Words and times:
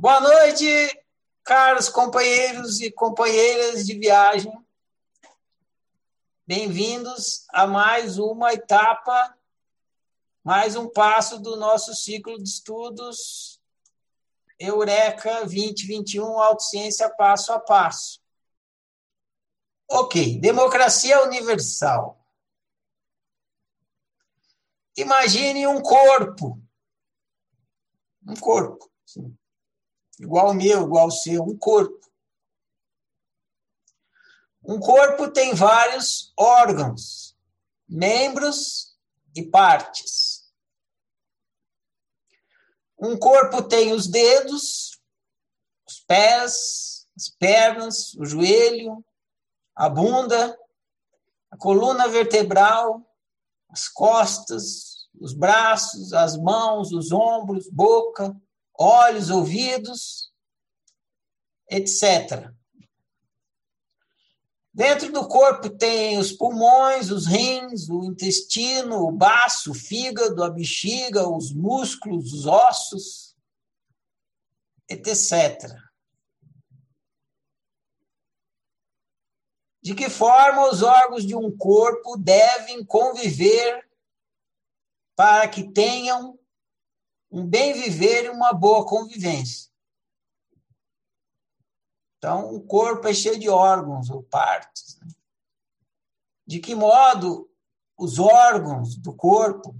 Boa 0.00 0.20
noite, 0.20 0.64
caros 1.42 1.88
companheiros 1.88 2.80
e 2.80 2.88
companheiras 2.88 3.84
de 3.84 3.98
viagem. 3.98 4.56
Bem-vindos 6.46 7.44
a 7.48 7.66
mais 7.66 8.16
uma 8.16 8.52
etapa, 8.52 9.36
mais 10.44 10.76
um 10.76 10.88
passo 10.88 11.40
do 11.40 11.56
nosso 11.56 11.96
ciclo 11.96 12.40
de 12.40 12.48
estudos 12.48 13.60
Eureka 14.56 15.40
2021 15.40 16.38
Autociência 16.40 17.10
Passo 17.16 17.52
a 17.52 17.58
Passo. 17.58 18.20
Ok, 19.90 20.38
democracia 20.38 21.24
universal. 21.24 22.24
Imagine 24.96 25.66
um 25.66 25.82
corpo. 25.82 26.62
Um 28.24 28.36
corpo. 28.36 28.88
Sim 29.04 29.36
igual 30.18 30.54
meu, 30.54 30.84
igual 30.84 31.08
o 31.08 31.12
seu, 31.12 31.42
um 31.42 31.56
corpo. 31.56 31.98
Um 34.64 34.78
corpo 34.78 35.30
tem 35.30 35.54
vários 35.54 36.32
órgãos, 36.36 37.36
membros 37.88 38.96
e 39.34 39.42
partes. 39.42 40.52
Um 42.98 43.16
corpo 43.16 43.62
tem 43.62 43.92
os 43.92 44.08
dedos, 44.08 45.00
os 45.86 46.00
pés, 46.00 47.06
as 47.16 47.28
pernas, 47.28 48.14
o 48.14 48.26
joelho, 48.26 49.04
a 49.74 49.88
bunda, 49.88 50.58
a 51.50 51.56
coluna 51.56 52.08
vertebral, 52.08 53.06
as 53.70 53.88
costas, 53.88 55.08
os 55.20 55.32
braços, 55.32 56.12
as 56.12 56.36
mãos, 56.36 56.92
os 56.92 57.12
ombros, 57.12 57.68
boca, 57.70 58.36
olhos, 58.78 59.28
ouvidos, 59.28 60.32
etc. 61.68 62.52
Dentro 64.72 65.10
do 65.10 65.26
corpo 65.26 65.68
tem 65.68 66.18
os 66.18 66.30
pulmões, 66.30 67.10
os 67.10 67.26
rins, 67.26 67.88
o 67.88 68.04
intestino, 68.04 69.08
o 69.08 69.10
baço, 69.10 69.72
o 69.72 69.74
fígado, 69.74 70.44
a 70.44 70.50
bexiga, 70.50 71.28
os 71.28 71.52
músculos, 71.52 72.32
os 72.32 72.46
ossos, 72.46 73.36
etc. 74.88 75.74
De 79.82 79.96
que 79.96 80.08
forma 80.08 80.70
os 80.70 80.82
órgãos 80.82 81.26
de 81.26 81.34
um 81.34 81.50
corpo 81.56 82.16
devem 82.16 82.84
conviver 82.84 83.88
para 85.16 85.48
que 85.48 85.72
tenham 85.72 86.38
um 87.30 87.46
bem 87.46 87.74
viver 87.74 88.24
e 88.24 88.30
uma 88.30 88.52
boa 88.52 88.86
convivência. 88.86 89.68
Então, 92.16 92.54
o 92.54 92.60
corpo 92.60 93.06
é 93.06 93.14
cheio 93.14 93.38
de 93.38 93.48
órgãos 93.48 94.10
ou 94.10 94.22
partes. 94.22 94.98
Né? 94.98 95.08
De 96.46 96.58
que 96.58 96.74
modo 96.74 97.48
os 97.96 98.18
órgãos 98.18 98.96
do 98.96 99.14
corpo 99.14 99.76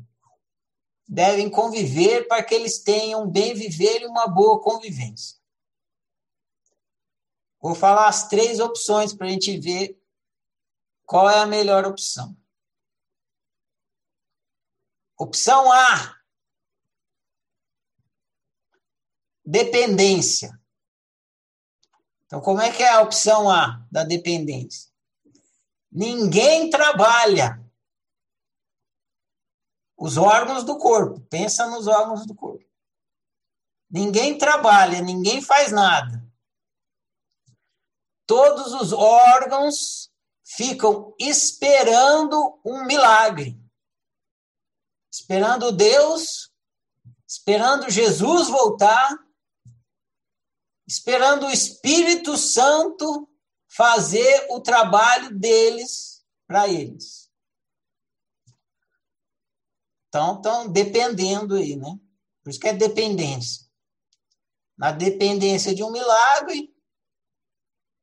devem 1.08 1.50
conviver 1.50 2.28
para 2.28 2.42
que 2.44 2.54
eles 2.54 2.78
tenham 2.80 3.24
um 3.24 3.30
bem 3.30 3.54
viver 3.54 4.02
e 4.02 4.06
uma 4.06 4.28
boa 4.28 4.60
convivência? 4.60 5.38
Vou 7.60 7.74
falar 7.74 8.06
as 8.06 8.28
três 8.28 8.60
opções 8.60 9.12
para 9.12 9.26
a 9.26 9.30
gente 9.30 9.58
ver 9.58 10.00
qual 11.04 11.28
é 11.28 11.41
a 11.41 11.46
melhor 11.46 11.84
opção. 11.86 12.36
Opção 15.19 15.72
A 15.72 16.17
dependência. 19.48 20.60
Então, 22.27 22.38
como 22.38 22.60
é 22.60 22.70
que 22.70 22.82
é 22.82 22.91
a 22.91 23.00
opção 23.00 23.48
A 23.48 23.82
da 23.91 24.04
dependência? 24.04 24.91
Ninguém 25.91 26.68
trabalha. 26.68 27.64
Os 29.97 30.19
órgãos 30.19 30.64
do 30.64 30.76
corpo, 30.76 31.20
pensa 31.31 31.66
nos 31.66 31.87
órgãos 31.87 32.26
do 32.26 32.34
corpo. 32.34 32.62
Ninguém 33.91 34.37
trabalha, 34.37 35.00
ninguém 35.00 35.41
faz 35.41 35.72
nada. 35.72 36.22
Todos 38.26 38.75
os 38.75 38.92
órgãos 38.92 40.12
ficam 40.44 41.14
esperando 41.19 42.60
um 42.62 42.84
milagre. 42.84 43.58
Esperando 45.10 45.72
Deus, 45.72 46.53
esperando 47.26 47.91
Jesus 47.91 48.48
voltar 48.48 49.28
esperando 50.88 51.47
o 51.47 51.50
Espírito 51.50 52.38
Santo 52.38 53.28
fazer 53.69 54.47
o 54.49 54.59
trabalho 54.59 55.38
deles 55.38 56.25
para 56.47 56.66
eles. 56.66 57.31
Então, 60.09 60.37
estão 60.37 60.66
dependendo 60.66 61.56
aí, 61.56 61.76
né? 61.76 62.00
Por 62.43 62.49
isso 62.49 62.59
que 62.59 62.69
é 62.69 62.72
dependência. 62.72 63.66
Na 64.78 64.91
dependência 64.91 65.75
de 65.75 65.84
um 65.84 65.93
milagre, 65.93 66.75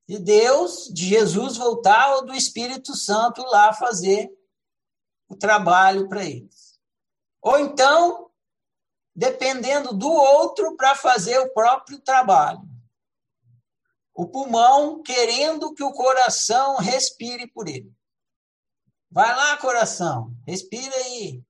de 0.07 0.19
Deus, 0.19 0.87
de 0.93 1.07
Jesus 1.07 1.57
voltar 1.57 2.17
ou 2.17 2.25
do 2.27 2.35
Espírito 2.35 2.95
Santo 2.95 3.41
lá 3.41 3.73
fazer 3.73 4.29
o 5.27 5.35
trabalho 5.35 6.07
para 6.07 6.23
eles. 6.23 6.79
Ou 7.41 7.57
então, 7.57 8.29
dependendo 9.15 9.91
do 9.91 10.11
outro 10.11 10.75
para 10.77 10.93
fazer 10.93 11.39
o 11.39 11.51
próprio 11.51 11.99
trabalho 12.01 12.74
o 14.15 14.25
pulmão 14.25 15.03
querendo 15.03 15.73
que 15.73 15.83
o 15.83 15.91
coração 15.91 16.77
respire 16.77 17.47
por 17.47 17.67
ele. 17.67 17.93
Vai 19.11 19.35
lá, 19.35 19.57
coração, 19.57 20.33
respira 20.47 20.95
aí. 20.95 21.43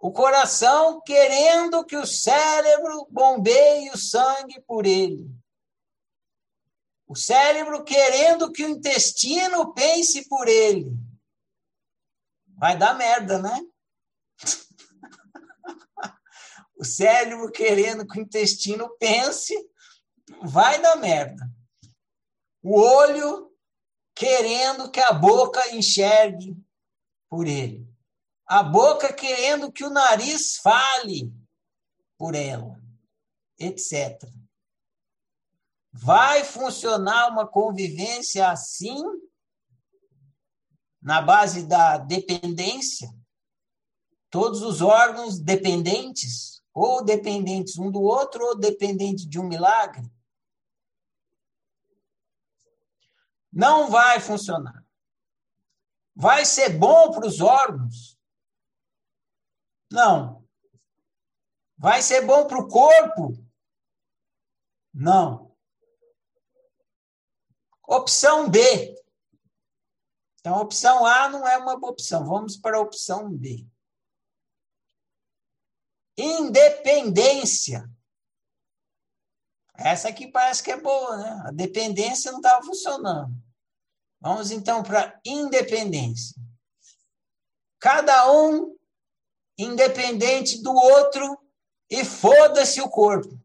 O 0.00 0.10
coração 0.10 1.00
querendo 1.00 1.84
que 1.84 1.96
o 1.96 2.06
cérebro 2.06 3.06
bombeie 3.08 3.90
o 3.90 3.96
sangue 3.96 4.60
por 4.62 4.86
ele. 4.86 5.30
O 7.06 7.14
cérebro 7.14 7.84
querendo 7.84 8.50
que 8.50 8.64
o 8.64 8.68
intestino 8.68 9.72
pense 9.72 10.28
por 10.28 10.48
ele. 10.48 10.90
Vai 12.56 12.76
dar 12.76 12.94
merda, 12.94 13.40
né? 13.40 13.60
o 16.76 16.84
cérebro 16.84 17.50
querendo 17.52 18.06
que 18.06 18.18
o 18.18 18.22
intestino 18.22 18.88
pense, 18.98 19.54
vai 20.42 20.82
dar 20.82 20.96
merda 20.96 21.47
o 22.68 22.78
olho 22.78 23.50
querendo 24.14 24.90
que 24.90 25.00
a 25.00 25.10
boca 25.10 25.74
enxergue 25.74 26.54
por 27.26 27.46
ele, 27.46 27.88
a 28.46 28.62
boca 28.62 29.10
querendo 29.10 29.72
que 29.72 29.84
o 29.84 29.90
nariz 29.90 30.58
fale 30.58 31.32
por 32.18 32.34
ela, 32.34 32.78
etc. 33.58 34.22
Vai 35.90 36.44
funcionar 36.44 37.30
uma 37.30 37.46
convivência 37.46 38.50
assim, 38.50 39.02
na 41.00 41.22
base 41.22 41.66
da 41.66 41.96
dependência? 41.96 43.08
Todos 44.28 44.60
os 44.60 44.82
órgãos 44.82 45.38
dependentes, 45.38 46.62
ou 46.74 47.02
dependentes 47.02 47.78
um 47.78 47.90
do 47.90 48.02
outro, 48.02 48.44
ou 48.44 48.58
dependentes 48.58 49.26
de 49.26 49.40
um 49.40 49.48
milagre? 49.48 50.06
Não 53.58 53.90
vai 53.90 54.20
funcionar. 54.20 54.86
Vai 56.14 56.46
ser 56.46 56.78
bom 56.78 57.10
para 57.10 57.26
os 57.26 57.40
órgãos? 57.40 58.16
Não. 59.90 60.46
Vai 61.76 62.00
ser 62.00 62.24
bom 62.24 62.46
para 62.46 62.60
o 62.60 62.68
corpo? 62.68 63.32
Não. 64.94 65.52
Opção 67.82 68.48
B. 68.48 68.94
Então, 70.38 70.54
a 70.54 70.60
opção 70.60 71.04
A 71.04 71.28
não 71.28 71.44
é 71.44 71.56
uma 71.56 71.76
boa 71.76 71.90
opção. 71.90 72.24
Vamos 72.24 72.56
para 72.56 72.76
a 72.76 72.80
opção 72.80 73.28
B. 73.28 73.66
Independência. 76.16 77.90
Essa 79.74 80.10
aqui 80.10 80.28
parece 80.28 80.62
que 80.62 80.70
é 80.70 80.80
boa, 80.80 81.16
né? 81.16 81.42
A 81.44 81.50
dependência 81.50 82.30
não 82.30 82.38
estava 82.38 82.64
funcionando. 82.64 83.47
Vamos 84.20 84.50
então 84.50 84.82
para 84.82 85.20
independência. 85.24 86.34
Cada 87.80 88.30
um 88.32 88.76
independente 89.56 90.62
do 90.62 90.72
outro 90.72 91.38
e 91.90 92.04
foda-se 92.04 92.80
o 92.80 92.88
corpo. 92.88 93.38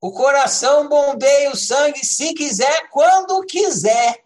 O 0.00 0.12
coração 0.12 0.88
bombeia 0.88 1.50
o 1.50 1.56
sangue 1.56 2.04
se 2.04 2.34
quiser, 2.34 2.90
quando 2.90 3.40
quiser. 3.46 4.22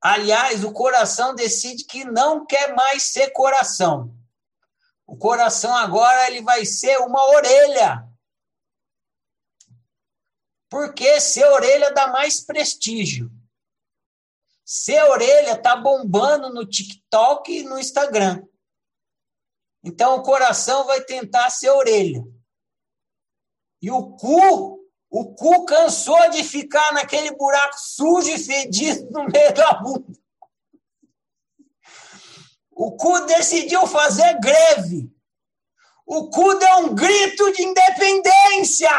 Aliás, 0.00 0.62
o 0.62 0.72
coração 0.72 1.34
decide 1.34 1.84
que 1.84 2.04
não 2.04 2.44
quer 2.44 2.74
mais 2.74 3.04
ser 3.04 3.30
coração. 3.30 4.14
O 5.06 5.16
coração 5.16 5.74
agora 5.74 6.26
ele 6.26 6.42
vai 6.42 6.66
ser 6.66 6.98
uma 6.98 7.22
orelha. 7.30 8.05
Porque 10.68 11.20
ser 11.20 11.44
orelha 11.46 11.92
dá 11.92 12.08
mais 12.08 12.40
prestígio. 12.40 13.30
Ser 14.64 15.02
orelha 15.04 15.56
tá 15.56 15.76
bombando 15.76 16.52
no 16.52 16.66
TikTok 16.66 17.52
e 17.52 17.62
no 17.62 17.78
Instagram. 17.78 18.42
Então 19.84 20.16
o 20.16 20.22
coração 20.22 20.84
vai 20.84 21.00
tentar 21.02 21.48
ser 21.50 21.70
orelha. 21.70 22.24
E 23.80 23.90
o 23.90 24.16
cu, 24.16 24.84
o 25.08 25.34
cu 25.34 25.64
cansou 25.64 26.30
de 26.30 26.42
ficar 26.42 26.92
naquele 26.92 27.30
buraco 27.36 27.78
sujo 27.78 28.28
e 28.28 28.38
fedido 28.38 29.08
no 29.12 29.24
meio 29.28 29.54
da 29.54 29.74
bunda. 29.74 30.18
O 32.72 32.96
cu 32.96 33.20
decidiu 33.26 33.86
fazer 33.86 34.40
greve. 34.40 35.08
O 36.04 36.28
cu 36.28 36.54
deu 36.54 36.78
um 36.78 36.94
grito 36.94 37.52
de 37.52 37.62
independência. 37.62 38.90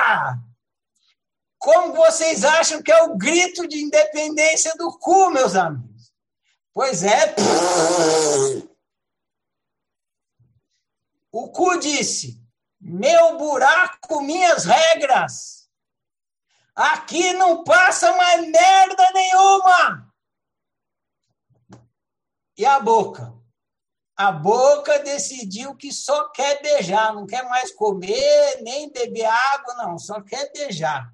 Como 1.58 1.94
vocês 1.94 2.44
acham 2.44 2.82
que 2.82 2.92
é 2.92 3.04
o 3.04 3.18
grito 3.18 3.68
de 3.68 3.82
independência 3.82 4.74
do 4.76 4.98
cu, 5.00 5.30
meus 5.32 5.56
amigos? 5.56 6.14
Pois 6.74 7.04
é. 7.04 7.36
O 11.32 11.50
cu 11.50 11.80
disse: 11.80 12.40
meu 12.80 13.38
buraco, 13.38 14.22
minhas 14.22 14.66
regras. 14.66 15.68
Aqui 16.76 17.34
não 17.34 17.64
passa 17.64 18.16
mais 18.16 18.48
merda 18.48 19.12
nenhuma. 19.12 20.14
E 22.56 22.66
a 22.66 22.80
boca? 22.80 23.34
A 24.16 24.32
boca 24.32 25.00
decidiu 25.00 25.76
que 25.76 25.92
só 25.92 26.30
quer 26.30 26.62
beijar, 26.62 27.14
não 27.14 27.26
quer 27.26 27.44
mais 27.50 27.72
comer, 27.72 28.62
nem 28.62 28.92
beber 28.92 29.26
água, 29.26 29.76
não, 29.76 29.98
só 29.98 30.22
quer 30.22 30.52
beijar. 30.52 31.12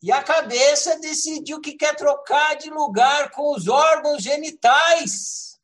E 0.00 0.12
a 0.12 0.22
cabeça 0.22 0.98
decidiu 1.00 1.60
que 1.60 1.72
quer 1.72 1.96
trocar 1.96 2.54
de 2.56 2.70
lugar 2.70 3.30
com 3.32 3.52
os 3.52 3.66
órgãos 3.66 4.22
genitais, 4.22 5.60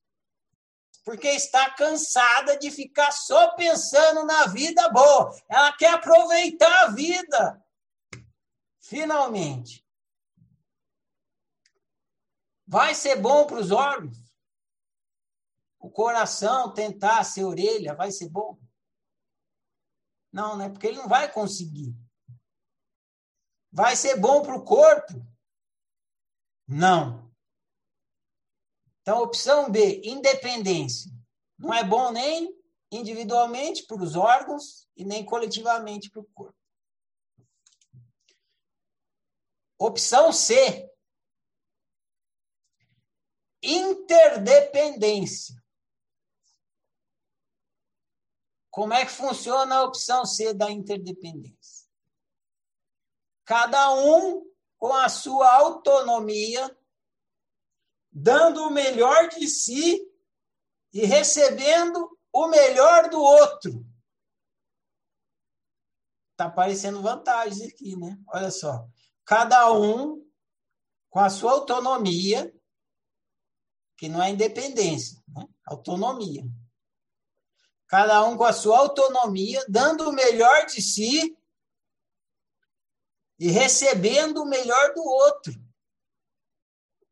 porque 1.04 1.28
está 1.28 1.70
cansada 1.70 2.58
de 2.58 2.70
ficar 2.70 3.12
só 3.12 3.54
pensando 3.54 4.24
na 4.24 4.46
vida 4.46 4.88
boa. 4.88 5.30
Ela 5.48 5.72
quer 5.76 5.94
aproveitar 5.94 6.84
a 6.84 6.90
vida. 6.90 7.64
Finalmente. 8.80 9.84
Vai 12.66 12.94
ser 12.94 13.16
bom 13.16 13.46
para 13.46 13.58
os 13.58 13.70
órgãos? 13.70 14.16
O 15.78 15.90
coração 15.90 16.72
tentar 16.72 17.22
ser 17.24 17.44
orelha 17.44 17.94
vai 17.94 18.10
ser 18.10 18.30
bom? 18.30 18.58
Não, 20.32 20.56
né? 20.56 20.70
Porque 20.70 20.86
ele 20.86 20.96
não 20.96 21.06
vai 21.08 21.30
conseguir. 21.30 21.94
Vai 23.74 23.96
ser 23.96 24.20
bom 24.20 24.40
para 24.40 24.54
o 24.54 24.64
corpo? 24.64 25.12
Não. 26.68 27.28
Então, 29.02 29.20
opção 29.20 29.68
B, 29.68 30.00
independência. 30.04 31.10
Não 31.58 31.74
é 31.74 31.82
bom 31.82 32.12
nem 32.12 32.56
individualmente 32.92 33.84
para 33.84 34.00
os 34.00 34.14
órgãos 34.14 34.88
e 34.96 35.04
nem 35.04 35.24
coletivamente 35.24 36.08
para 36.08 36.22
o 36.22 36.30
corpo. 36.32 36.56
Opção 39.76 40.32
C, 40.32 40.88
interdependência. 43.60 45.60
Como 48.70 48.94
é 48.94 49.04
que 49.04 49.10
funciona 49.10 49.78
a 49.78 49.82
opção 49.82 50.24
C 50.24 50.54
da 50.54 50.70
interdependência? 50.70 51.83
Cada 53.44 53.94
um 53.94 54.44
com 54.78 54.92
a 54.92 55.08
sua 55.08 55.52
autonomia, 55.54 56.76
dando 58.10 58.66
o 58.66 58.70
melhor 58.70 59.28
de 59.28 59.48
si 59.48 60.00
e 60.92 61.04
recebendo 61.04 62.18
o 62.32 62.48
melhor 62.48 63.08
do 63.08 63.20
outro. 63.20 63.84
Está 66.32 66.46
aparecendo 66.46 67.00
vantagens 67.00 67.62
aqui, 67.62 67.96
né? 67.96 68.18
Olha 68.28 68.50
só. 68.50 68.86
Cada 69.24 69.72
um 69.72 70.24
com 71.08 71.20
a 71.20 71.30
sua 71.30 71.52
autonomia, 71.52 72.52
que 73.96 74.08
não 74.08 74.22
é 74.22 74.30
independência, 74.30 75.22
né? 75.28 75.46
autonomia. 75.64 76.44
Cada 77.86 78.24
um 78.24 78.36
com 78.36 78.44
a 78.44 78.52
sua 78.52 78.78
autonomia, 78.78 79.64
dando 79.68 80.08
o 80.08 80.12
melhor 80.12 80.66
de 80.66 80.82
si 80.82 81.38
e 83.38 83.50
recebendo 83.50 84.42
o 84.42 84.46
melhor 84.46 84.94
do 84.94 85.02
outro. 85.02 85.54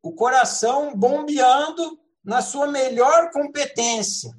O 0.01 0.13
coração 0.13 0.95
bombeando 0.95 1.99
na 2.23 2.41
sua 2.41 2.67
melhor 2.67 3.31
competência 3.31 4.33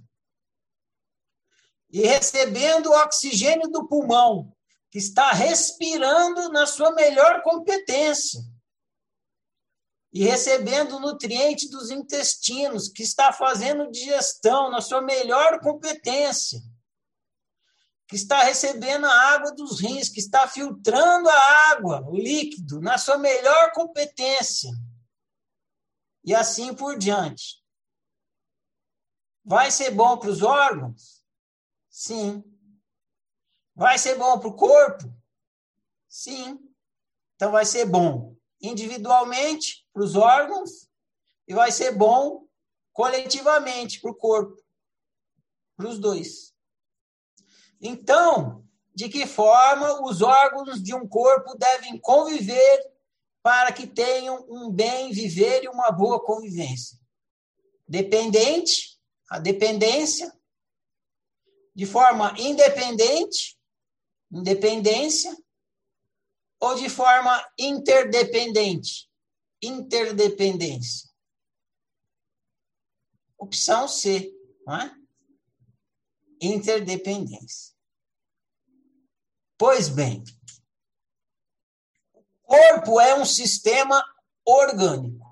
e 1.95 2.01
recebendo 2.01 2.91
o 2.91 3.03
oxigênio 3.05 3.69
do 3.69 3.87
pulmão, 3.87 4.53
que 4.91 4.99
está 4.99 5.31
respirando 5.31 6.51
na 6.51 6.67
sua 6.67 6.91
melhor 6.93 7.41
competência. 7.43 8.41
E 10.13 10.25
recebendo 10.25 10.97
o 10.97 11.01
nutriente 11.01 11.69
dos 11.69 11.93
intestinos, 11.93 12.89
que 12.89 13.05
está 13.05 13.33
fazendo 13.33 13.91
digestão 13.93 14.71
na 14.71 14.81
sua 14.81 15.01
melhor 15.03 15.61
competência 15.61 16.61
que 18.07 18.17
está 18.17 18.43
recebendo 18.43 19.07
a 19.07 19.35
água 19.35 19.53
dos 19.53 19.81
rins, 19.81 20.09
que 20.09 20.21
está 20.21 20.47
filtrando 20.47 21.29
a 21.29 21.71
água, 21.71 22.05
o 22.07 22.17
líquido, 22.17 22.81
na 22.81 22.99
sua 22.99 23.17
melhor 23.19 23.73
competência. 23.73 24.71
E 26.23 26.35
assim 26.35 26.75
por 26.75 26.99
diante. 26.99 27.63
Vai 29.45 29.71
ser 29.71 29.91
bom 29.91 30.19
para 30.19 30.31
os 30.31 30.43
órgãos? 30.43 31.23
Sim. 31.91 32.43
Vai 33.75 33.99
ser 33.99 34.17
bom 34.17 34.39
para 34.39 34.49
o 34.49 34.57
corpo? 34.57 35.05
Sim. 36.09 36.59
Então 37.37 37.53
vai 37.53 37.65
ser 37.65 37.87
bom 37.87 38.35
individualmente 38.61 39.87
para 39.93 40.03
os 40.03 40.15
órgãos 40.15 40.89
e 41.47 41.55
vai 41.55 41.71
ser 41.71 41.93
bom 41.93 42.47
coletivamente 42.93 44.01
para 44.01 44.11
o 44.11 44.15
corpo, 44.15 44.63
para 45.77 45.89
os 45.89 45.99
dois. 45.99 46.54
Então, 47.81 48.65
de 48.95 49.09
que 49.09 49.27
forma 49.27 50.03
os 50.05 50.23
órgãos 50.23 50.83
de 50.83 50.95
um 50.95 51.07
corpo 51.07 51.57
devem 51.57 51.99
conviver 51.99 52.93
para 53.43 53.73
que 53.73 53.87
tenham 53.87 54.47
um 54.49 54.71
bem 54.71 55.13
viver 55.13 55.65
e 55.65 55.69
uma 55.69 55.91
boa 55.91 56.25
convivência? 56.25 56.99
Dependente, 57.87 58.99
a 59.29 59.39
dependência, 59.39 60.33
de 61.75 61.85
forma 61.87 62.35
independente, 62.39 63.59
independência, 64.31 65.37
ou 66.61 66.75
de 66.77 66.89
forma 66.89 67.47
interdependente, 67.59 69.11
interdependência. 69.61 71.11
Opção 73.37 73.87
C, 73.87 74.33
não 74.67 74.77
é? 74.77 74.97
Interdependência. 76.41 77.74
Pois 79.67 79.89
bem, 79.89 80.23
o 82.13 82.23
corpo 82.43 83.01
é 83.01 83.15
um 83.15 83.25
sistema 83.25 84.05
orgânico. 84.45 85.27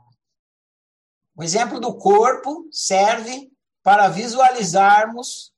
O 1.37 1.43
exemplo 1.43 1.79
do 1.79 1.99
corpo 1.99 2.67
serve 2.73 3.53
para 3.83 4.09
visualizarmos 4.09 5.55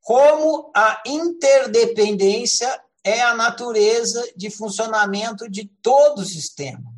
como 0.00 0.72
a 0.74 1.00
interdependência 1.06 2.84
é 3.04 3.22
a 3.22 3.36
natureza 3.36 4.32
de 4.36 4.50
funcionamento 4.50 5.48
de 5.48 5.68
todo 5.80 6.22
o 6.22 6.26
sistema. 6.26 6.92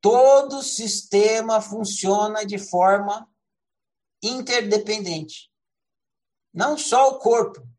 Todo 0.00 0.60
sistema 0.60 1.60
funciona 1.60 2.44
de 2.44 2.58
forma 2.58 3.30
interdependente. 4.20 5.48
Não 6.52 6.76
só 6.76 7.10
o 7.10 7.20
corpo. 7.20 7.75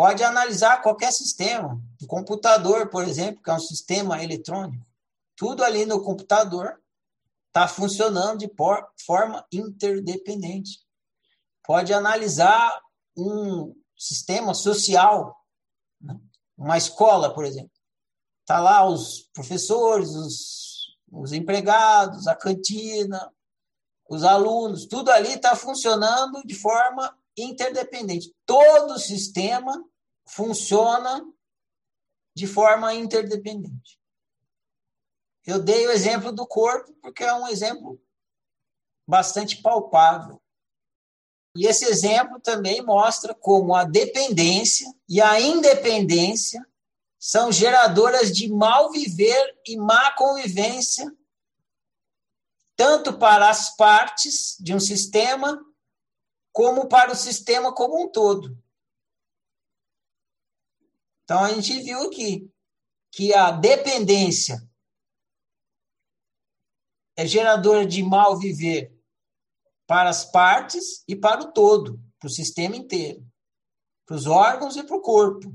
Pode 0.00 0.24
analisar 0.24 0.80
qualquer 0.80 1.12
sistema. 1.12 1.78
O 2.02 2.06
computador, 2.06 2.88
por 2.88 3.04
exemplo, 3.04 3.42
que 3.42 3.50
é 3.50 3.52
um 3.52 3.60
sistema 3.60 4.24
eletrônico. 4.24 4.82
Tudo 5.36 5.62
ali 5.62 5.84
no 5.84 6.02
computador 6.02 6.80
está 7.48 7.68
funcionando 7.68 8.38
de 8.38 8.50
forma 9.04 9.46
interdependente. 9.52 10.80
Pode 11.62 11.92
analisar 11.92 12.80
um 13.14 13.76
sistema 13.94 14.54
social, 14.54 15.36
né? 16.00 16.18
uma 16.56 16.78
escola, 16.78 17.34
por 17.34 17.44
exemplo. 17.44 17.70
Está 18.40 18.58
lá 18.58 18.88
os 18.88 19.28
professores, 19.34 20.08
os, 20.14 20.96
os 21.12 21.34
empregados, 21.34 22.26
a 22.26 22.34
cantina, 22.34 23.30
os 24.08 24.24
alunos, 24.24 24.86
tudo 24.86 25.10
ali 25.10 25.34
está 25.34 25.54
funcionando 25.54 26.40
de 26.46 26.54
forma 26.54 27.14
interdependente. 27.36 28.34
Todo 28.46 28.94
o 28.94 28.98
sistema 28.98 29.89
funciona 30.30 31.24
de 32.34 32.46
forma 32.46 32.94
interdependente. 32.94 34.00
Eu 35.44 35.58
dei 35.58 35.86
o 35.86 35.90
exemplo 35.90 36.32
do 36.32 36.46
corpo 36.46 36.92
porque 37.02 37.24
é 37.24 37.34
um 37.34 37.48
exemplo 37.48 38.00
bastante 39.06 39.60
palpável. 39.60 40.40
E 41.56 41.66
esse 41.66 41.84
exemplo 41.84 42.38
também 42.38 42.80
mostra 42.82 43.34
como 43.34 43.74
a 43.74 43.82
dependência 43.82 44.86
e 45.08 45.20
a 45.20 45.40
independência 45.40 46.64
são 47.18 47.50
geradoras 47.50 48.30
de 48.30 48.48
mal 48.48 48.90
viver 48.90 49.60
e 49.66 49.76
má 49.76 50.12
convivência, 50.12 51.12
tanto 52.76 53.18
para 53.18 53.50
as 53.50 53.74
partes 53.76 54.56
de 54.60 54.74
um 54.74 54.80
sistema, 54.80 55.60
como 56.52 56.86
para 56.86 57.10
o 57.10 57.16
sistema 57.16 57.74
como 57.74 58.04
um 58.04 58.08
todo. 58.08 58.56
Então, 61.30 61.44
a 61.44 61.52
gente 61.52 61.80
viu 61.80 62.08
aqui 62.08 62.52
que 63.12 63.32
a 63.32 63.52
dependência 63.52 64.68
é 67.16 67.24
geradora 67.24 67.86
de 67.86 68.02
mal 68.02 68.36
viver 68.36 68.92
para 69.86 70.10
as 70.10 70.24
partes 70.24 71.04
e 71.06 71.14
para 71.14 71.42
o 71.42 71.52
todo, 71.52 72.00
para 72.18 72.26
o 72.26 72.30
sistema 72.30 72.74
inteiro, 72.74 73.24
para 74.04 74.16
os 74.16 74.26
órgãos 74.26 74.74
e 74.74 74.82
para 74.82 74.96
o 74.96 75.00
corpo. 75.00 75.54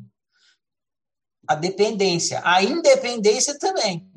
A 1.45 1.55
dependência. 1.55 2.41
A 2.45 2.63
independência 2.63 3.59
também. 3.59 4.09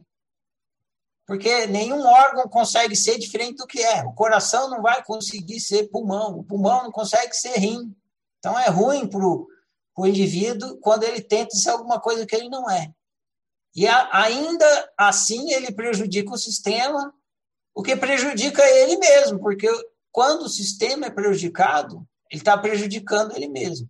Porque 1.27 1.67
nenhum 1.67 2.07
órgão 2.07 2.49
consegue 2.49 2.95
ser 2.95 3.19
diferente 3.19 3.57
do 3.57 3.67
que 3.67 3.83
é. 3.83 4.05
O 4.05 4.15
coração 4.15 4.71
não 4.71 4.81
vai 4.81 5.05
conseguir 5.05 5.59
ser 5.59 5.88
pulmão, 5.88 6.38
o 6.38 6.45
pulmão 6.45 6.85
não 6.85 6.93
consegue 6.93 7.35
ser 7.35 7.59
rim. 7.59 7.93
Então 8.38 8.57
é 8.57 8.69
ruim 8.69 9.09
para 9.09 9.27
o 9.27 9.49
indivíduo 10.07 10.78
quando 10.78 11.05
ele 11.05 11.21
tenta 11.21 11.57
ser 11.57 11.71
alguma 11.71 12.00
coisa 12.00 12.26
que 12.26 12.35
ele 12.35 12.49
não 12.49 12.71
é. 12.71 12.93
E 13.75 13.87
a, 13.87 14.09
ainda 14.12 14.93
assim 14.97 15.52
ele 15.52 15.73
prejudica 15.73 16.31
o 16.33 16.38
sistema, 16.38 17.14
o 17.75 17.83
que 17.83 17.97
prejudica 17.97 18.62
ele 18.62 18.97
mesmo, 18.97 19.38
porque 19.40 19.69
quando 20.11 20.43
o 20.43 20.49
sistema 20.49 21.07
é 21.07 21.11
prejudicado, 21.11 22.07
ele 22.31 22.40
está 22.40 22.57
prejudicando 22.57 23.35
ele 23.37 23.49
mesmo. 23.49 23.88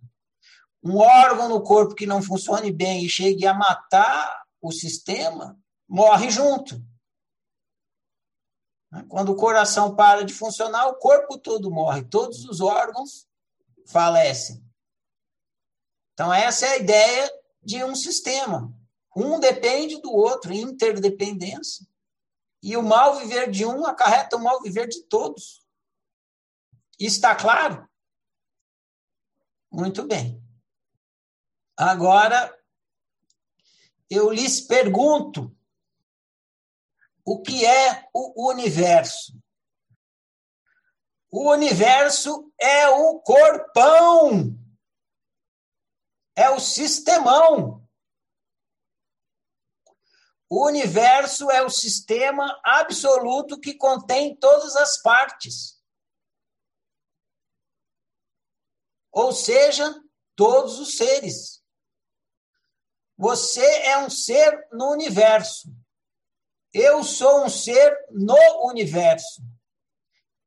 Um 0.83 0.97
órgão 0.97 1.49
no 1.49 1.61
corpo 1.61 1.95
que 1.95 2.05
não 2.05 2.21
funcione 2.21 2.71
bem 2.71 3.03
e 3.03 3.09
chegue 3.09 3.45
a 3.45 3.53
matar 3.53 4.43
o 4.61 4.71
sistema, 4.71 5.57
morre 5.87 6.29
junto. 6.29 6.81
Quando 9.07 9.31
o 9.31 9.35
coração 9.35 9.95
para 9.95 10.23
de 10.23 10.33
funcionar, 10.33 10.87
o 10.87 10.95
corpo 10.95 11.37
todo 11.37 11.69
morre, 11.69 12.03
todos 12.03 12.45
os 12.45 12.59
órgãos 12.59 13.27
falecem. 13.85 14.63
Então, 16.19 16.33
essa 16.33 16.65
é 16.65 16.71
a 16.71 16.77
ideia 16.79 17.31
de 17.63 17.81
um 17.81 17.95
sistema. 17.95 18.77
Um 19.15 19.39
depende 19.39 20.01
do 20.01 20.11
outro, 20.11 20.51
interdependência. 20.51 21.87
E 22.61 22.75
o 22.75 22.83
mal 22.83 23.15
viver 23.19 23.49
de 23.49 23.65
um 23.65 23.85
acarreta 23.85 24.35
o 24.35 24.43
mal 24.43 24.61
viver 24.61 24.89
de 24.89 25.01
todos. 25.03 25.65
Está 26.99 27.33
claro? 27.33 27.87
Muito 29.71 30.05
bem. 30.05 30.43
Agora, 31.77 32.53
eu 34.09 34.29
lhes 34.29 34.59
pergunto: 34.59 35.55
o 37.23 37.41
que 37.41 37.65
é 37.65 38.09
o 38.13 38.49
universo? 38.49 39.41
O 41.31 41.49
universo 41.49 42.51
é 42.59 42.89
o 42.89 43.21
corpão, 43.21 44.59
é 46.39 46.49
o 46.49 46.59
sistemão. 46.59 47.83
O 50.49 50.65
universo 50.65 51.51
é 51.51 51.61
o 51.61 51.69
sistema 51.69 52.59
absoluto 52.63 53.59
que 53.59 53.75
contém 53.75 54.35
todas 54.35 54.75
as 54.75 55.01
partes. 55.01 55.79
ou 59.11 59.33
seja, 59.33 59.93
todos 60.35 60.79
os 60.79 60.95
seres. 60.95 61.61
Você 63.17 63.65
é 63.83 63.97
um 63.97 64.09
ser 64.09 64.67
no 64.71 64.91
universo. 64.91 65.69
Eu 66.73 67.03
sou 67.03 67.43
um 67.43 67.49
ser 67.49 67.97
no 68.11 68.67
universo. 68.67 69.41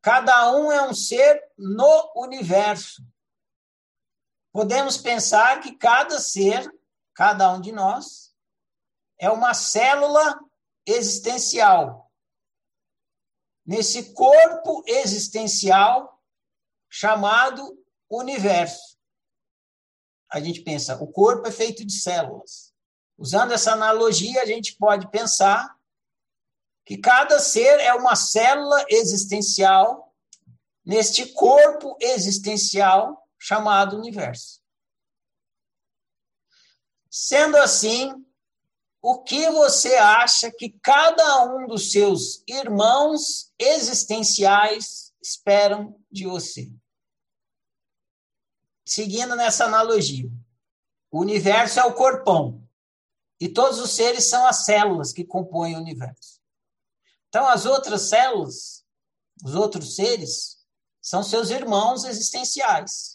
Cada 0.00 0.52
um 0.52 0.72
é 0.72 0.82
um 0.88 0.94
ser 0.94 1.42
no 1.58 2.12
universo. 2.16 3.02
Podemos 4.52 4.98
pensar 4.98 5.60
que 5.60 5.74
cada 5.74 6.18
ser, 6.20 6.70
cada 7.14 7.50
um 7.52 7.60
de 7.60 7.72
nós, 7.72 8.34
é 9.18 9.30
uma 9.30 9.54
célula 9.54 10.38
existencial. 10.84 12.12
Nesse 13.64 14.12
corpo 14.12 14.82
existencial 14.86 16.20
chamado 16.90 17.82
universo. 18.10 18.98
A 20.30 20.40
gente 20.40 20.60
pensa, 20.60 21.02
o 21.02 21.06
corpo 21.06 21.46
é 21.48 21.50
feito 21.50 21.84
de 21.84 21.92
células. 21.92 22.74
Usando 23.16 23.52
essa 23.52 23.72
analogia, 23.72 24.42
a 24.42 24.46
gente 24.46 24.76
pode 24.76 25.10
pensar 25.10 25.74
que 26.84 26.98
cada 26.98 27.38
ser 27.38 27.80
é 27.80 27.94
uma 27.94 28.16
célula 28.16 28.84
existencial 28.88 30.12
neste 30.84 31.26
corpo 31.32 31.96
existencial 32.00 33.21
chamado 33.42 33.96
universo. 33.96 34.60
Sendo 37.10 37.56
assim, 37.56 38.12
o 39.00 39.22
que 39.22 39.50
você 39.50 39.96
acha 39.96 40.50
que 40.50 40.70
cada 40.82 41.44
um 41.44 41.66
dos 41.66 41.90
seus 41.90 42.42
irmãos 42.46 43.52
existenciais 43.58 45.12
esperam 45.20 45.98
de 46.10 46.26
você? 46.26 46.72
seguindo 48.84 49.34
nessa 49.34 49.64
analogia, 49.64 50.30
o 51.10 51.20
universo 51.20 51.80
é 51.80 51.84
o 51.84 51.94
corpão 51.94 52.62
e 53.40 53.48
todos 53.48 53.78
os 53.78 53.92
seres 53.92 54.28
são 54.28 54.46
as 54.46 54.64
células 54.64 55.12
que 55.12 55.24
compõem 55.24 55.76
o 55.76 55.80
universo. 55.80 56.40
Então, 57.28 57.48
as 57.48 57.64
outras 57.64 58.02
células, 58.02 58.84
os 59.44 59.54
outros 59.54 59.96
seres, 59.96 60.58
são 61.00 61.22
seus 61.22 61.50
irmãos 61.50 62.04
existenciais. 62.04 63.11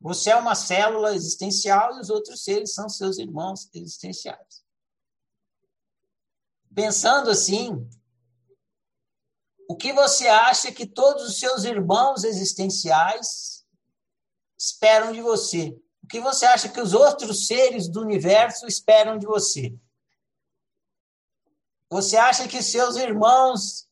Você 0.00 0.30
é 0.30 0.36
uma 0.36 0.54
célula 0.54 1.14
existencial 1.14 1.96
e 1.96 2.00
os 2.00 2.08
outros 2.08 2.42
seres 2.42 2.72
são 2.72 2.88
seus 2.88 3.18
irmãos 3.18 3.68
existenciais. 3.74 4.64
Pensando 6.74 7.28
assim, 7.28 7.86
o 9.68 9.76
que 9.76 9.92
você 9.92 10.26
acha 10.26 10.72
que 10.72 10.86
todos 10.86 11.24
os 11.24 11.38
seus 11.38 11.64
irmãos 11.64 12.24
existenciais 12.24 13.66
esperam 14.58 15.12
de 15.12 15.20
você? 15.20 15.78
O 16.02 16.06
que 16.06 16.20
você 16.20 16.46
acha 16.46 16.68
que 16.68 16.80
os 16.80 16.94
outros 16.94 17.46
seres 17.46 17.86
do 17.86 18.00
universo 18.00 18.66
esperam 18.66 19.18
de 19.18 19.26
você? 19.26 19.76
Você 21.90 22.16
acha 22.16 22.48
que 22.48 22.62
seus 22.62 22.96
irmãos 22.96 23.86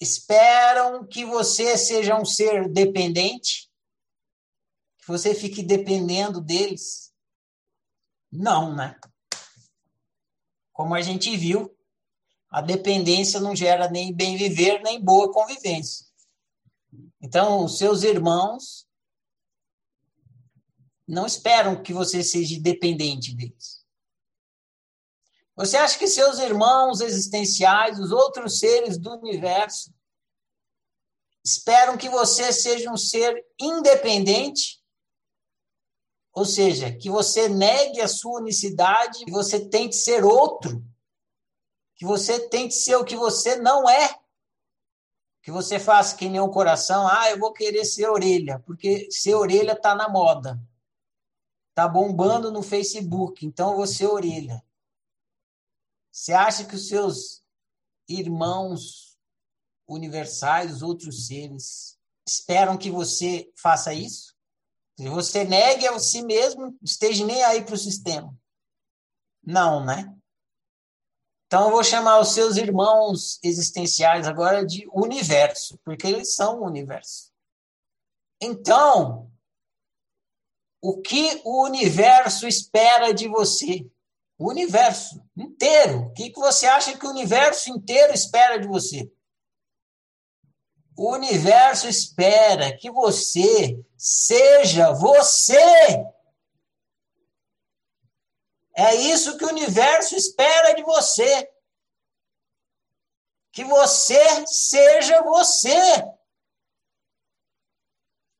esperam 0.00 1.06
que 1.06 1.24
você 1.24 1.78
seja 1.78 2.20
um 2.20 2.24
ser 2.24 2.68
dependente? 2.68 3.65
Que 5.06 5.12
você 5.12 5.36
fique 5.36 5.62
dependendo 5.62 6.40
deles? 6.40 7.14
Não, 8.28 8.74
né? 8.74 8.98
Como 10.72 10.96
a 10.96 11.00
gente 11.00 11.36
viu, 11.36 11.72
a 12.50 12.60
dependência 12.60 13.38
não 13.38 13.54
gera 13.54 13.88
nem 13.88 14.12
bem 14.12 14.36
viver, 14.36 14.82
nem 14.82 15.00
boa 15.00 15.32
convivência. 15.32 16.04
Então, 17.20 17.64
os 17.64 17.78
seus 17.78 18.02
irmãos 18.02 18.84
não 21.06 21.24
esperam 21.24 21.80
que 21.80 21.92
você 21.92 22.24
seja 22.24 22.60
dependente 22.60 23.32
deles. 23.32 23.86
Você 25.54 25.76
acha 25.76 25.96
que 25.96 26.08
seus 26.08 26.40
irmãos 26.40 27.00
existenciais, 27.00 28.00
os 28.00 28.10
outros 28.10 28.58
seres 28.58 28.98
do 28.98 29.12
universo, 29.12 29.94
esperam 31.44 31.96
que 31.96 32.08
você 32.08 32.52
seja 32.52 32.90
um 32.90 32.96
ser 32.96 33.46
independente? 33.56 34.84
Ou 36.36 36.44
seja, 36.44 36.92
que 36.92 37.08
você 37.08 37.48
negue 37.48 37.98
a 38.02 38.06
sua 38.06 38.40
unicidade, 38.40 39.24
que 39.24 39.30
você 39.30 39.58
tente 39.58 39.96
ser 39.96 40.22
outro, 40.22 40.84
que 41.94 42.04
você 42.04 42.38
tente 42.50 42.74
ser 42.74 42.94
o 42.96 43.06
que 43.06 43.16
você 43.16 43.56
não 43.56 43.88
é. 43.88 44.20
Que 45.40 45.50
você 45.50 45.80
faça 45.80 46.14
que 46.14 46.28
nem 46.28 46.38
o 46.38 46.50
coração, 46.50 47.08
ah, 47.08 47.30
eu 47.30 47.38
vou 47.38 47.54
querer 47.54 47.86
ser 47.86 48.10
orelha, 48.10 48.62
porque 48.66 49.10
ser 49.10 49.34
orelha 49.34 49.72
está 49.72 49.94
na 49.94 50.10
moda. 50.10 50.60
Tá 51.74 51.88
bombando 51.88 52.52
no 52.52 52.62
Facebook, 52.62 53.46
então 53.46 53.74
você 53.74 54.04
é 54.04 54.08
orelha. 54.08 54.62
Você 56.12 56.34
acha 56.34 56.66
que 56.66 56.74
os 56.74 56.86
seus 56.86 57.42
irmãos 58.06 59.18
universais, 59.88 60.70
os 60.70 60.82
outros 60.82 61.28
seres, 61.28 61.98
esperam 62.26 62.76
que 62.76 62.90
você 62.90 63.50
faça 63.56 63.94
isso? 63.94 64.35
Que 64.96 65.08
você 65.08 65.44
negue 65.44 65.86
a 65.86 65.98
si 65.98 66.22
mesmo, 66.22 66.76
esteja 66.82 67.24
nem 67.24 67.42
aí 67.42 67.64
para 67.64 67.74
o 67.74 67.78
sistema. 67.78 68.34
Não, 69.44 69.84
né? 69.84 70.12
Então 71.46 71.66
eu 71.66 71.70
vou 71.70 71.84
chamar 71.84 72.18
os 72.18 72.32
seus 72.32 72.56
irmãos 72.56 73.38
existenciais 73.42 74.26
agora 74.26 74.66
de 74.66 74.88
universo, 74.92 75.78
porque 75.84 76.06
eles 76.06 76.34
são 76.34 76.60
o 76.60 76.66
universo. 76.66 77.30
Então, 78.40 79.30
o 80.82 81.00
que 81.00 81.40
o 81.44 81.64
universo 81.64 82.46
espera 82.46 83.12
de 83.12 83.28
você? 83.28 83.88
O 84.38 84.50
universo 84.50 85.22
inteiro. 85.36 86.06
O 86.06 86.12
que 86.12 86.32
você 86.32 86.66
acha 86.66 86.96
que 86.98 87.06
o 87.06 87.10
universo 87.10 87.70
inteiro 87.70 88.12
espera 88.12 88.58
de 88.58 88.66
você? 88.66 89.10
O 90.96 91.12
universo 91.12 91.86
espera 91.86 92.74
que 92.74 92.90
você 92.90 93.84
seja 93.98 94.94
você. 94.94 95.60
É 98.74 98.94
isso 98.94 99.36
que 99.36 99.44
o 99.44 99.48
universo 99.48 100.16
espera 100.16 100.74
de 100.74 100.82
você. 100.82 101.52
Que 103.52 103.62
você 103.64 104.46
seja 104.46 105.22
você. 105.22 105.76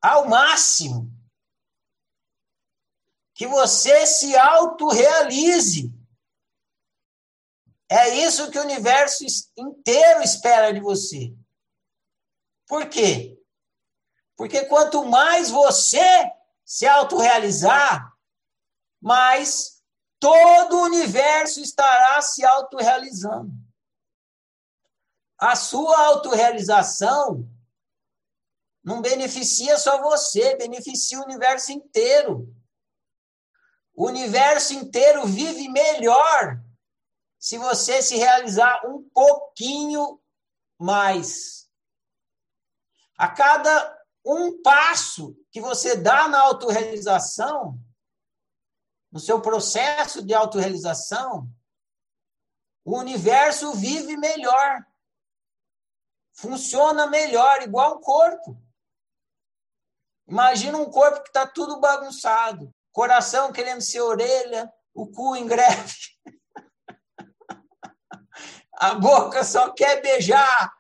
Ao 0.01 0.27
máximo. 0.27 1.13
Que 3.35 3.47
você 3.47 4.07
se 4.07 4.35
autorrealize. 4.35 5.93
É 7.87 8.09
isso 8.15 8.51
que 8.51 8.59
o 8.59 8.63
universo 8.63 9.25
inteiro 9.59 10.23
espera 10.23 10.73
de 10.73 10.81
você. 10.81 11.37
Por 12.67 12.89
quê? 12.89 13.41
Porque 14.37 14.67
quanto 14.67 15.05
mais 15.05 15.51
você 15.51 16.31
se 16.65 16.87
autorrealizar, 16.87 18.13
mais 19.01 19.83
todo 20.19 20.77
o 20.77 20.85
universo 20.85 21.61
estará 21.61 22.21
se 22.21 22.45
autorrealizando. 22.45 23.53
A 25.39 25.55
sua 25.55 26.07
autorrealização 26.07 27.49
não 28.83 29.01
beneficia 29.01 29.79
só 29.79 30.01
você, 30.01 30.57
beneficia 30.57 31.19
o 31.19 31.25
universo 31.25 31.73
inteiro. 31.73 32.55
O 33.95 34.07
universo 34.07 34.75
inteiro 34.75 35.27
vive 35.27 35.69
melhor 35.69 36.61
se 37.39 37.59
você 37.59 38.03
se 38.03 38.17
realizar 38.17 38.87
um 38.87 39.09
pouquinho 39.11 40.21
mais. 40.79 41.66
A 43.17 43.29
cada 43.29 43.97
um 44.25 44.61
passo 44.61 45.37
que 45.51 45.61
você 45.61 45.97
dá 45.97 46.29
na 46.29 46.41
autorrealização, 46.41 47.79
no 49.11 49.21
seu 49.21 49.41
processo 49.41 50.23
de 50.23 50.35
autorrealização, 50.35 51.49
o 52.85 52.99
universo 52.99 53.73
vive 53.73 54.17
melhor. 54.17 54.85
Funciona 56.35 57.07
melhor, 57.07 57.63
igual 57.63 57.97
um 57.97 58.01
corpo. 58.01 58.61
Imagina 60.29 60.77
um 60.77 60.91
corpo 60.91 61.23
que 61.23 61.29
está 61.29 61.47
tudo 61.47 61.81
bagunçado. 61.81 62.75
Coração 62.93 63.53
querendo 63.53 63.81
ser 63.81 64.01
orelha, 64.01 64.71
o 64.93 65.07
cu 65.07 65.37
em 65.37 65.47
greve. 65.47 65.95
A 68.79 68.95
boca 68.95 69.43
só 69.43 69.73
quer 69.73 70.03
beijar. 70.03 70.76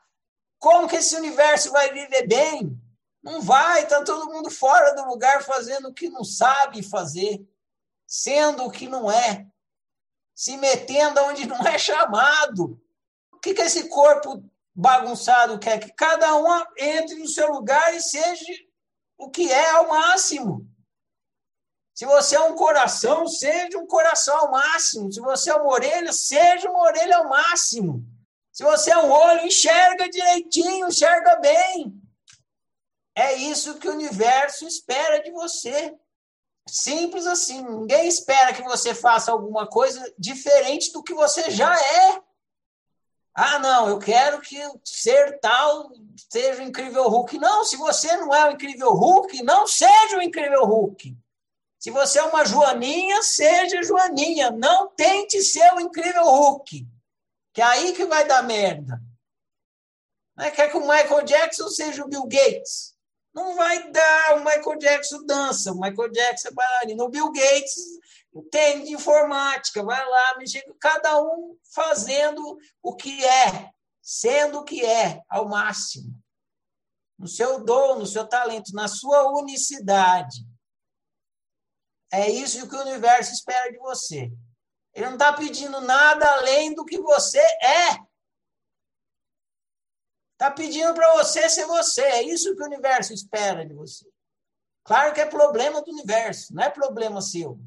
Como 0.66 0.88
que 0.88 0.96
esse 0.96 1.14
universo 1.14 1.70
vai 1.70 1.92
viver 1.92 2.26
bem? 2.26 2.76
Não 3.22 3.40
vai, 3.40 3.84
está 3.84 4.02
todo 4.02 4.32
mundo 4.32 4.50
fora 4.50 4.96
do 4.96 5.06
lugar 5.06 5.44
fazendo 5.44 5.90
o 5.90 5.94
que 5.94 6.08
não 6.08 6.24
sabe 6.24 6.82
fazer 6.82 7.46
sendo 8.04 8.64
o 8.64 8.70
que 8.72 8.88
não 8.88 9.08
é, 9.08 9.46
se 10.34 10.56
metendo 10.56 11.20
onde 11.20 11.46
não 11.46 11.64
é 11.64 11.78
chamado. 11.78 12.82
O 13.32 13.38
que, 13.38 13.54
que 13.54 13.62
esse 13.62 13.88
corpo 13.88 14.42
bagunçado 14.74 15.56
quer? 15.60 15.78
Que 15.78 15.92
cada 15.92 16.34
um 16.34 16.64
entre 16.76 17.14
no 17.14 17.28
seu 17.28 17.48
lugar 17.52 17.94
e 17.94 18.00
seja 18.00 18.44
o 19.16 19.30
que 19.30 19.48
é 19.52 19.70
ao 19.70 19.88
máximo. 19.88 20.68
Se 21.94 22.04
você 22.04 22.34
é 22.34 22.40
um 22.40 22.56
coração, 22.56 23.28
seja 23.28 23.78
um 23.78 23.86
coração 23.86 24.36
ao 24.36 24.50
máximo. 24.50 25.12
Se 25.12 25.20
você 25.20 25.48
é 25.48 25.54
uma 25.54 25.72
orelha, 25.72 26.12
seja 26.12 26.68
uma 26.68 26.80
orelha 26.80 27.18
ao 27.18 27.28
máximo. 27.28 28.15
Se 28.56 28.64
você 28.64 28.90
é 28.90 28.96
um 28.96 29.10
olho, 29.10 29.44
enxerga 29.44 30.08
direitinho, 30.08 30.88
enxerga 30.88 31.36
bem. 31.36 31.92
É 33.14 33.34
isso 33.34 33.78
que 33.78 33.86
o 33.86 33.92
universo 33.92 34.66
espera 34.66 35.22
de 35.22 35.30
você. 35.30 35.94
Simples 36.66 37.26
assim. 37.26 37.62
Ninguém 37.62 38.08
espera 38.08 38.54
que 38.54 38.62
você 38.62 38.94
faça 38.94 39.30
alguma 39.30 39.66
coisa 39.66 40.10
diferente 40.18 40.90
do 40.90 41.02
que 41.02 41.12
você 41.12 41.50
já 41.50 41.70
é. 41.78 42.22
Ah, 43.34 43.58
não, 43.58 43.90
eu 43.90 43.98
quero 43.98 44.40
que 44.40 44.58
ser 44.82 45.38
tal 45.38 45.92
seja 46.32 46.62
o 46.62 46.64
incrível 46.64 47.06
Hulk. 47.10 47.38
Não, 47.38 47.62
se 47.62 47.76
você 47.76 48.16
não 48.16 48.34
é 48.34 48.48
o 48.48 48.52
incrível 48.52 48.90
Hulk, 48.94 49.42
não 49.42 49.66
seja 49.66 50.16
o 50.16 50.22
incrível 50.22 50.64
Hulk. 50.64 51.14
Se 51.78 51.90
você 51.90 52.20
é 52.20 52.24
uma 52.24 52.42
Joaninha, 52.46 53.22
seja 53.22 53.82
Joaninha. 53.82 54.50
Não 54.50 54.88
tente 54.88 55.42
ser 55.42 55.74
o 55.74 55.80
incrível 55.80 56.24
Hulk. 56.24 56.95
Que 57.56 57.62
é 57.62 57.64
aí 57.64 57.94
que 57.94 58.04
vai 58.04 58.26
dar 58.26 58.42
merda. 58.42 59.00
Não 60.36 60.44
é 60.44 60.50
quer 60.50 60.70
que 60.70 60.76
o 60.76 60.82
Michael 60.86 61.22
Jackson 61.22 61.70
seja 61.70 62.04
o 62.04 62.08
Bill 62.08 62.26
Gates. 62.26 62.94
Não 63.32 63.56
vai 63.56 63.90
dar. 63.90 64.36
O 64.36 64.44
Michael 64.44 64.78
Jackson 64.78 65.24
dança, 65.24 65.72
o 65.72 65.80
Michael 65.80 66.12
Jackson 66.12 66.48
é 66.48 66.52
bailarino. 66.52 67.04
O 67.04 67.08
Bill 67.08 67.32
Gates 67.32 67.74
tem 68.52 68.84
de 68.84 68.92
informática, 68.92 69.82
vai 69.82 70.06
lá, 70.06 70.36
mexer, 70.36 70.62
cada 70.78 71.18
um 71.18 71.56
fazendo 71.74 72.58
o 72.82 72.94
que 72.94 73.24
é, 73.24 73.70
sendo 74.02 74.58
o 74.58 74.64
que 74.64 74.84
é, 74.84 75.22
ao 75.26 75.48
máximo. 75.48 76.12
No 77.18 77.26
seu 77.26 77.64
dom, 77.64 78.00
no 78.00 78.04
seu 78.04 78.28
talento, 78.28 78.74
na 78.74 78.86
sua 78.86 79.32
unicidade. 79.32 80.46
É 82.12 82.28
isso 82.28 82.68
que 82.68 82.76
o 82.76 82.82
universo 82.82 83.32
espera 83.32 83.72
de 83.72 83.78
você. 83.78 84.30
Ele 84.96 85.04
não 85.04 85.12
está 85.12 85.30
pedindo 85.30 85.78
nada 85.82 86.26
além 86.26 86.74
do 86.74 86.82
que 86.82 86.98
você 86.98 87.38
é. 87.38 88.02
Está 90.32 90.50
pedindo 90.50 90.94
para 90.94 91.12
você 91.16 91.50
ser 91.50 91.66
você. 91.66 92.00
É 92.00 92.22
isso 92.22 92.56
que 92.56 92.62
o 92.62 92.66
universo 92.66 93.12
espera 93.12 93.66
de 93.66 93.74
você. 93.74 94.10
Claro 94.82 95.12
que 95.12 95.20
é 95.20 95.26
problema 95.26 95.82
do 95.82 95.90
universo, 95.90 96.54
não 96.54 96.62
é 96.62 96.70
problema 96.70 97.20
seu. 97.20 97.60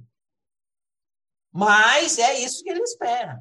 Mas 1.52 2.18
é 2.18 2.40
isso 2.40 2.64
que 2.64 2.70
ele 2.72 2.82
espera. 2.82 3.40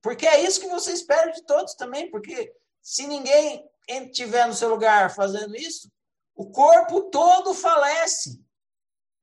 Porque 0.00 0.26
é 0.26 0.40
isso 0.42 0.58
que 0.60 0.68
você 0.68 0.90
espera 0.90 1.30
de 1.30 1.44
todos 1.44 1.74
também. 1.74 2.10
Porque 2.10 2.52
se 2.80 3.06
ninguém 3.06 3.64
estiver 3.88 4.48
no 4.48 4.54
seu 4.54 4.68
lugar 4.68 5.14
fazendo 5.14 5.54
isso, 5.54 5.88
o 6.34 6.50
corpo 6.50 7.02
todo 7.02 7.54
falece. 7.54 8.44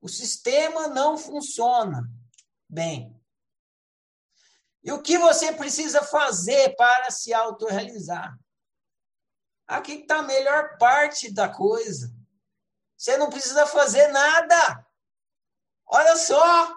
O 0.00 0.08
sistema 0.08 0.88
não 0.88 1.18
funciona 1.18 2.08
bem. 2.66 3.19
E 4.82 4.92
o 4.92 5.02
que 5.02 5.18
você 5.18 5.52
precisa 5.52 6.02
fazer 6.02 6.74
para 6.76 7.10
se 7.10 7.34
autorrealizar? 7.34 8.38
Aqui 9.66 9.92
está 9.92 10.18
a 10.18 10.22
melhor 10.22 10.78
parte 10.78 11.32
da 11.32 11.48
coisa. 11.48 12.12
Você 12.96 13.16
não 13.16 13.30
precisa 13.30 13.66
fazer 13.66 14.08
nada. 14.08 14.86
Olha 15.86 16.16
só. 16.16 16.76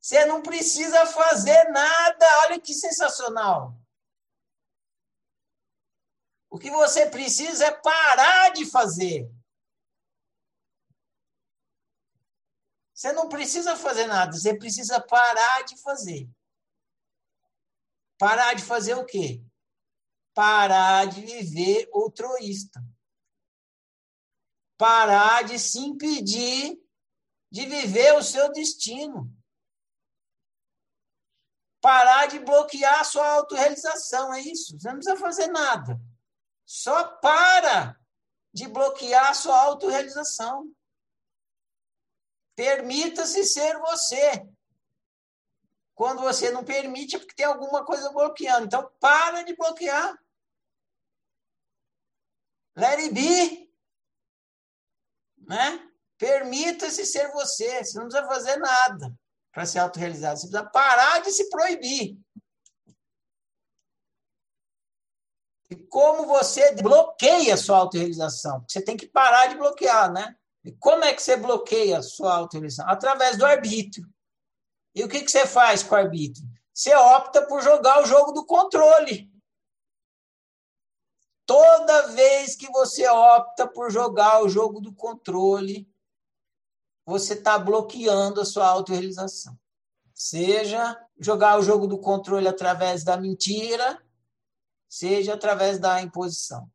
Você 0.00 0.24
não 0.26 0.42
precisa 0.42 1.06
fazer 1.06 1.64
nada. 1.70 2.26
Olha 2.44 2.60
que 2.60 2.74
sensacional. 2.74 3.74
O 6.50 6.58
que 6.58 6.70
você 6.70 7.06
precisa 7.06 7.66
é 7.66 7.70
parar 7.70 8.50
de 8.50 8.64
fazer. 8.70 9.28
Você 12.92 13.12
não 13.12 13.28
precisa 13.28 13.76
fazer 13.76 14.06
nada, 14.06 14.32
você 14.32 14.56
precisa 14.56 15.00
parar 15.00 15.62
de 15.64 15.76
fazer. 15.82 16.28
Parar 18.18 18.54
de 18.54 18.62
fazer 18.62 18.94
o 18.94 19.04
quê? 19.04 19.44
parar 20.34 21.06
de 21.06 21.20
viver 21.20 21.88
outroísta. 21.92 22.84
Parar 24.76 25.44
de 25.44 25.58
se 25.58 25.78
impedir 25.78 26.76
de 27.50 27.66
viver 27.66 28.14
o 28.16 28.22
seu 28.22 28.50
destino. 28.50 29.32
Parar 31.80 32.26
de 32.26 32.40
bloquear 32.40 33.00
a 33.00 33.04
sua 33.04 33.26
autorrealização, 33.34 34.34
é 34.34 34.40
isso. 34.40 34.78
Você 34.78 34.88
não 34.88 34.96
precisa 34.96 35.16
fazer 35.16 35.46
nada. 35.48 36.00
Só 36.66 37.16
para 37.18 37.96
de 38.52 38.66
bloquear 38.66 39.30
a 39.30 39.34
sua 39.34 39.56
autorrealização. 39.62 40.74
Permita-se 42.56 43.44
ser 43.44 43.78
você. 43.78 44.48
Quando 45.94 46.22
você 46.22 46.50
não 46.50 46.64
permite, 46.64 47.14
é 47.14 47.18
porque 47.18 47.34
tem 47.34 47.46
alguma 47.46 47.84
coisa 47.84 48.10
bloqueando. 48.12 48.66
Então, 48.66 48.90
para 48.98 49.42
de 49.42 49.54
bloquear. 49.54 50.18
Let 52.76 52.98
it 52.98 53.14
be. 53.14 53.72
Né? 55.38 55.88
Permita-se 56.18 57.06
ser 57.06 57.30
você. 57.32 57.84
Você 57.84 57.98
não 57.98 58.08
precisa 58.08 58.26
fazer 58.26 58.56
nada 58.56 59.16
para 59.52 59.64
ser 59.64 59.78
autorrealizado. 59.78 60.40
Você 60.40 60.48
precisa 60.48 60.70
parar 60.70 61.20
de 61.22 61.30
se 61.30 61.48
proibir. 61.48 62.18
E 65.70 65.76
como 65.76 66.26
você 66.26 66.74
bloqueia 66.74 67.54
a 67.54 67.56
sua 67.56 67.78
autorrealização? 67.78 68.64
Você 68.68 68.82
tem 68.82 68.96
que 68.96 69.06
parar 69.06 69.46
de 69.46 69.56
bloquear, 69.56 70.12
né? 70.12 70.36
E 70.64 70.72
como 70.72 71.04
é 71.04 71.14
que 71.14 71.22
você 71.22 71.36
bloqueia 71.36 71.98
a 71.98 72.02
sua 72.02 72.34
autorrealização? 72.34 72.90
Através 72.90 73.38
do 73.38 73.46
arbítrio. 73.46 74.04
E 74.94 75.02
o 75.02 75.08
que, 75.08 75.22
que 75.22 75.30
você 75.30 75.46
faz 75.46 75.82
com 75.82 75.94
o 75.94 75.98
arbítrio? 75.98 76.46
Você 76.72 76.94
opta 76.94 77.46
por 77.46 77.62
jogar 77.62 78.02
o 78.02 78.06
jogo 78.06 78.32
do 78.32 78.44
controle. 78.44 79.32
Toda 81.46 82.08
vez 82.08 82.56
que 82.56 82.70
você 82.70 83.06
opta 83.08 83.66
por 83.66 83.90
jogar 83.90 84.42
o 84.42 84.48
jogo 84.48 84.80
do 84.80 84.94
controle, 84.94 85.88
você 87.04 87.34
está 87.34 87.58
bloqueando 87.58 88.40
a 88.40 88.44
sua 88.44 88.66
autorrealização. 88.66 89.58
Seja 90.14 90.98
jogar 91.18 91.58
o 91.58 91.62
jogo 91.62 91.86
do 91.86 91.98
controle 91.98 92.48
através 92.48 93.04
da 93.04 93.16
mentira, 93.16 94.02
seja 94.88 95.34
através 95.34 95.78
da 95.78 96.00
imposição. 96.00 96.70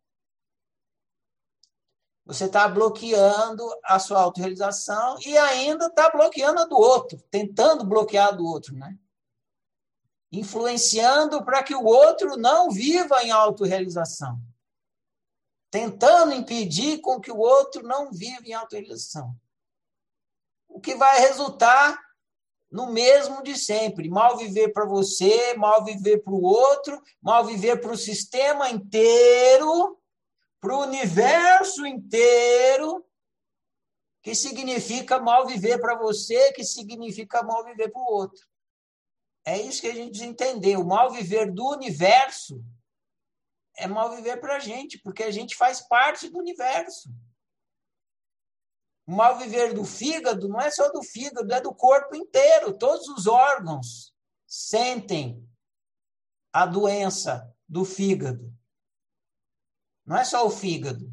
Você 2.29 2.45
está 2.45 2.67
bloqueando 2.67 3.67
a 3.83 3.97
sua 3.97 4.21
autorrealização 4.21 5.17
e 5.25 5.35
ainda 5.35 5.87
está 5.87 6.11
bloqueando 6.11 6.59
a 6.59 6.65
do 6.65 6.77
outro, 6.77 7.19
tentando 7.31 7.83
bloquear 7.83 8.27
a 8.27 8.31
do 8.31 8.45
outro, 8.45 8.75
né? 8.75 8.95
Influenciando 10.31 11.43
para 11.43 11.63
que 11.63 11.73
o 11.73 11.83
outro 11.83 12.37
não 12.37 12.69
viva 12.69 13.23
em 13.23 13.31
autorrealização. 13.31 14.39
Tentando 15.71 16.35
impedir 16.35 17.01
com 17.01 17.19
que 17.19 17.31
o 17.31 17.37
outro 17.39 17.81
não 17.81 18.11
viva 18.11 18.45
em 18.45 18.53
autorrealização. 18.53 19.35
O 20.67 20.79
que 20.79 20.93
vai 20.93 21.21
resultar 21.21 21.99
no 22.69 22.91
mesmo 22.93 23.41
de 23.41 23.57
sempre. 23.57 24.07
Mal 24.07 24.37
viver 24.37 24.71
para 24.71 24.85
você, 24.85 25.55
mal 25.55 25.83
viver 25.83 26.19
para 26.19 26.33
o 26.33 26.43
outro, 26.43 27.01
mal 27.19 27.43
viver 27.43 27.81
para 27.81 27.91
o 27.91 27.97
sistema 27.97 28.69
inteiro 28.69 29.98
para 30.59 30.75
o 30.75 30.81
universo 30.81 31.85
inteiro, 31.85 33.05
que 34.21 34.35
significa 34.35 35.19
mal 35.19 35.47
viver 35.47 35.79
para 35.79 35.97
você, 35.97 36.51
que 36.53 36.63
significa 36.63 37.41
mal 37.41 37.63
viver 37.63 37.89
para 37.89 38.01
o 38.01 38.13
outro. 38.13 38.45
É 39.45 39.57
isso 39.57 39.81
que 39.81 39.87
a 39.87 39.95
gente 39.95 40.23
entendeu. 40.23 40.81
O 40.81 40.87
mal 40.87 41.11
viver 41.11 41.51
do 41.51 41.69
universo 41.69 42.63
é 43.77 43.87
mal 43.87 44.13
viver 44.15 44.39
para 44.39 44.57
a 44.57 44.59
gente, 44.59 44.99
porque 44.99 45.23
a 45.23 45.31
gente 45.31 45.55
faz 45.55 45.79
parte 45.81 46.29
do 46.29 46.37
universo. 46.37 47.09
O 49.07 49.11
mal 49.13 49.37
viver 49.37 49.73
do 49.73 49.85
fígado 49.85 50.47
não 50.47 50.59
é 50.59 50.69
só 50.69 50.91
do 50.91 51.01
fígado, 51.01 51.51
é 51.51 51.61
do 51.61 51.73
corpo 51.73 52.15
inteiro. 52.15 52.77
Todos 52.77 53.07
os 53.07 53.25
órgãos 53.25 54.13
sentem 54.45 55.43
a 56.53 56.65
doença 56.65 57.51
do 57.67 57.85
fígado. 57.85 58.53
Não 60.09 60.17
é 60.17 60.25
só 60.25 60.43
o 60.43 60.49
fígado. 60.49 61.05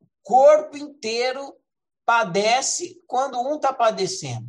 O 0.00 0.06
corpo 0.22 0.76
inteiro 0.76 1.52
padece 2.06 3.02
quando 3.08 3.40
um 3.40 3.56
está 3.56 3.72
padecendo. 3.72 4.46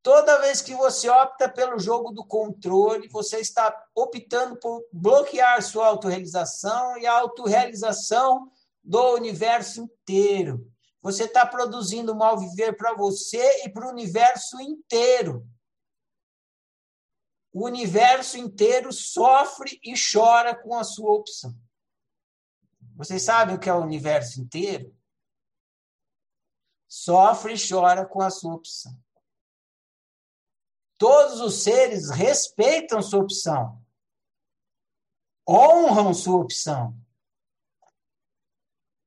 Toda 0.00 0.38
vez 0.38 0.62
que 0.62 0.76
você 0.76 1.08
opta 1.08 1.48
pelo 1.48 1.76
jogo 1.76 2.12
do 2.12 2.24
controle, 2.24 3.08
você 3.08 3.40
está 3.40 3.76
optando 3.96 4.56
por 4.60 4.86
bloquear 4.92 5.60
sua 5.60 5.88
autorrealização 5.88 6.96
e 6.96 7.04
a 7.04 7.18
autorrealização 7.18 8.48
do 8.80 9.14
universo 9.14 9.82
inteiro. 9.82 10.64
Você 11.00 11.24
está 11.24 11.44
produzindo 11.44 12.14
mal 12.14 12.38
viver 12.38 12.76
para 12.76 12.94
você 12.94 13.64
e 13.64 13.68
para 13.68 13.88
o 13.88 13.90
universo 13.90 14.60
inteiro 14.60 15.44
o 17.52 17.66
universo 17.66 18.38
inteiro 18.38 18.92
sofre 18.92 19.78
e 19.82 19.92
chora 19.94 20.54
com 20.54 20.74
a 20.74 20.82
sua 20.82 21.12
opção. 21.12 21.54
Vocês 22.96 23.22
sabem 23.22 23.54
o 23.54 23.58
que 23.58 23.68
é 23.68 23.74
o 23.74 23.82
universo 23.82 24.40
inteiro? 24.40 24.96
Sofre 26.88 27.54
e 27.54 27.68
chora 27.68 28.06
com 28.06 28.22
a 28.22 28.30
sua 28.30 28.54
opção. 28.54 28.92
Todos 30.96 31.40
os 31.40 31.62
seres 31.62 32.10
respeitam 32.10 33.02
sua 33.02 33.20
opção, 33.20 33.84
honram 35.48 36.14
sua 36.14 36.38
opção, 36.38 36.96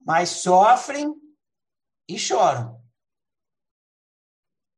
mas 0.01 0.29
sofrem 0.29 1.15
e 2.08 2.19
choram. 2.19 2.85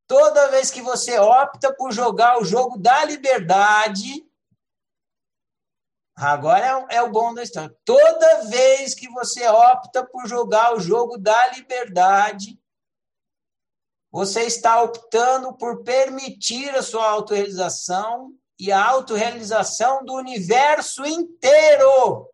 Toda 0.07 0.47
vez 0.47 0.71
que 0.71 0.81
você 0.81 1.19
opta 1.19 1.73
por 1.75 1.91
jogar 1.91 2.39
o 2.39 2.45
jogo 2.45 2.77
da 2.77 3.03
liberdade, 3.03 4.25
agora 6.15 6.87
é, 6.89 6.95
é 6.95 7.01
o 7.01 7.11
bom 7.11 7.33
da 7.33 7.43
história. 7.43 7.75
Toda 7.83 8.45
vez 8.45 8.95
que 8.95 9.09
você 9.09 9.45
opta 9.47 10.05
por 10.05 10.25
jogar 10.25 10.73
o 10.73 10.79
jogo 10.79 11.17
da 11.17 11.47
liberdade, 11.49 12.57
você 14.09 14.43
está 14.43 14.81
optando 14.81 15.53
por 15.57 15.83
permitir 15.83 16.73
a 16.73 16.81
sua 16.81 17.09
autorrealização 17.09 18.33
e 18.57 18.71
a 18.71 18.83
autorrealização 18.83 20.05
do 20.05 20.13
universo 20.13 21.05
inteiro. 21.05 22.31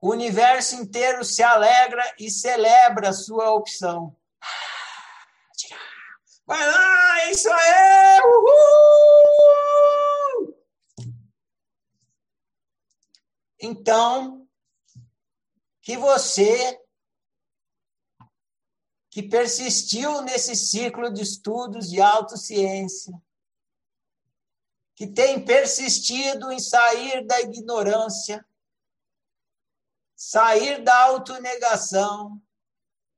O 0.00 0.10
universo 0.10 0.74
inteiro 0.74 1.24
se 1.24 1.42
alegra 1.42 2.02
e 2.18 2.28
celebra 2.28 3.10
a 3.10 3.12
sua 3.12 3.52
opção. 3.52 4.16
Vai 6.50 6.66
lá, 6.66 7.20
é 7.20 7.30
isso 7.30 7.48
aí! 7.48 8.20
Uhul! 8.24 9.70
Então, 13.60 14.48
que 15.80 15.96
você 15.96 16.76
que 19.10 19.22
persistiu 19.22 20.22
nesse 20.22 20.56
ciclo 20.56 21.12
de 21.12 21.22
estudos 21.22 21.88
de 21.88 22.00
autociência, 22.00 23.14
que 24.96 25.06
tem 25.06 25.44
persistido 25.44 26.50
em 26.50 26.58
sair 26.58 27.24
da 27.28 27.40
ignorância, 27.42 28.44
sair 30.16 30.82
da 30.82 31.00
autonegação, 31.04 32.42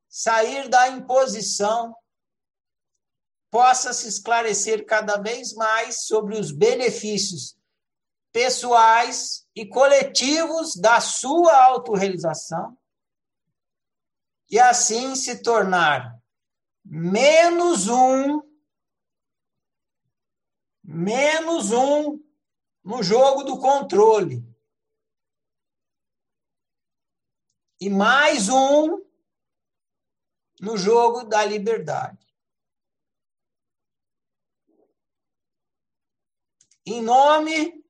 sair 0.07 0.69
da 0.69 0.89
imposição, 0.89 1.97
possa 3.53 3.93
se 3.93 4.09
esclarecer 4.09 4.87
cada 4.87 5.19
vez 5.19 5.53
mais 5.53 6.07
sobre 6.07 6.41
os 6.41 6.51
benefícios 6.51 7.55
pessoais 8.33 9.47
e 9.55 9.67
coletivos 9.67 10.75
da 10.75 11.03
sua 11.03 11.67
autorrealização 11.67 12.75
e 14.51 14.59
assim 14.59 15.15
se 15.15 15.43
tornar 15.43 16.19
menos 16.83 17.89
um 17.89 18.41
menos 20.83 21.73
um 21.73 22.19
no 22.83 23.03
jogo 23.03 23.45
do 23.45 23.59
controle 23.59 24.43
e 27.79 27.91
mais 27.91 28.49
um 28.49 29.05
no 30.59 30.79
jogo 30.79 31.25
da 31.25 31.45
liberdade. 31.45 32.22
Em 36.85 37.03
nome 37.03 37.85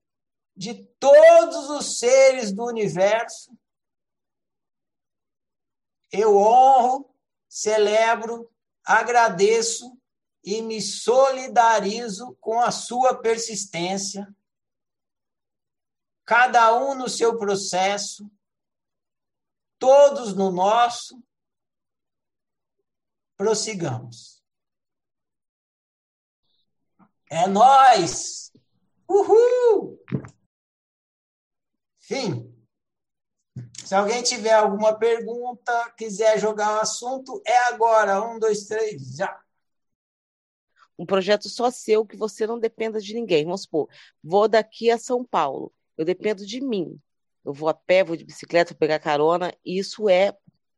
de 0.55 0.85
todos 0.99 1.71
os 1.71 1.99
seres 1.99 2.53
do 2.53 2.65
universo, 2.65 3.57
eu 6.11 6.37
honro, 6.37 7.15
celebro, 7.49 8.53
agradeço 8.85 9.99
e 10.45 10.61
me 10.61 10.81
solidarizo 10.83 12.37
com 12.41 12.61
a 12.61 12.71
sua 12.71 13.21
persistência, 13.21 14.35
cada 16.25 16.77
um 16.79 16.95
no 16.95 17.09
seu 17.09 17.39
processo, 17.39 18.31
todos 19.79 20.35
no 20.35 20.51
nosso. 20.51 21.23
Prossigamos. 23.37 24.43
É 27.31 27.47
nós. 27.47 28.52
Uhul! 29.13 29.99
Fim. 31.99 32.51
Se 33.85 33.95
alguém 33.95 34.23
tiver 34.23 34.55
alguma 34.55 34.99
pergunta, 34.99 35.93
quiser 35.99 36.39
jogar 36.39 36.79
o 36.79 36.81
assunto, 36.81 37.43
é 37.47 37.59
agora. 37.65 38.23
Um, 38.23 38.39
dois, 38.39 38.65
três, 38.65 39.17
já. 39.17 39.39
Um 40.99 41.05
projeto 41.05 41.49
só 41.49 41.71
seu 41.71 42.07
que 42.07 42.17
você 42.17 42.47
não 42.47 42.59
dependa 42.59 43.01
de 43.01 43.13
ninguém. 43.13 43.45
Vamos 43.45 43.63
supor, 43.63 43.89
vou 44.25 44.49
daqui 44.49 44.91
a 44.91 44.97
São 44.97 45.23
Paulo. 45.23 45.73
Eu 45.97 46.07
dependo 46.07 46.47
de 46.47 46.61
mim. 46.61 46.99
eu 47.45 47.53
vou 47.53 47.69
a 47.69 47.75
pé, 47.75 48.03
vou 48.03 48.17
de 48.17 48.25
bicicleta, 48.25 48.73
vou 48.73 48.79
pegar 48.79 48.99
carona, 48.99 49.53
isso 49.65 50.09
é 50.09 50.35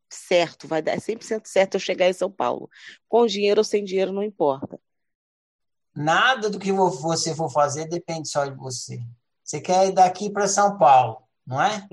certo, 0.09 0.67
vai 0.67 0.83
dar 0.83 0.93
é 0.93 0.99
100% 0.99 1.47
certo 1.47 1.75
eu 1.75 1.81
chegar 1.81 2.09
em 2.09 2.13
São 2.13 2.31
Paulo. 2.31 2.69
Com 3.09 3.27
dinheiro 3.27 3.61
ou 3.61 3.65
sem 3.65 3.85
dinheiro, 3.85 4.13
não 4.13 4.23
importa. 4.25 4.81
Nada 5.95 6.51
do 6.51 6.59
que 6.59 6.73
você 6.73 7.35
for 7.35 7.51
fazer 7.51 7.87
depende 7.87 8.29
só 8.29 8.45
de 8.45 8.57
você. 8.57 9.01
Você 9.43 9.61
quer 9.61 9.89
ir 9.89 9.93
daqui 9.93 10.31
para 10.31 10.49
São 10.49 10.77
Paulo, 10.77 11.23
não 11.47 11.63
é? 11.63 11.87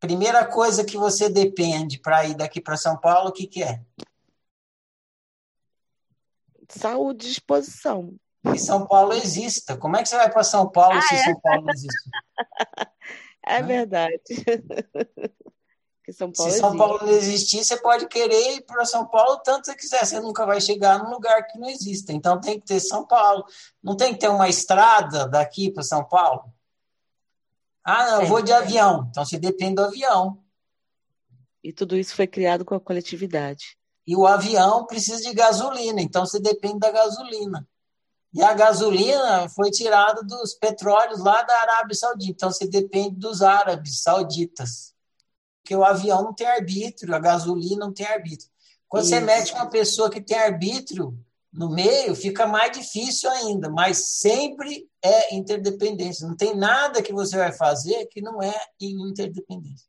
Primeira 0.00 0.46
coisa 0.46 0.84
que 0.84 0.96
você 0.96 1.28
depende 1.28 1.98
para 1.98 2.24
ir 2.24 2.34
daqui 2.34 2.60
para 2.60 2.76
São 2.76 2.96
Paulo, 2.96 3.28
o 3.28 3.32
que, 3.32 3.46
que 3.46 3.62
é? 3.62 3.82
Saúde 6.68 7.26
e 7.26 7.28
disposição. 7.28 8.14
Que 8.42 8.58
São 8.58 8.86
Paulo 8.86 9.12
exista. 9.12 9.76
Como 9.76 9.96
é 9.96 10.02
que 10.02 10.08
você 10.08 10.16
vai 10.16 10.30
para 10.30 10.42
São 10.42 10.70
Paulo 10.70 10.96
ah, 10.96 11.02
se 11.02 11.14
é? 11.14 11.24
São 11.24 11.40
Paulo 11.40 11.62
não 11.62 11.72
existe? 11.72 12.10
É 13.44 13.60
verdade. 13.60 14.22
São 16.10 16.34
Se 16.34 16.58
São 16.58 16.76
Paulo 16.76 16.98
não 17.02 17.12
existir, 17.12 17.64
você 17.64 17.76
pode 17.76 18.08
querer 18.08 18.56
ir 18.56 18.62
para 18.62 18.84
São 18.84 19.06
Paulo 19.06 19.38
tanto 19.44 19.66
você 19.66 19.76
quiser, 19.76 20.04
você 20.04 20.18
nunca 20.18 20.44
vai 20.44 20.60
chegar 20.60 20.98
num 20.98 21.10
lugar 21.10 21.46
que 21.46 21.58
não 21.58 21.68
exista. 21.68 22.12
Então 22.12 22.40
tem 22.40 22.58
que 22.58 22.66
ter 22.66 22.80
São 22.80 23.06
Paulo. 23.06 23.44
Não 23.82 23.96
tem 23.96 24.12
que 24.12 24.18
ter 24.18 24.28
uma 24.28 24.48
estrada 24.48 25.28
daqui 25.28 25.70
para 25.70 25.84
São 25.84 26.02
Paulo? 26.02 26.52
Ah, 27.84 28.06
não, 28.06 28.22
eu 28.22 28.28
vou 28.28 28.42
de 28.42 28.52
avião. 28.52 29.06
Então 29.10 29.24
você 29.24 29.38
depende 29.38 29.76
do 29.76 29.84
avião. 29.84 30.42
E 31.62 31.72
tudo 31.72 31.96
isso 31.96 32.14
foi 32.14 32.26
criado 32.26 32.64
com 32.64 32.74
a 32.74 32.80
coletividade. 32.80 33.76
E 34.04 34.16
o 34.16 34.26
avião 34.26 34.84
precisa 34.86 35.22
de 35.22 35.32
gasolina, 35.32 36.00
então 36.00 36.26
você 36.26 36.40
depende 36.40 36.80
da 36.80 36.90
gasolina. 36.90 37.68
E 38.34 38.42
a 38.42 38.52
gasolina 38.52 39.48
foi 39.50 39.70
tirada 39.70 40.22
dos 40.22 40.54
petróleos 40.54 41.20
lá 41.20 41.42
da 41.42 41.54
Arábia 41.60 41.94
Saudita, 41.94 42.32
então 42.32 42.50
você 42.50 42.66
depende 42.66 43.16
dos 43.16 43.42
árabes 43.42 44.02
sauditas. 44.02 44.91
Porque 45.62 45.76
o 45.76 45.84
avião 45.84 46.24
não 46.24 46.34
tem 46.34 46.46
arbítrio, 46.46 47.14
a 47.14 47.18
gasolina 47.18 47.86
não 47.86 47.92
tem 47.92 48.06
arbítrio. 48.06 48.50
Quando 48.88 49.04
Isso. 49.04 49.14
você 49.14 49.20
mete 49.20 49.54
uma 49.54 49.70
pessoa 49.70 50.10
que 50.10 50.20
tem 50.20 50.36
arbítrio 50.36 51.16
no 51.52 51.70
meio, 51.70 52.14
fica 52.16 52.46
mais 52.46 52.76
difícil 52.76 53.30
ainda, 53.30 53.70
mas 53.70 54.08
sempre 54.18 54.88
é 55.02 55.34
interdependência. 55.34 56.26
Não 56.26 56.36
tem 56.36 56.56
nada 56.56 57.02
que 57.02 57.12
você 57.12 57.36
vai 57.36 57.52
fazer 57.52 58.06
que 58.06 58.20
não 58.20 58.42
é 58.42 58.54
em 58.80 59.08
interdependência. 59.08 59.86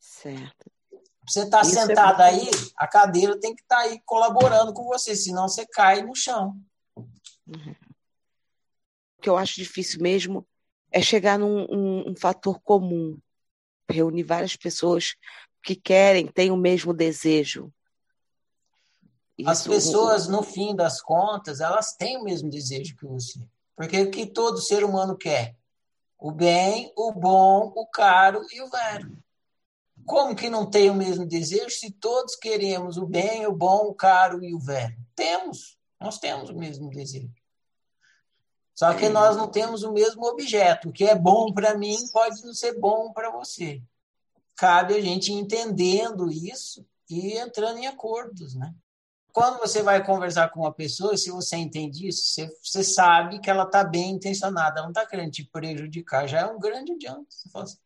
Certo. 0.00 0.70
Você 1.28 1.44
está 1.44 1.60
é 1.60 1.64
sentado 1.64 2.22
é... 2.22 2.26
aí, 2.26 2.50
a 2.76 2.86
cadeira 2.86 3.38
tem 3.38 3.54
que 3.54 3.62
estar 3.62 3.76
tá 3.76 3.82
aí 3.82 4.00
colaborando 4.04 4.72
com 4.72 4.84
você, 4.84 5.14
senão 5.14 5.48
você 5.48 5.66
cai 5.66 6.02
no 6.02 6.14
chão. 6.16 6.56
Uhum. 6.96 7.74
O 9.18 9.22
que 9.22 9.28
eu 9.28 9.36
acho 9.36 9.54
difícil 9.54 10.02
mesmo 10.02 10.46
é 10.90 11.00
chegar 11.00 11.38
num 11.38 11.66
um, 11.70 12.10
um 12.10 12.16
fator 12.16 12.60
comum, 12.60 13.18
reunir 13.92 14.22
várias 14.22 14.56
pessoas 14.56 15.14
que 15.62 15.76
querem, 15.76 16.26
têm 16.26 16.50
o 16.50 16.56
mesmo 16.56 16.92
desejo. 16.92 17.72
Isso, 19.38 19.50
As 19.50 19.66
pessoas, 19.66 20.28
no 20.28 20.42
fim 20.42 20.74
das 20.74 21.00
contas, 21.00 21.60
elas 21.60 21.94
têm 21.94 22.16
o 22.16 22.24
mesmo 22.24 22.50
desejo 22.50 22.96
que 22.96 23.06
você. 23.06 23.40
Porque 23.76 24.00
o 24.00 24.10
que 24.10 24.26
todo 24.26 24.60
ser 24.60 24.84
humano 24.84 25.16
quer? 25.16 25.56
O 26.18 26.30
bem, 26.30 26.92
o 26.96 27.12
bom, 27.12 27.72
o 27.74 27.86
caro 27.86 28.44
e 28.52 28.60
o 28.60 28.68
velho. 28.68 29.16
Como 30.04 30.34
que 30.34 30.50
não 30.50 30.68
tem 30.68 30.90
o 30.90 30.94
mesmo 30.94 31.26
desejo 31.26 31.70
se 31.70 31.90
todos 31.90 32.36
queremos 32.36 32.96
o 32.96 33.06
bem, 33.06 33.46
o 33.46 33.52
bom, 33.52 33.86
o 33.86 33.94
caro 33.94 34.42
e 34.44 34.54
o 34.54 34.58
velho? 34.58 34.96
Temos, 35.14 35.78
nós 36.00 36.18
temos 36.18 36.50
o 36.50 36.54
mesmo 36.54 36.90
desejo. 36.90 37.41
Só 38.82 38.92
que 38.94 39.08
nós 39.08 39.36
não 39.36 39.46
temos 39.46 39.84
o 39.84 39.92
mesmo 39.92 40.26
objeto. 40.26 40.88
O 40.88 40.92
que 40.92 41.04
é 41.04 41.14
bom 41.14 41.52
para 41.54 41.78
mim 41.78 41.96
pode 42.12 42.44
não 42.44 42.52
ser 42.52 42.80
bom 42.80 43.12
para 43.12 43.30
você. 43.30 43.80
Cabe 44.56 44.94
a 44.94 45.00
gente 45.00 45.32
entendendo 45.32 46.28
isso 46.28 46.84
e 47.08 47.38
entrando 47.38 47.78
em 47.78 47.86
acordos, 47.86 48.56
né? 48.56 48.74
Quando 49.32 49.60
você 49.60 49.84
vai 49.84 50.04
conversar 50.04 50.48
com 50.50 50.62
uma 50.62 50.74
pessoa, 50.74 51.16
se 51.16 51.30
você 51.30 51.58
entende 51.58 52.08
isso, 52.08 52.24
você, 52.24 52.50
você 52.60 52.82
sabe 52.82 53.38
que 53.38 53.48
ela 53.48 53.62
está 53.62 53.84
bem 53.84 54.10
intencionada, 54.10 54.80
ela 54.80 54.88
não 54.88 54.90
está 54.90 55.06
querendo 55.06 55.30
te 55.30 55.44
prejudicar, 55.44 56.26
já 56.26 56.40
é 56.40 56.46
um 56.46 56.58
grande 56.58 56.90
adianto. 56.90 57.26
Você 57.28 57.48
fala 57.50 57.64
assim, 57.64 57.78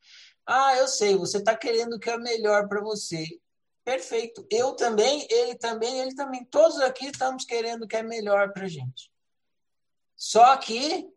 ah, 0.46 0.76
eu 0.76 0.88
sei, 0.88 1.14
você 1.14 1.36
está 1.36 1.54
querendo 1.54 1.96
o 1.96 2.00
que 2.00 2.08
é 2.08 2.16
melhor 2.16 2.68
para 2.68 2.80
você. 2.80 3.26
Perfeito. 3.84 4.46
Eu 4.50 4.72
também, 4.72 5.26
ele 5.28 5.56
também, 5.56 6.00
ele 6.00 6.14
também. 6.14 6.42
Todos 6.46 6.80
aqui 6.80 7.08
estamos 7.08 7.44
querendo 7.44 7.82
o 7.82 7.86
que 7.86 7.96
é 7.96 8.02
melhor 8.02 8.50
para 8.54 8.64
a 8.64 8.68
gente. 8.68 9.14
Só 10.16 10.56
que, 10.56 11.08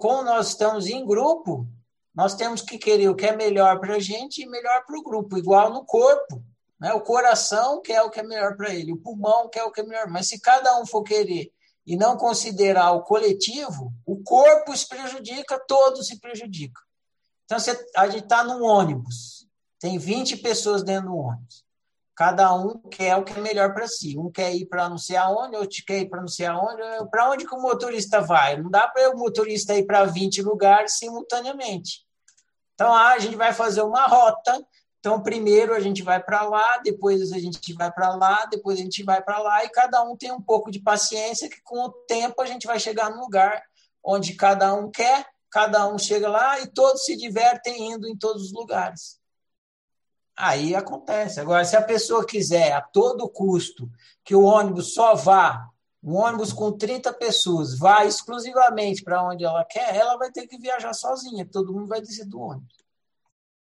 como 0.00 0.22
nós 0.22 0.48
estamos 0.48 0.86
em 0.86 1.04
grupo, 1.04 1.66
nós 2.14 2.34
temos 2.34 2.62
que 2.62 2.78
querer 2.78 3.08
o 3.08 3.14
que 3.14 3.26
é 3.26 3.36
melhor 3.36 3.80
para 3.80 3.96
a 3.96 4.00
gente 4.00 4.42
e 4.42 4.46
melhor 4.46 4.84
para 4.86 4.98
o 4.98 5.02
grupo, 5.02 5.36
igual 5.36 5.72
no 5.72 5.84
corpo. 5.84 6.42
Né? 6.80 6.92
O 6.94 7.00
coração 7.00 7.82
quer 7.82 8.02
o 8.02 8.10
que 8.10 8.20
é 8.20 8.22
melhor 8.22 8.56
para 8.56 8.74
ele, 8.74 8.92
o 8.92 8.98
pulmão 8.98 9.48
quer 9.48 9.64
o 9.64 9.72
que 9.72 9.80
é 9.80 9.84
melhor. 9.84 10.08
Mas 10.08 10.28
se 10.28 10.40
cada 10.40 10.80
um 10.80 10.86
for 10.86 11.02
querer 11.02 11.52
e 11.86 11.96
não 11.96 12.16
considerar 12.16 12.92
o 12.92 13.02
coletivo, 13.02 13.92
o 14.06 14.22
corpo 14.22 14.76
se 14.76 14.88
prejudica, 14.88 15.58
todos 15.66 16.06
se 16.06 16.18
prejudicam. 16.20 16.82
Então, 17.44 17.58
você, 17.58 17.86
a 17.96 18.08
gente 18.08 18.24
está 18.24 18.44
num 18.44 18.62
ônibus, 18.62 19.48
tem 19.80 19.98
20 19.98 20.36
pessoas 20.36 20.82
dentro 20.82 21.08
do 21.10 21.16
ônibus. 21.16 21.64
Cada 22.18 22.52
um 22.52 22.76
quer 22.90 23.14
o 23.14 23.22
que 23.22 23.32
é 23.32 23.40
melhor 23.40 23.72
para 23.72 23.86
si. 23.86 24.18
Um 24.18 24.28
quer 24.28 24.52
ir 24.52 24.66
para 24.66 24.88
não 24.88 24.98
sei 24.98 25.14
aonde, 25.14 25.54
outro 25.54 25.78
quer 25.86 26.00
ir 26.00 26.08
para 26.08 26.20
não 26.20 26.26
sei 26.26 26.46
aonde. 26.46 26.82
Para 27.12 27.30
onde 27.30 27.46
que 27.46 27.54
o 27.54 27.62
motorista 27.62 28.20
vai? 28.20 28.60
Não 28.60 28.68
dá 28.68 28.88
para 28.88 29.08
o 29.10 29.16
motorista 29.16 29.76
ir 29.76 29.86
para 29.86 30.04
20 30.04 30.42
lugares 30.42 30.98
simultaneamente. 30.98 32.04
Então, 32.74 32.92
ah, 32.92 33.10
a 33.10 33.20
gente 33.20 33.36
vai 33.36 33.52
fazer 33.52 33.82
uma 33.82 34.04
rota. 34.08 34.60
Então, 34.98 35.22
primeiro 35.22 35.72
a 35.72 35.78
gente 35.78 36.02
vai 36.02 36.20
para 36.20 36.42
lá, 36.42 36.78
depois 36.78 37.32
a 37.32 37.38
gente 37.38 37.72
vai 37.74 37.92
para 37.92 38.12
lá, 38.16 38.46
depois 38.46 38.80
a 38.80 38.82
gente 38.82 39.04
vai 39.04 39.22
para 39.22 39.38
lá, 39.38 39.64
e 39.64 39.68
cada 39.68 40.02
um 40.02 40.16
tem 40.16 40.32
um 40.32 40.42
pouco 40.42 40.72
de 40.72 40.80
paciência, 40.80 41.48
que 41.48 41.62
com 41.62 41.78
o 41.84 41.92
tempo 42.08 42.42
a 42.42 42.46
gente 42.46 42.66
vai 42.66 42.80
chegar 42.80 43.10
no 43.10 43.20
lugar 43.20 43.62
onde 44.04 44.34
cada 44.34 44.74
um 44.74 44.90
quer 44.90 45.24
cada 45.50 45.88
um 45.88 45.98
chega 45.98 46.28
lá 46.28 46.60
e 46.60 46.66
todos 46.66 47.04
se 47.04 47.16
divertem 47.16 47.92
indo 47.92 48.06
em 48.06 48.16
todos 48.16 48.42
os 48.42 48.52
lugares. 48.52 49.18
Aí 50.38 50.72
acontece. 50.72 51.40
Agora, 51.40 51.64
se 51.64 51.76
a 51.76 51.82
pessoa 51.82 52.24
quiser 52.24 52.70
a 52.72 52.80
todo 52.80 53.28
custo 53.28 53.90
que 54.22 54.36
o 54.36 54.44
ônibus 54.44 54.94
só 54.94 55.16
vá, 55.16 55.68
um 56.00 56.14
ônibus 56.14 56.52
com 56.52 56.70
30 56.70 57.12
pessoas, 57.14 57.76
vá 57.76 58.04
exclusivamente 58.04 59.02
para 59.02 59.20
onde 59.20 59.44
ela 59.44 59.64
quer, 59.64 59.96
ela 59.96 60.16
vai 60.16 60.30
ter 60.30 60.46
que 60.46 60.56
viajar 60.56 60.94
sozinha, 60.94 61.44
todo 61.44 61.72
mundo 61.72 61.88
vai 61.88 62.00
descer 62.00 62.24
do 62.24 62.38
ônibus. 62.38 62.76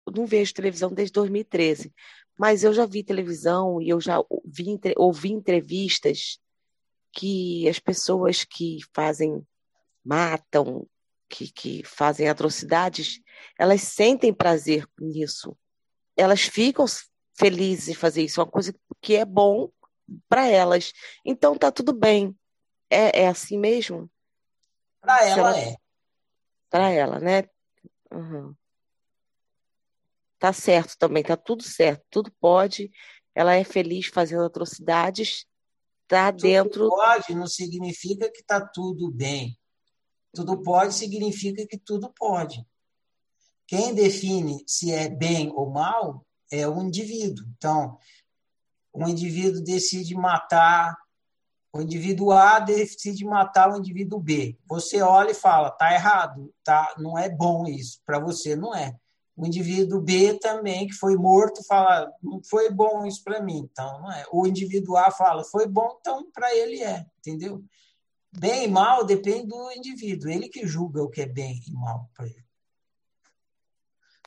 Eu 0.06 0.14
não 0.16 0.24
vejo 0.24 0.54
televisão 0.54 0.90
desde 0.90 1.12
2013, 1.12 1.92
mas 2.38 2.64
eu 2.64 2.72
já 2.72 2.87
vi 2.87 3.04
televisão 3.04 3.78
e 3.78 3.90
eu 3.90 4.00
já 4.00 4.24
vi, 4.46 4.80
ouvi 4.96 5.30
entrevistas 5.30 6.40
que 7.12 7.68
as 7.68 7.78
pessoas 7.78 8.44
que 8.44 8.78
fazem, 8.94 9.46
matam, 10.02 10.87
que, 11.28 11.52
que 11.52 11.82
fazem 11.85 12.30
atrocidades, 12.30 13.20
elas 13.58 13.82
sentem 13.82 14.32
prazer 14.32 14.88
nisso. 14.98 15.54
Elas 16.16 16.42
ficam 16.42 16.85
felizes 17.35 17.88
em 17.88 17.94
fazer 17.94 18.22
isso, 18.22 18.40
é 18.40 18.44
uma 18.44 18.51
coisa 18.51 18.75
que 19.01 19.16
é 19.16 19.25
bom 19.25 19.70
para 20.29 20.46
elas. 20.46 20.92
Então 21.25 21.57
tá 21.57 21.70
tudo 21.70 21.92
bem. 21.92 22.37
É, 22.90 23.22
é 23.22 23.29
assim 23.29 23.59
mesmo? 23.59 24.11
Para 25.01 25.27
ela, 25.27 25.38
ela, 25.38 25.59
é. 25.59 25.77
Para 26.70 26.90
ela, 26.90 27.18
né? 27.18 27.48
Uhum. 28.12 28.55
Tá 30.38 30.53
certo 30.53 30.96
também, 30.98 31.22
tá 31.22 31.37
tudo 31.37 31.62
certo, 31.62 32.05
tudo 32.11 32.33
pode. 32.40 32.90
Ela 33.35 33.55
é 33.55 33.64
feliz 33.64 34.09
fazendo 34.09 34.44
atrocidades, 34.44 35.46
tá 36.07 36.31
tudo 36.31 36.42
dentro. 36.42 36.88
Pode, 36.88 37.35
não 37.35 37.46
significa 37.46 38.31
que 38.31 38.42
tá 38.42 38.61
tudo 38.61 39.11
bem. 39.11 39.59
Tudo 40.35 40.61
pode 40.62 40.94
significa 40.94 41.66
que 41.66 41.79
tudo 41.79 42.12
pode. 42.12 42.66
Quem 43.72 43.94
define 43.94 44.62
se 44.66 44.92
é 44.92 45.08
bem 45.08 45.50
ou 45.54 45.70
mal 45.70 46.26
é 46.50 46.68
o 46.68 46.82
indivíduo. 46.82 47.46
Então, 47.56 47.96
o 48.92 49.08
indivíduo 49.08 49.62
decide 49.62 50.14
matar, 50.14 50.94
o 51.72 51.80
indivíduo 51.80 52.32
A 52.32 52.58
decide 52.58 53.24
matar 53.24 53.72
o 53.72 53.78
indivíduo 53.78 54.20
B. 54.20 54.58
Você 54.66 55.00
olha 55.00 55.30
e 55.30 55.35
fala, 55.35 55.70
tá 55.70 55.90
errado, 55.94 56.52
tá, 56.62 56.94
não 56.98 57.16
é 57.16 57.30
bom 57.30 57.66
isso, 57.66 57.98
para 58.04 58.18
você 58.18 58.54
não 58.54 58.74
é. 58.74 58.94
O 59.35 59.46
indivíduo 59.46 60.02
B 60.02 60.38
também, 60.38 60.87
que 60.87 60.92
foi 60.92 61.16
morto, 61.16 61.64
fala, 61.64 62.12
não 62.22 62.42
foi 62.44 62.70
bom 62.70 63.06
isso 63.06 63.24
para 63.24 63.40
mim, 63.40 63.66
então 63.72 64.02
não 64.02 64.12
é. 64.12 64.26
O 64.30 64.46
indivíduo 64.46 64.98
A 64.98 65.11
fala, 65.11 65.44
foi 65.44 65.66
bom, 65.66 65.96
então 65.98 66.30
para 66.30 66.54
ele 66.54 66.82
é, 66.82 67.06
entendeu? 67.20 67.64
Bem 68.30 68.64
e 68.64 68.68
mal 68.68 69.02
depende 69.02 69.46
do 69.46 69.72
indivíduo, 69.72 70.28
ele 70.28 70.50
que 70.50 70.66
julga 70.66 71.02
o 71.02 71.08
que 71.08 71.22
é 71.22 71.26
bem 71.26 71.58
e 71.66 71.72
mal 71.72 72.11
para 72.14 72.26
ele. 72.26 72.52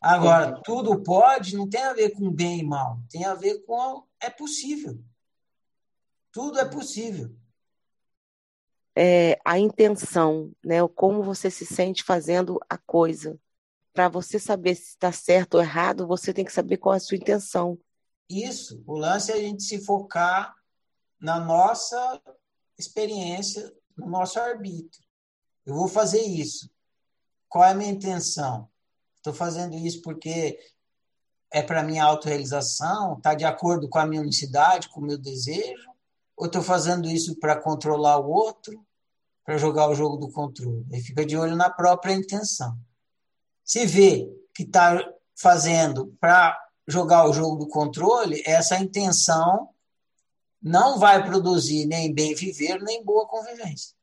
Agora, 0.06 0.62
tudo 0.64 1.02
pode 1.02 1.58
não 1.58 1.68
tem 1.68 1.82
a 1.82 1.94
ver 1.94 2.12
com 2.12 2.32
bem 2.32 2.60
e 2.60 2.64
mal, 2.64 3.00
tem 3.10 3.26
a 3.26 3.34
ver 3.34 3.66
com 3.66 4.06
é 4.22 4.30
possível. 4.30 5.04
Tudo 6.32 6.60
é 6.60 6.66
possível. 6.66 7.36
é, 8.96 9.38
a 9.44 9.60
intenção, 9.60 10.52
né? 10.64 10.88
Como 10.96 11.22
você 11.22 11.52
se 11.52 11.66
sente 11.66 12.04
fazendo 12.04 12.60
a 12.70 12.78
coisa. 12.78 13.38
Para 13.94 14.08
você 14.08 14.40
saber 14.40 14.76
se 14.76 14.90
está 14.90 15.12
certo 15.12 15.56
ou 15.56 15.62
errado, 15.62 16.08
você 16.08 16.34
tem 16.34 16.46
que 16.46 16.54
saber 16.54 16.78
qual 16.78 16.94
é 16.94 16.98
a 16.98 17.00
sua 17.00 17.18
intenção. 17.18 17.78
Isso. 18.30 18.84
O 18.86 18.98
lance 18.98 19.32
é 19.32 19.36
a 19.36 19.40
gente 19.40 19.64
se 19.64 19.84
focar 19.84 20.54
na 21.20 21.40
nossa 21.40 22.22
experiência, 22.78 23.74
no 23.98 24.08
nosso 24.08 24.40
arbítrio. 24.40 25.04
Eu 25.66 25.76
vou 25.76 25.88
fazer 25.88 26.22
isso. 26.22 26.70
Qual 27.50 27.64
é 27.64 27.72
a 27.72 27.76
minha 27.76 27.92
intenção? 27.92 28.70
Estou 29.26 29.34
fazendo 29.34 29.76
isso 29.76 30.04
porque 30.04 30.56
é 31.52 31.64
para 31.64 31.82
minha 31.82 32.04
autorrealização? 32.04 33.18
Está 33.18 33.34
de 33.34 33.44
acordo 33.44 33.90
com 33.90 33.98
a 33.98 34.06
minha 34.06 34.22
unicidade, 34.22 34.88
com 34.90 35.00
o 35.00 35.04
meu 35.04 35.18
desejo? 35.18 35.90
Ou 36.38 36.46
estou 36.46 36.62
fazendo 36.62 37.10
isso 37.10 37.36
para 37.40 37.60
controlar 37.60 38.20
o 38.20 38.30
outro, 38.30 38.86
para 39.44 39.58
jogar 39.58 39.90
o 39.90 39.96
jogo 39.96 40.18
do 40.18 40.32
controle? 40.32 40.86
Ele 40.92 41.02
fica 41.02 41.26
de 41.26 41.36
olho 41.36 41.56
na 41.56 41.72
própria 41.72 42.14
intenção. 42.14 42.78
Se 43.64 43.84
vê 43.88 44.32
que 44.54 44.62
está 44.62 45.04
fazendo 45.36 46.16
para 46.20 46.56
jogar 46.88 47.28
o 47.28 47.34
jogo 47.34 47.56
do 47.56 47.68
controle, 47.68 48.44
essa 48.46 48.78
intenção 48.78 49.70
não 50.62 51.00
vai 51.00 51.26
produzir 51.26 51.88
nem 51.88 52.14
bem 52.14 52.36
viver, 52.36 52.80
nem 52.84 53.04
boa 53.04 53.28
convivência. 53.28 53.95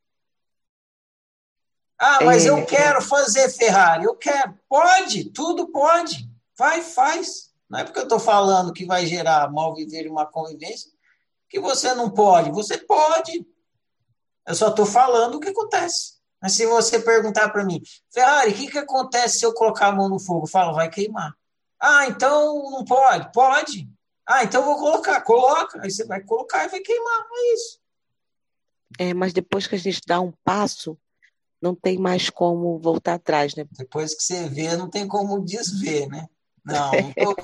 Ah, 2.05 2.19
mas 2.25 2.45
é... 2.45 2.49
eu 2.49 2.65
quero 2.65 3.01
fazer 3.01 3.49
Ferrari. 3.49 4.03
Eu 4.03 4.13
quero. 4.13 4.59
Pode, 4.67 5.29
tudo 5.29 5.71
pode. 5.71 6.29
Vai, 6.57 6.81
faz. 6.81 7.53
Não 7.69 7.79
é 7.79 7.85
porque 7.85 7.99
eu 7.99 8.03
estou 8.03 8.19
falando 8.19 8.73
que 8.73 8.85
vai 8.85 9.05
gerar 9.05 9.49
mal 9.49 9.73
viver 9.73 10.05
e 10.05 10.09
uma 10.09 10.25
convivência 10.25 10.91
que 11.47 11.61
você 11.61 11.93
não 11.93 12.09
pode. 12.09 12.51
Você 12.51 12.77
pode. 12.77 13.47
Eu 14.45 14.53
só 14.53 14.67
estou 14.67 14.85
falando 14.85 15.35
o 15.35 15.39
que 15.39 15.47
acontece. 15.47 16.15
Mas 16.41 16.51
se 16.51 16.65
você 16.65 16.99
perguntar 16.99 17.47
para 17.51 17.63
mim, 17.63 17.81
Ferrari, 18.13 18.51
o 18.51 18.53
que, 18.53 18.67
que 18.67 18.79
acontece 18.79 19.39
se 19.39 19.45
eu 19.45 19.53
colocar 19.53 19.87
a 19.87 19.91
mão 19.93 20.09
no 20.09 20.19
fogo? 20.19 20.43
Eu 20.43 20.49
falo, 20.49 20.73
vai 20.73 20.89
queimar. 20.89 21.33
Ah, 21.79 22.05
então 22.05 22.69
não 22.69 22.83
pode? 22.83 23.31
Pode. 23.31 23.89
Ah, 24.27 24.43
então 24.43 24.61
vou 24.61 24.75
colocar. 24.75 25.21
Coloca. 25.21 25.81
Aí 25.81 25.89
você 25.89 26.03
vai 26.05 26.21
colocar 26.21 26.65
e 26.65 26.67
vai 26.67 26.81
queimar. 26.81 27.27
É 27.31 27.53
isso. 27.53 27.79
É, 28.99 29.13
mas 29.13 29.31
depois 29.31 29.67
que 29.67 29.75
a 29.75 29.79
gente 29.79 30.01
dá 30.05 30.19
um 30.19 30.33
passo, 30.43 30.97
não 31.63 31.73
tem 31.73 31.97
mais 31.97 32.29
como 32.29 32.77
voltar 32.77 33.13
atrás, 33.13 33.55
né? 33.55 33.65
Depois 33.71 34.13
que 34.13 34.21
você 34.21 34.49
vê, 34.49 34.75
não 34.75 34.89
tem 34.89 35.07
como 35.07 35.39
desver, 35.39 36.09
né? 36.09 36.27
Não, 36.65 36.91
não 36.91 37.13
tô... 37.13 37.35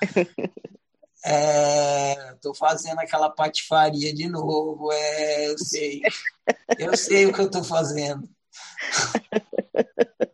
É, 1.24 2.34
tô 2.34 2.54
fazendo 2.54 3.00
aquela 3.00 3.28
patifaria 3.28 4.14
de 4.14 4.28
novo, 4.28 4.90
é, 4.90 5.50
eu 5.50 5.58
sei. 5.58 6.00
Eu 6.78 6.96
sei 6.96 7.26
o 7.26 7.34
que 7.34 7.40
eu 7.40 7.50
tô 7.50 7.62
fazendo. 7.62 8.26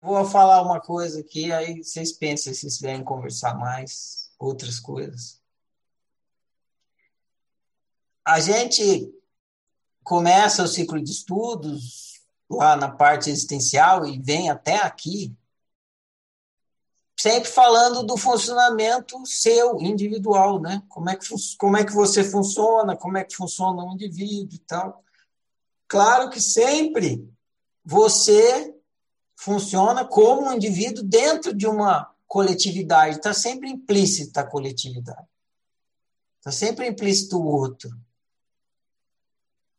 Vou 0.00 0.24
falar 0.26 0.62
uma 0.62 0.80
coisa 0.80 1.20
aqui, 1.20 1.50
aí 1.50 1.82
vocês 1.82 2.12
pensem 2.12 2.54
se 2.54 2.60
vocês 2.60 2.78
querem 2.78 3.02
conversar 3.02 3.58
mais, 3.58 4.30
outras 4.38 4.78
coisas. 4.78 5.40
A 8.24 8.38
gente 8.38 9.12
começa 10.02 10.62
o 10.62 10.68
ciclo 10.68 11.02
de 11.02 11.10
estudos 11.10 12.20
lá 12.50 12.76
na 12.76 12.90
parte 12.90 13.30
existencial 13.30 14.06
e 14.06 14.18
vem 14.18 14.50
até 14.50 14.76
aqui 14.76 15.34
sempre 17.22 17.48
falando 17.48 18.02
do 18.02 18.16
funcionamento 18.16 19.24
seu, 19.24 19.80
individual, 19.80 20.60
né? 20.60 20.82
Como 20.88 21.08
é 21.08 21.14
que, 21.14 21.26
como 21.56 21.76
é 21.76 21.84
que 21.84 21.92
você 21.92 22.24
funciona, 22.24 22.96
como 22.96 23.16
é 23.16 23.22
que 23.22 23.36
funciona 23.36 23.84
o 23.84 23.92
indivíduo 23.92 24.56
e 24.56 24.58
tal. 24.58 25.04
Claro 25.86 26.30
que 26.30 26.40
sempre 26.40 27.24
você 27.84 28.74
funciona 29.36 30.04
como 30.04 30.48
um 30.48 30.52
indivíduo 30.52 31.04
dentro 31.04 31.54
de 31.54 31.64
uma 31.64 32.12
coletividade, 32.26 33.16
está 33.16 33.32
sempre 33.32 33.70
implícita 33.70 34.40
a 34.40 34.46
coletividade. 34.46 35.28
Está 36.38 36.50
sempre 36.50 36.88
implícito 36.88 37.38
o 37.38 37.46
outro. 37.46 37.88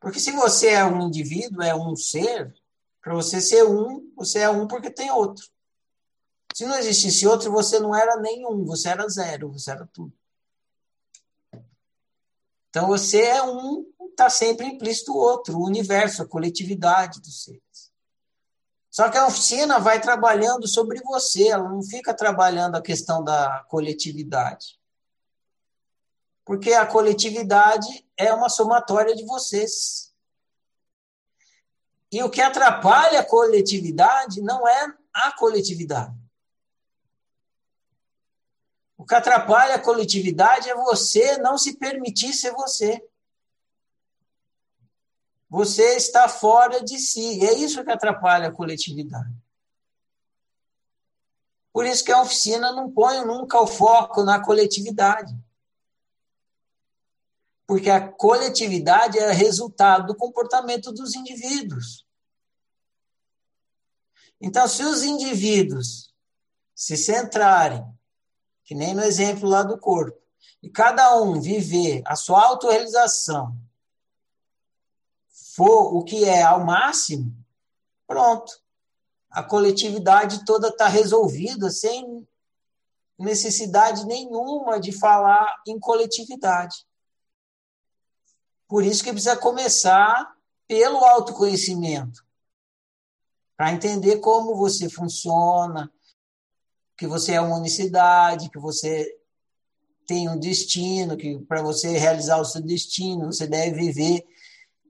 Porque 0.03 0.19
se 0.19 0.33
você 0.33 0.67
é 0.67 0.83
um 0.83 1.07
indivíduo, 1.07 1.63
é 1.63 1.73
um 1.73 1.95
ser, 1.95 2.53
para 3.01 3.13
você 3.13 3.39
ser 3.39 3.63
um, 3.63 4.11
você 4.17 4.39
é 4.39 4.49
um 4.49 4.67
porque 4.67 4.89
tem 4.89 5.09
outro. 5.09 5.47
Se 6.53 6.65
não 6.65 6.77
existisse 6.77 7.25
outro, 7.25 7.49
você 7.49 7.79
não 7.79 7.95
era 7.95 8.17
nenhum, 8.17 8.65
você 8.65 8.89
era 8.89 9.07
zero, 9.07 9.53
você 9.53 9.71
era 9.71 9.87
tudo. 9.93 10.11
Então 12.69 12.85
você 12.85 13.21
é 13.21 13.41
um, 13.43 13.89
está 14.09 14.29
sempre 14.29 14.67
implícito 14.67 15.13
o 15.13 15.17
outro, 15.17 15.57
o 15.57 15.65
universo, 15.65 16.21
a 16.21 16.27
coletividade 16.27 17.21
dos 17.21 17.45
seres. 17.45 17.93
Só 18.91 19.09
que 19.09 19.17
a 19.17 19.25
oficina 19.25 19.79
vai 19.79 20.01
trabalhando 20.01 20.67
sobre 20.67 20.99
você, 20.99 21.47
ela 21.47 21.69
não 21.69 21.81
fica 21.81 22.13
trabalhando 22.13 22.75
a 22.75 22.81
questão 22.81 23.23
da 23.23 23.63
coletividade. 23.69 24.77
Porque 26.45 26.73
a 26.73 26.85
coletividade 26.85 28.05
é 28.17 28.33
uma 28.33 28.49
somatória 28.49 29.15
de 29.15 29.25
vocês. 29.25 30.13
E 32.11 32.21
o 32.21 32.29
que 32.29 32.41
atrapalha 32.41 33.21
a 33.21 33.25
coletividade 33.25 34.41
não 34.41 34.67
é 34.67 34.93
a 35.13 35.31
coletividade. 35.31 36.13
O 38.97 39.05
que 39.05 39.15
atrapalha 39.15 39.75
a 39.75 39.81
coletividade 39.81 40.69
é 40.69 40.75
você 40.75 41.37
não 41.37 41.57
se 41.57 41.77
permitir 41.77 42.33
ser 42.33 42.51
você. 42.51 43.03
Você 45.49 45.95
está 45.95 46.27
fora 46.29 46.83
de 46.83 46.97
si. 46.99 47.45
É 47.45 47.53
isso 47.53 47.83
que 47.83 47.91
atrapalha 47.91 48.47
a 48.47 48.51
coletividade. 48.51 49.33
Por 51.71 51.85
isso 51.85 52.03
que 52.03 52.11
a 52.11 52.21
oficina 52.21 52.71
não 52.71 52.91
põe 52.91 53.25
nunca 53.25 53.59
o 53.59 53.67
foco 53.67 54.23
na 54.23 54.43
coletividade. 54.43 55.35
Porque 57.73 57.89
a 57.89 58.07
coletividade 58.07 59.17
é 59.17 59.31
resultado 59.31 60.05
do 60.05 60.15
comportamento 60.15 60.91
dos 60.91 61.15
indivíduos. 61.15 62.05
Então, 64.39 64.67
se 64.67 64.83
os 64.83 65.01
indivíduos 65.01 66.13
se 66.75 66.95
centrarem 66.95 67.83
que 68.63 68.75
nem 68.75 68.93
no 68.93 69.01
exemplo 69.01 69.49
lá 69.49 69.63
do 69.63 69.79
corpo, 69.79 70.21
e 70.61 70.69
cada 70.69 71.19
um 71.19 71.41
viver 71.41 72.03
a 72.05 72.15
sua 72.15 72.45
autorrealização 72.45 73.57
for 75.55 75.95
o 75.95 76.03
que 76.03 76.25
é 76.25 76.43
ao 76.43 76.63
máximo, 76.63 77.35
pronto. 78.05 78.53
A 79.31 79.41
coletividade 79.41 80.45
toda 80.45 80.67
está 80.67 80.87
resolvida 80.87 81.71
sem 81.71 82.27
necessidade 83.17 84.05
nenhuma 84.05 84.79
de 84.79 84.91
falar 84.91 85.59
em 85.67 85.79
coletividade. 85.79 86.85
Por 88.73 88.83
isso 88.83 89.03
que 89.03 89.11
precisa 89.11 89.37
começar 89.37 90.35
pelo 90.67 90.97
autoconhecimento, 90.97 92.25
para 93.55 93.71
entender 93.71 94.17
como 94.17 94.55
você 94.55 94.89
funciona, 94.89 95.93
que 96.97 97.05
você 97.05 97.33
é 97.33 97.39
uma 97.39 97.57
unicidade, 97.57 98.49
que 98.49 98.57
você 98.57 99.07
tem 100.07 100.27
um 100.27 100.39
destino, 100.39 101.15
que 101.15 101.37
para 101.41 101.61
você 101.61 101.99
realizar 101.99 102.39
o 102.39 102.45
seu 102.45 102.63
destino, 102.63 103.31
você 103.31 103.45
deve 103.45 103.79
viver 103.79 104.25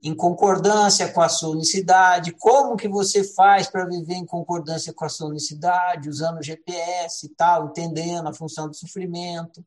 em 0.02 0.16
concordância 0.16 1.12
com 1.12 1.20
a 1.20 1.28
sua 1.28 1.50
unicidade. 1.50 2.32
Como 2.32 2.78
que 2.78 2.88
você 2.88 3.22
faz 3.22 3.68
para 3.68 3.84
viver 3.84 4.14
em 4.14 4.24
concordância 4.24 4.94
com 4.94 5.04
a 5.04 5.10
sua 5.10 5.28
unicidade, 5.28 6.08
usando 6.08 6.38
o 6.38 6.42
GPS 6.42 7.26
e 7.26 7.28
tal, 7.28 7.66
entendendo 7.66 8.30
a 8.30 8.32
função 8.32 8.66
do 8.66 8.74
sofrimento 8.74 9.62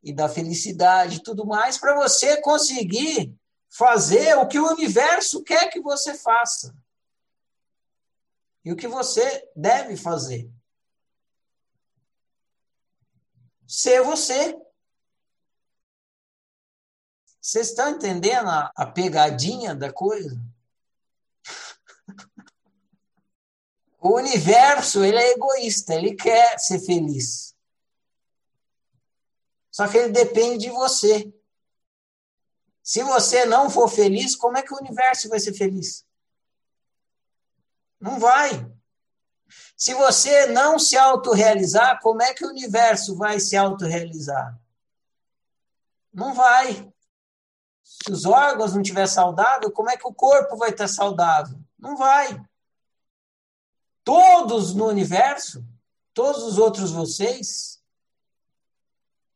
e 0.00 0.12
da 0.12 0.28
felicidade, 0.28 1.24
tudo 1.24 1.44
mais, 1.44 1.76
para 1.76 1.96
você 1.96 2.40
conseguir 2.40 3.36
fazer 3.68 4.36
o 4.36 4.46
que 4.46 4.58
o 4.58 4.70
universo 4.70 5.42
quer 5.42 5.70
que 5.70 5.80
você 5.80 6.14
faça. 6.14 6.74
E 8.64 8.72
o 8.72 8.76
que 8.76 8.88
você 8.88 9.48
deve 9.54 9.96
fazer. 9.96 10.50
ser 13.68 14.02
você. 14.02 14.58
Vocês 17.40 17.68
estão 17.68 17.90
entendendo 17.90 18.48
a, 18.48 18.72
a 18.74 18.86
pegadinha 18.86 19.74
da 19.74 19.92
coisa? 19.92 20.40
O 24.00 24.14
universo, 24.14 25.04
ele 25.04 25.18
é 25.18 25.32
egoísta, 25.32 25.92
ele 25.92 26.14
quer 26.14 26.56
ser 26.56 26.78
feliz. 26.78 27.52
Só 29.72 29.88
que 29.88 29.98
ele 29.98 30.12
depende 30.12 30.66
de 30.66 30.70
você. 30.70 31.34
Se 32.88 33.02
você 33.02 33.44
não 33.44 33.68
for 33.68 33.86
feliz, 33.86 34.34
como 34.34 34.56
é 34.56 34.62
que 34.62 34.72
o 34.72 34.78
universo 34.78 35.28
vai 35.28 35.38
ser 35.38 35.52
feliz? 35.52 36.06
Não 38.00 38.18
vai. 38.18 38.66
Se 39.76 39.92
você 39.92 40.46
não 40.46 40.78
se 40.78 40.96
autorrealizar, 40.96 42.00
como 42.00 42.22
é 42.22 42.32
que 42.32 42.46
o 42.46 42.48
universo 42.48 43.14
vai 43.14 43.38
se 43.40 43.58
autorrealizar? 43.58 44.58
Não 46.10 46.32
vai. 46.32 46.90
Se 47.82 48.10
os 48.10 48.24
órgãos 48.24 48.72
não 48.72 48.80
estiver 48.80 49.06
saudável, 49.06 49.70
como 49.70 49.90
é 49.90 49.96
que 49.98 50.08
o 50.08 50.14
corpo 50.14 50.56
vai 50.56 50.70
estar 50.70 50.88
saudável? 50.88 51.60
Não 51.78 51.94
vai. 51.94 52.42
Todos 54.02 54.74
no 54.74 54.86
universo, 54.86 55.62
todos 56.14 56.42
os 56.42 56.56
outros 56.56 56.90
vocês, 56.90 57.77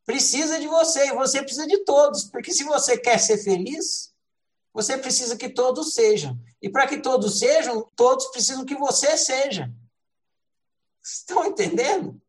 precisa 0.05 0.59
de 0.59 0.67
você 0.67 1.07
e 1.07 1.13
você 1.13 1.41
precisa 1.41 1.67
de 1.67 1.79
todos, 1.79 2.25
porque 2.25 2.51
se 2.51 2.63
você 2.63 2.97
quer 2.97 3.17
ser 3.19 3.37
feliz, 3.37 4.13
você 4.73 4.97
precisa 4.97 5.37
que 5.37 5.49
todos 5.49 5.93
sejam. 5.93 6.37
E 6.61 6.69
para 6.69 6.87
que 6.87 6.97
todos 6.97 7.39
sejam, 7.39 7.89
todos 7.95 8.27
precisam 8.27 8.65
que 8.65 8.75
você 8.75 9.17
seja. 9.17 9.71
Estão 11.01 11.45
entendendo? 11.45 12.19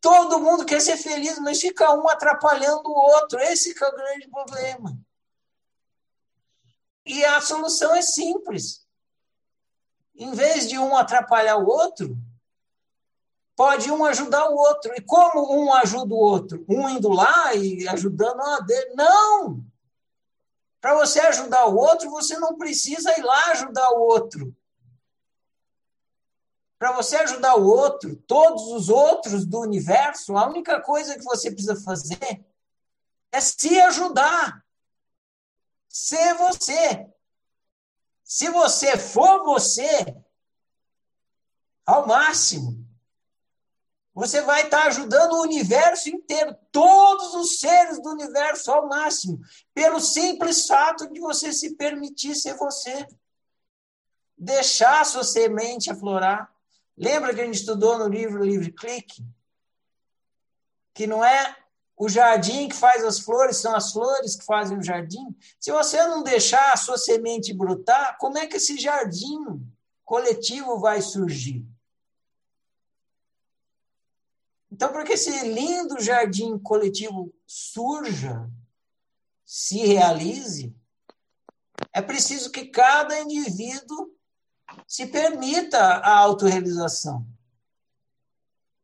Todo 0.00 0.40
mundo 0.40 0.66
quer 0.66 0.80
ser 0.80 0.96
feliz, 0.96 1.38
mas 1.38 1.60
fica 1.60 1.92
um 1.94 2.08
atrapalhando 2.08 2.88
o 2.88 2.94
outro. 2.94 3.40
Esse 3.40 3.74
é 3.82 3.88
o 3.88 3.96
grande 3.96 4.28
problema. 4.28 4.98
E 7.06 7.24
a 7.24 7.40
solução 7.40 7.94
é 7.94 8.02
simples. 8.02 8.86
Em 10.14 10.32
vez 10.32 10.68
de 10.68 10.78
um 10.78 10.96
atrapalhar 10.96 11.56
o 11.56 11.66
outro, 11.66 12.16
pode 13.56 13.90
um 13.90 14.04
ajudar 14.04 14.48
o 14.48 14.56
outro. 14.56 14.92
E 14.96 15.00
como 15.00 15.54
um 15.56 15.72
ajuda 15.74 16.14
o 16.14 16.18
outro? 16.18 16.64
Um 16.68 16.88
indo 16.88 17.08
lá 17.08 17.54
e 17.54 17.86
ajudando 17.88 18.40
a 18.40 18.60
dele? 18.60 18.94
Não! 18.94 19.64
Para 20.80 20.94
você 20.94 21.20
ajudar 21.20 21.66
o 21.66 21.76
outro, 21.76 22.10
você 22.10 22.36
não 22.38 22.56
precisa 22.56 23.18
ir 23.18 23.22
lá 23.22 23.52
ajudar 23.52 23.90
o 23.90 24.00
outro 24.00 24.54
para 26.84 26.92
você 26.92 27.16
ajudar 27.16 27.56
o 27.56 27.66
outro, 27.66 28.14
todos 28.14 28.64
os 28.64 28.90
outros 28.90 29.46
do 29.46 29.60
universo, 29.60 30.36
a 30.36 30.46
única 30.46 30.82
coisa 30.82 31.16
que 31.16 31.24
você 31.24 31.50
precisa 31.50 31.80
fazer 31.80 32.44
é 33.32 33.40
se 33.40 33.80
ajudar. 33.80 34.62
Ser 35.88 36.34
você. 36.34 37.08
Se 38.22 38.50
você 38.50 38.98
for 38.98 39.44
você, 39.44 40.14
ao 41.86 42.06
máximo, 42.06 42.83
você 44.14 44.42
vai 44.42 44.64
estar 44.64 44.86
ajudando 44.86 45.32
o 45.32 45.42
universo 45.42 46.08
inteiro, 46.08 46.56
todos 46.70 47.34
os 47.34 47.58
seres 47.58 48.00
do 48.00 48.10
universo 48.10 48.70
ao 48.70 48.88
máximo, 48.88 49.40
pelo 49.74 49.98
simples 49.98 50.66
fato 50.66 51.12
de 51.12 51.18
você 51.18 51.52
se 51.52 51.74
permitir 51.74 52.36
ser 52.36 52.54
você. 52.54 53.06
Deixar 54.38 55.04
sua 55.04 55.24
semente 55.24 55.90
aflorar. 55.90 56.48
Lembra 56.96 57.34
que 57.34 57.40
a 57.40 57.44
gente 57.44 57.56
estudou 57.56 57.98
no 57.98 58.06
livro 58.06 58.44
Livre 58.44 58.70
Clique? 58.70 59.24
Que 60.94 61.08
não 61.08 61.24
é 61.24 61.56
o 61.96 62.08
jardim 62.08 62.68
que 62.68 62.76
faz 62.76 63.04
as 63.04 63.18
flores, 63.18 63.56
são 63.56 63.74
as 63.74 63.90
flores 63.92 64.36
que 64.36 64.44
fazem 64.44 64.78
o 64.78 64.82
jardim. 64.82 65.36
Se 65.58 65.72
você 65.72 66.00
não 66.06 66.22
deixar 66.22 66.72
a 66.72 66.76
sua 66.76 66.98
semente 66.98 67.52
brotar, 67.52 68.16
como 68.18 68.38
é 68.38 68.46
que 68.46 68.58
esse 68.58 68.78
jardim 68.78 69.38
coletivo 70.04 70.78
vai 70.78 71.02
surgir? 71.02 71.66
Então, 74.74 74.92
para 74.92 75.04
que 75.04 75.12
esse 75.12 75.30
lindo 75.44 76.00
jardim 76.00 76.58
coletivo 76.58 77.32
surja, 77.46 78.50
se 79.46 79.78
realize, 79.86 80.74
é 81.92 82.02
preciso 82.02 82.50
que 82.50 82.66
cada 82.66 83.20
indivíduo 83.20 84.12
se 84.84 85.06
permita 85.06 85.78
a 85.78 86.18
autorrealização. 86.18 87.24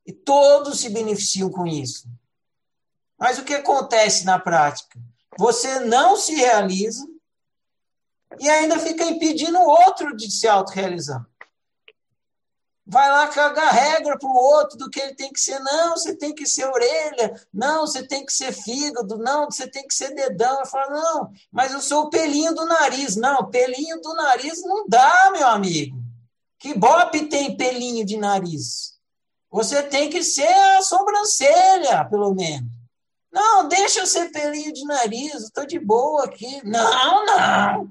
E 0.07 0.13
todos 0.13 0.79
se 0.79 0.91
beneficiam 0.91 1.51
com 1.51 1.67
isso. 1.67 2.09
Mas 3.19 3.41
o 3.41 3.45
que 3.45 3.55
acontece 3.55 4.25
na 4.25 4.39
prática? 4.39 4.97
Você 5.41 5.81
não 5.81 6.15
se 6.15 6.37
realiza 6.37 7.05
e 8.39 8.49
ainda 8.49 8.79
fica 8.79 9.03
impedindo 9.07 9.59
o 9.59 9.69
outro 9.69 10.17
de 10.17 10.31
se 10.31 10.47
autorrealizar 10.47 11.29
vai 12.91 13.09
lá 13.09 13.29
cagar 13.29 13.73
regra 13.73 14.19
para 14.19 14.29
o 14.29 14.35
outro 14.35 14.77
do 14.77 14.91
que 14.91 14.99
ele 14.99 15.15
tem 15.15 15.33
que 15.33 15.39
ser. 15.39 15.61
Não, 15.61 15.93
você 15.93 16.13
tem 16.13 16.35
que 16.35 16.45
ser 16.45 16.67
orelha. 16.67 17.41
Não, 17.55 17.87
você 17.87 18.05
tem 18.05 18.27
que 18.27 18.33
ser 18.33 18.53
fígado. 18.53 19.17
Não, 19.17 19.49
você 19.49 19.69
tem 19.69 19.87
que 19.87 19.95
ser 19.95 20.13
dedão. 20.13 20.59
Eu 20.59 20.67
falo, 20.67 20.91
não, 20.91 21.33
mas 21.53 21.73
eu 21.73 21.81
sou 21.81 22.05
o 22.05 22.11
pelinho 22.11 22.53
do 22.53 22.67
nariz. 22.67 23.15
Não, 23.15 23.49
pelinho 23.49 24.01
do 24.01 24.13
nariz 24.15 24.61
não 24.65 24.89
dá, 24.89 25.31
meu 25.33 25.47
amigo. 25.47 25.97
Que 26.59 26.75
bope 26.75 27.27
tem 27.27 27.57
pelinho 27.57 28.05
de 28.05 28.17
nariz? 28.17 28.99
Você 29.53 29.85
tem 29.85 30.11
que 30.11 30.25
ser 30.25 30.53
a 30.77 30.83
sobrancelha, 30.83 32.05
pelo 32.07 32.35
menos. 32.35 32.69
Não, 33.33 33.69
deixa 33.69 34.01
eu 34.01 34.07
ser 34.07 34.33
pelinho 34.33 34.73
de 34.73 34.85
nariz, 34.85 35.35
estou 35.45 35.65
de 35.65 35.79
boa 35.79 36.25
aqui. 36.25 36.61
Não, 36.65 37.25
não. 37.25 37.89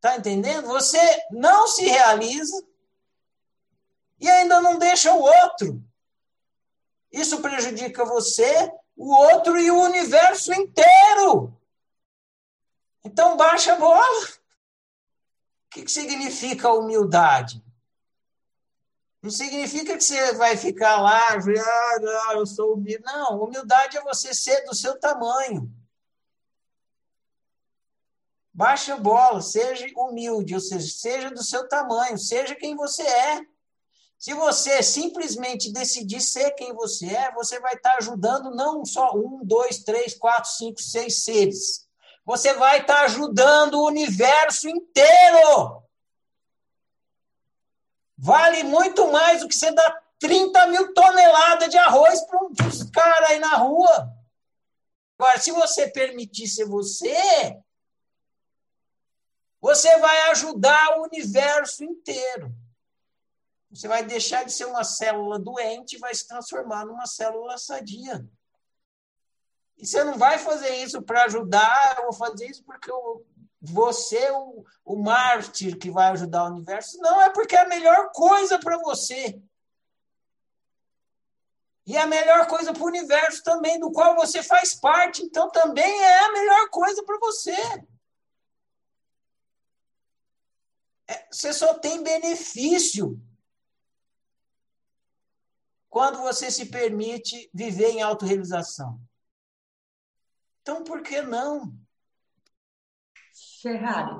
Tá 0.00 0.16
entendendo? 0.16 0.66
Você 0.66 0.98
não 1.30 1.68
se 1.68 1.84
realiza 1.84 2.60
e 4.22 4.30
ainda 4.30 4.60
não 4.60 4.78
deixa 4.78 5.12
o 5.12 5.20
outro. 5.20 5.82
Isso 7.10 7.42
prejudica 7.42 8.04
você, 8.04 8.72
o 8.96 9.12
outro 9.12 9.58
e 9.58 9.68
o 9.68 9.82
universo 9.82 10.52
inteiro. 10.54 11.52
Então, 13.04 13.36
baixa 13.36 13.72
a 13.72 13.76
bola. 13.76 14.28
O 15.66 15.70
que, 15.70 15.88
significa 15.88 16.72
humildade? 16.72 17.60
Não 19.20 19.30
significa 19.30 19.96
que 19.96 20.04
você 20.04 20.32
vai 20.34 20.56
ficar 20.56 21.00
lá, 21.00 21.30
ah, 21.30 22.34
eu 22.34 22.46
sou 22.46 22.74
humilde. 22.74 23.02
Não, 23.04 23.42
humildade 23.42 23.96
é 23.96 24.02
você 24.02 24.32
ser 24.32 24.64
do 24.64 24.74
seu 24.74 24.98
tamanho. 25.00 25.68
Baixa 28.54 28.94
a 28.94 28.98
bola, 28.98 29.40
seja 29.40 29.86
humilde, 29.96 30.54
ou 30.54 30.60
seja, 30.60 30.86
seja 30.86 31.30
do 31.30 31.42
seu 31.42 31.68
tamanho, 31.68 32.18
seja 32.18 32.54
quem 32.54 32.76
você 32.76 33.02
é. 33.02 33.51
Se 34.22 34.34
você 34.34 34.84
simplesmente 34.84 35.72
decidir 35.72 36.20
ser 36.20 36.52
quem 36.52 36.72
você 36.72 37.06
é, 37.06 37.32
você 37.32 37.58
vai 37.58 37.74
estar 37.74 37.96
ajudando 37.96 38.54
não 38.54 38.84
só 38.84 39.16
um, 39.16 39.44
dois, 39.44 39.82
três, 39.82 40.14
quatro, 40.14 40.48
cinco, 40.48 40.80
seis 40.80 41.24
seres. 41.24 41.88
Você 42.24 42.54
vai 42.54 42.82
estar 42.82 43.02
ajudando 43.02 43.80
o 43.80 43.86
universo 43.88 44.68
inteiro. 44.68 45.82
Vale 48.16 48.62
muito 48.62 49.10
mais 49.10 49.40
do 49.40 49.48
que 49.48 49.56
você 49.56 49.72
dar 49.72 50.00
30 50.20 50.68
mil 50.68 50.94
toneladas 50.94 51.68
de 51.68 51.78
arroz 51.78 52.20
para 52.24 52.68
os 52.68 52.84
caras 52.92 53.30
aí 53.30 53.40
na 53.40 53.56
rua. 53.56 54.08
Agora, 55.18 55.40
se 55.40 55.50
você 55.50 55.88
permitir 55.88 56.46
ser 56.46 56.66
você, 56.66 57.58
você 59.60 59.98
vai 59.98 60.30
ajudar 60.30 60.96
o 60.96 61.06
universo 61.06 61.82
inteiro. 61.82 62.61
Você 63.72 63.88
vai 63.88 64.04
deixar 64.04 64.44
de 64.44 64.52
ser 64.52 64.66
uma 64.66 64.84
célula 64.84 65.38
doente 65.38 65.96
e 65.96 65.98
vai 65.98 66.14
se 66.14 66.26
transformar 66.28 66.84
numa 66.84 67.06
célula 67.06 67.56
sadia. 67.56 68.28
E 69.78 69.86
você 69.86 70.04
não 70.04 70.18
vai 70.18 70.38
fazer 70.38 70.76
isso 70.76 71.00
para 71.00 71.24
ajudar, 71.24 71.96
eu 71.96 72.04
vou 72.04 72.12
fazer 72.12 72.46
isso 72.46 72.62
porque 72.64 72.90
eu, 72.90 73.26
você, 73.60 74.30
o, 74.30 74.64
o 74.84 74.96
mártir 74.96 75.78
que 75.78 75.90
vai 75.90 76.08
ajudar 76.10 76.44
o 76.44 76.48
universo. 76.48 76.98
Não, 76.98 77.22
é 77.22 77.30
porque 77.30 77.56
é 77.56 77.62
a 77.62 77.68
melhor 77.68 78.10
coisa 78.12 78.58
para 78.58 78.76
você. 78.76 79.40
E 81.86 81.96
é 81.96 82.02
a 82.02 82.06
melhor 82.06 82.46
coisa 82.46 82.72
para 82.74 82.82
o 82.82 82.86
universo 82.86 83.42
também, 83.42 83.80
do 83.80 83.90
qual 83.90 84.14
você 84.14 84.42
faz 84.42 84.74
parte. 84.74 85.22
Então 85.22 85.50
também 85.50 86.02
é 86.02 86.18
a 86.26 86.32
melhor 86.32 86.68
coisa 86.68 87.02
para 87.04 87.18
você. 87.18 87.56
É, 91.08 91.26
você 91.30 91.52
só 91.54 91.74
tem 91.74 92.02
benefício 92.02 93.18
quando 95.92 96.22
você 96.22 96.50
se 96.50 96.70
permite 96.70 97.50
viver 97.52 97.90
em 97.90 98.00
autorrealização. 98.00 98.98
Então, 100.62 100.82
por 100.84 101.02
que 101.02 101.20
não? 101.20 101.70
Ferrari, 103.60 104.18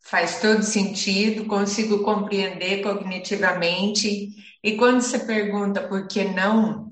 faz 0.00 0.40
todo 0.40 0.64
sentido, 0.64 1.46
consigo 1.46 2.02
compreender 2.02 2.82
cognitivamente. 2.82 4.30
E 4.60 4.76
quando 4.76 5.02
você 5.02 5.20
pergunta 5.20 5.86
por 5.86 6.08
que 6.08 6.24
não, 6.24 6.90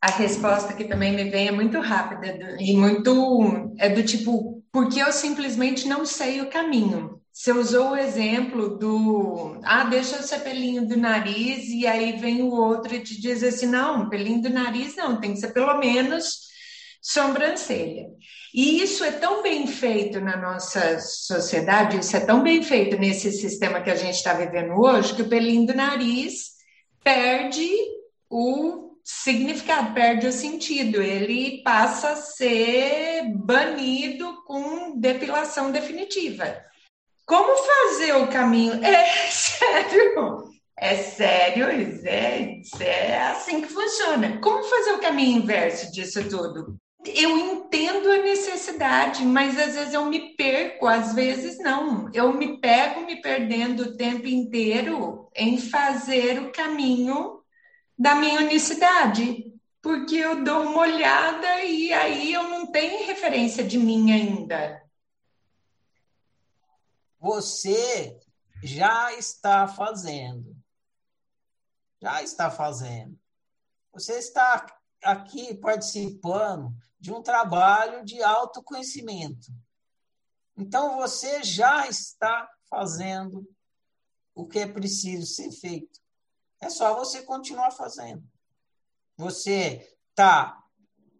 a 0.00 0.10
resposta 0.12 0.74
que 0.74 0.84
também 0.84 1.12
me 1.12 1.28
vem 1.28 1.48
é 1.48 1.52
muito 1.52 1.80
rápida 1.80 2.56
e 2.60 2.76
muito 2.76 3.74
é 3.78 3.88
do 3.88 4.04
tipo 4.04 4.62
porque 4.70 5.02
eu 5.02 5.12
simplesmente 5.12 5.88
não 5.88 6.06
sei 6.06 6.40
o 6.40 6.48
caminho. 6.48 7.20
Você 7.34 7.50
usou 7.50 7.90
o 7.90 7.96
exemplo 7.96 8.78
do, 8.78 9.60
ah, 9.64 9.82
deixa 9.82 10.20
o 10.20 10.22
seu 10.22 10.38
pelinho 10.38 10.86
do 10.86 10.96
nariz, 10.96 11.68
e 11.68 11.84
aí 11.84 12.12
vem 12.12 12.42
o 12.42 12.52
outro 12.52 12.94
e 12.94 13.02
te 13.02 13.20
diz 13.20 13.42
assim: 13.42 13.66
não, 13.66 14.08
pelinho 14.08 14.40
do 14.40 14.50
nariz 14.50 14.94
não, 14.94 15.20
tem 15.20 15.32
que 15.34 15.40
ser 15.40 15.52
pelo 15.52 15.76
menos 15.78 16.42
sobrancelha. 17.02 18.06
E 18.54 18.80
isso 18.80 19.02
é 19.02 19.10
tão 19.10 19.42
bem 19.42 19.66
feito 19.66 20.20
na 20.20 20.36
nossa 20.36 21.00
sociedade, 21.00 21.98
isso 21.98 22.16
é 22.16 22.20
tão 22.20 22.40
bem 22.40 22.62
feito 22.62 22.96
nesse 22.96 23.32
sistema 23.32 23.80
que 23.80 23.90
a 23.90 23.96
gente 23.96 24.14
está 24.14 24.32
vivendo 24.34 24.78
hoje, 24.78 25.12
que 25.12 25.22
o 25.22 25.28
pelinho 25.28 25.66
do 25.66 25.74
nariz 25.74 26.52
perde 27.02 27.68
o 28.30 28.96
significado, 29.02 29.92
perde 29.92 30.28
o 30.28 30.32
sentido. 30.32 31.02
Ele 31.02 31.64
passa 31.64 32.10
a 32.10 32.16
ser 32.16 33.24
banido 33.34 34.44
com 34.46 34.96
depilação 35.00 35.72
definitiva. 35.72 36.62
Como 37.26 37.56
fazer 37.56 38.12
o 38.16 38.28
caminho? 38.28 38.84
É 38.84 39.06
sério, 39.30 40.50
é 40.76 40.96
sério, 40.96 41.66
é, 42.04 42.60
é 42.80 43.22
assim 43.30 43.62
que 43.62 43.68
funciona. 43.68 44.38
Como 44.40 44.62
fazer 44.64 44.92
o 44.92 45.00
caminho 45.00 45.42
inverso 45.42 45.90
disso 45.90 46.28
tudo? 46.28 46.76
Eu 47.06 47.36
entendo 47.36 48.10
a 48.10 48.18
necessidade, 48.18 49.24
mas 49.24 49.58
às 49.58 49.74
vezes 49.74 49.94
eu 49.94 50.06
me 50.06 50.34
perco, 50.36 50.86
às 50.86 51.14
vezes 51.14 51.58
não. 51.58 52.10
Eu 52.12 52.32
me 52.32 52.58
pego 52.60 53.06
me 53.06 53.20
perdendo 53.20 53.82
o 53.82 53.96
tempo 53.96 54.26
inteiro 54.26 55.28
em 55.34 55.58
fazer 55.58 56.40
o 56.40 56.50
caminho 56.50 57.40
da 57.98 58.14
minha 58.14 58.40
unicidade, 58.40 59.44
porque 59.82 60.16
eu 60.16 60.42
dou 60.42 60.62
uma 60.62 60.80
olhada 60.80 61.62
e 61.62 61.92
aí 61.92 62.32
eu 62.32 62.44
não 62.44 62.66
tenho 62.66 63.06
referência 63.06 63.62
de 63.62 63.78
mim 63.78 64.10
ainda. 64.10 64.83
Você 67.24 68.20
já 68.62 69.14
está 69.14 69.66
fazendo. 69.66 70.54
Já 71.98 72.22
está 72.22 72.50
fazendo. 72.50 73.18
Você 73.94 74.18
está 74.18 74.66
aqui 75.02 75.54
participando 75.54 76.70
de 77.00 77.14
um 77.14 77.22
trabalho 77.22 78.04
de 78.04 78.22
autoconhecimento. 78.22 79.50
Então, 80.54 80.98
você 80.98 81.42
já 81.42 81.88
está 81.88 82.46
fazendo 82.68 83.48
o 84.34 84.46
que 84.46 84.58
é 84.58 84.66
preciso 84.66 85.24
ser 85.24 85.50
feito. 85.50 85.98
É 86.60 86.68
só 86.68 86.94
você 86.94 87.22
continuar 87.22 87.70
fazendo. 87.70 88.22
Você 89.16 89.96
está 90.10 90.62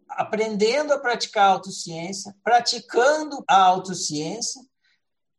aprendendo 0.07 0.93
a 0.93 0.99
praticar 0.99 1.49
a 1.49 1.53
autociência, 1.53 2.35
praticando 2.43 3.43
a 3.47 3.59
autociência, 3.59 4.61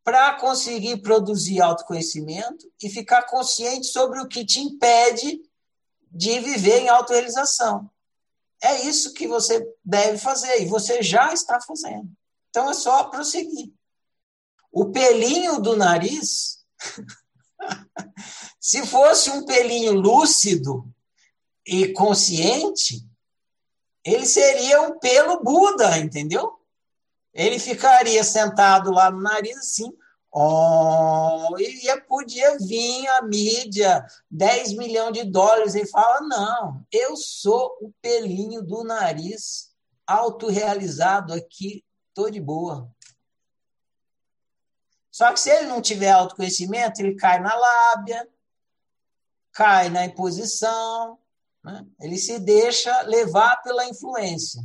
para 0.07 0.35
conseguir 0.35 0.99
produzir 0.99 1.61
autoconhecimento 1.61 2.71
e 2.81 2.89
ficar 2.89 3.25
consciente 3.25 3.89
sobre 3.89 4.21
o 4.21 4.29
que 4.29 4.45
te 4.45 4.61
impede 4.61 5.43
de 6.13 6.39
viver 6.39 6.83
em 6.83 6.89
autorrealização. 6.89 7.91
É 8.63 8.83
isso 8.83 9.13
que 9.15 9.27
você 9.27 9.69
deve 9.85 10.17
fazer 10.17 10.63
e 10.63 10.67
você 10.67 11.03
já 11.03 11.33
está 11.33 11.61
fazendo. 11.61 12.09
Então 12.51 12.71
é 12.71 12.75
só 12.75 13.03
prosseguir. 13.09 13.73
O 14.71 14.93
pelinho 14.93 15.61
do 15.61 15.77
nariz 15.77 16.65
Se 18.61 18.87
fosse 18.87 19.29
um 19.29 19.45
pelinho 19.45 19.93
lúcido 19.93 20.89
e 21.67 21.93
consciente, 21.93 23.05
ele 24.05 24.25
seria 24.25 24.83
um 24.83 25.01
pelo 25.01 25.43
Buda, 25.43 25.99
entendeu? 25.99 26.56
Ele 27.37 27.59
ficaria 27.59 28.25
sentado 28.25 28.91
lá 28.91 29.11
no 29.11 29.21
nariz 29.21 29.59
assim, 29.59 29.93
oh, 30.33 31.55
e 31.59 32.01
podia 32.09 32.57
vir 32.57 33.07
a 33.09 33.21
mídia, 33.21 34.07
10 34.31 34.73
milhões 34.73 35.13
de 35.13 35.25
dólares, 35.25 35.75
e 35.75 35.87
fala, 35.87 36.23
não, 36.23 36.83
eu 36.91 37.15
sou 37.15 37.77
o 37.83 37.93
pelinho 38.01 38.63
do 38.63 38.83
nariz 38.83 39.71
autorrealizado 40.07 41.35
aqui, 41.35 41.85
tô 42.15 42.31
de 42.31 42.41
boa. 42.41 42.91
Só 45.11 45.31
que 45.31 45.39
se 45.39 45.51
ele 45.51 45.67
não 45.67 45.83
tiver 45.83 46.13
autoconhecimento, 46.13 47.03
ele 47.03 47.17
cai 47.17 47.39
na 47.39 47.55
lábia, 47.55 48.27
cai 49.53 49.91
na 49.91 50.07
imposição, 50.07 51.19
né? 51.63 51.85
ele 52.01 52.17
se 52.17 52.39
deixa 52.39 53.03
levar 53.03 53.63
pela 53.63 53.85
influência. 53.85 54.63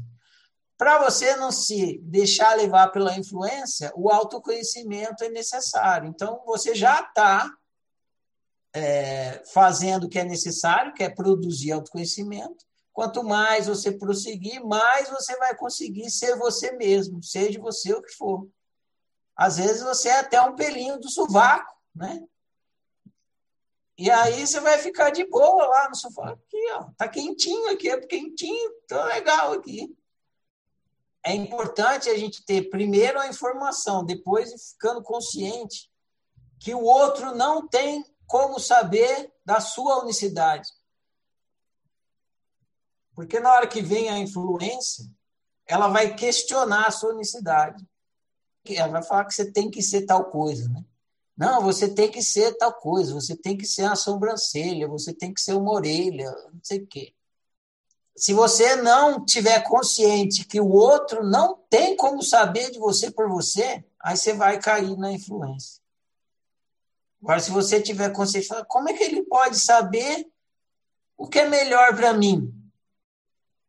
Para 0.81 0.97
você 0.97 1.35
não 1.35 1.51
se 1.51 1.99
deixar 1.99 2.57
levar 2.57 2.87
pela 2.87 3.15
influência, 3.15 3.93
o 3.95 4.09
autoconhecimento 4.09 5.23
é 5.23 5.29
necessário. 5.29 6.09
Então, 6.09 6.41
você 6.43 6.73
já 6.73 7.01
está 7.01 7.47
é, 8.73 9.43
fazendo 9.53 10.05
o 10.05 10.09
que 10.09 10.17
é 10.17 10.23
necessário, 10.23 10.95
que 10.95 11.03
é 11.03 11.09
produzir 11.09 11.71
autoconhecimento. 11.71 12.65
Quanto 12.91 13.23
mais 13.23 13.67
você 13.67 13.91
prosseguir, 13.91 14.65
mais 14.65 15.07
você 15.07 15.37
vai 15.37 15.55
conseguir 15.55 16.09
ser 16.09 16.35
você 16.35 16.71
mesmo, 16.71 17.21
seja 17.21 17.61
você 17.61 17.93
o 17.93 18.01
que 18.01 18.15
for. 18.15 18.49
Às 19.35 19.57
vezes 19.57 19.83
você 19.83 20.09
é 20.09 20.21
até 20.21 20.41
um 20.41 20.55
pelinho 20.55 20.99
do 20.99 21.11
sovaco, 21.11 21.77
né? 21.95 22.23
E 23.99 24.09
aí 24.09 24.47
você 24.47 24.59
vai 24.59 24.79
ficar 24.79 25.11
de 25.11 25.29
boa 25.29 25.63
lá 25.63 25.89
no 25.89 25.95
sofá. 25.95 26.31
Aqui, 26.31 26.71
ó. 26.71 26.85
Tá 26.97 27.07
quentinho 27.07 27.69
aqui, 27.69 27.87
é 27.87 27.99
quentinho, 27.99 28.71
tá 28.87 29.05
legal 29.05 29.53
aqui. 29.53 29.95
É 31.23 31.33
importante 31.33 32.09
a 32.09 32.17
gente 32.17 32.43
ter 32.43 32.69
primeiro 32.69 33.19
a 33.19 33.27
informação, 33.27 34.03
depois 34.03 34.71
ficando 34.71 35.03
consciente 35.03 35.89
que 36.59 36.73
o 36.73 36.83
outro 36.83 37.35
não 37.35 37.67
tem 37.67 38.03
como 38.25 38.59
saber 38.59 39.31
da 39.45 39.59
sua 39.59 40.01
unicidade. 40.01 40.69
Porque 43.13 43.39
na 43.39 43.51
hora 43.51 43.67
que 43.67 43.81
vem 43.81 44.09
a 44.09 44.17
influência, 44.17 45.05
ela 45.67 45.87
vai 45.87 46.15
questionar 46.15 46.87
a 46.87 46.91
sua 46.91 47.13
unicidade. 47.13 47.85
Ela 48.65 48.87
vai 48.87 49.03
falar 49.03 49.25
que 49.25 49.33
você 49.33 49.51
tem 49.51 49.69
que 49.69 49.81
ser 49.81 50.05
tal 50.05 50.25
coisa, 50.25 50.69
né? 50.69 50.83
Não, 51.35 51.61
você 51.61 51.89
tem 51.93 52.11
que 52.11 52.21
ser 52.21 52.55
tal 52.57 52.73
coisa, 52.73 53.13
você 53.13 53.35
tem 53.35 53.57
que 53.57 53.65
ser 53.65 53.83
uma 53.83 53.95
sobrancelha, 53.95 54.87
você 54.87 55.13
tem 55.13 55.33
que 55.33 55.41
ser 55.41 55.53
uma 55.53 55.71
orelha, 55.71 56.29
não 56.53 56.59
sei 56.63 56.79
o 56.79 56.87
quê. 56.87 57.13
Se 58.15 58.33
você 58.33 58.75
não 58.75 59.25
tiver 59.25 59.61
consciente 59.61 60.45
que 60.45 60.59
o 60.59 60.69
outro 60.69 61.23
não 61.23 61.57
tem 61.69 61.95
como 61.95 62.21
saber 62.21 62.69
de 62.71 62.77
você 62.77 63.09
por 63.09 63.29
você, 63.29 63.83
aí 63.99 64.17
você 64.17 64.33
vai 64.33 64.59
cair 64.59 64.97
na 64.97 65.11
influência. 65.11 65.81
Agora, 67.21 67.39
se 67.39 67.51
você 67.51 67.81
tiver 67.81 68.11
consciência, 68.11 68.65
como 68.65 68.89
é 68.89 68.93
que 68.93 69.03
ele 69.03 69.23
pode 69.23 69.59
saber 69.59 70.27
o 71.17 71.27
que 71.27 71.39
é 71.39 71.47
melhor 71.47 71.95
para 71.95 72.13
mim? 72.13 72.51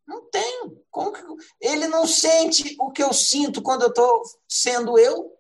Não 0.07 0.29
tem. 0.31 0.83
Como 0.91 1.13
que... 1.13 1.23
Ele 1.61 1.87
não 1.87 2.07
sente 2.07 2.77
o 2.81 2.91
que 2.91 3.03
eu 3.03 3.13
sinto 3.13 3.63
quando 3.63 3.83
eu 3.83 3.89
estou 3.89 4.23
sendo 4.49 4.99
eu. 4.99 5.37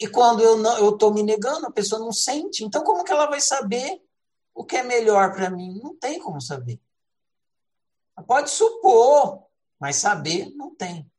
E 0.00 0.08
quando 0.08 0.42
eu 0.42 0.56
não 0.58 0.76
eu 0.78 0.90
estou 0.90 1.12
me 1.12 1.22
negando, 1.22 1.66
a 1.66 1.72
pessoa 1.72 2.00
não 2.00 2.12
sente. 2.12 2.64
Então, 2.64 2.82
como 2.82 3.04
que 3.04 3.12
ela 3.12 3.26
vai 3.26 3.40
saber 3.40 4.02
o 4.54 4.64
que 4.64 4.76
é 4.76 4.82
melhor 4.82 5.32
para 5.32 5.50
mim? 5.50 5.78
Não 5.82 5.94
tem 5.94 6.18
como 6.18 6.40
saber. 6.40 6.80
Pode 8.22 8.50
supor, 8.50 9.44
mas 9.78 9.96
saber 9.96 10.50
não 10.54 10.74
tem. 10.74 11.10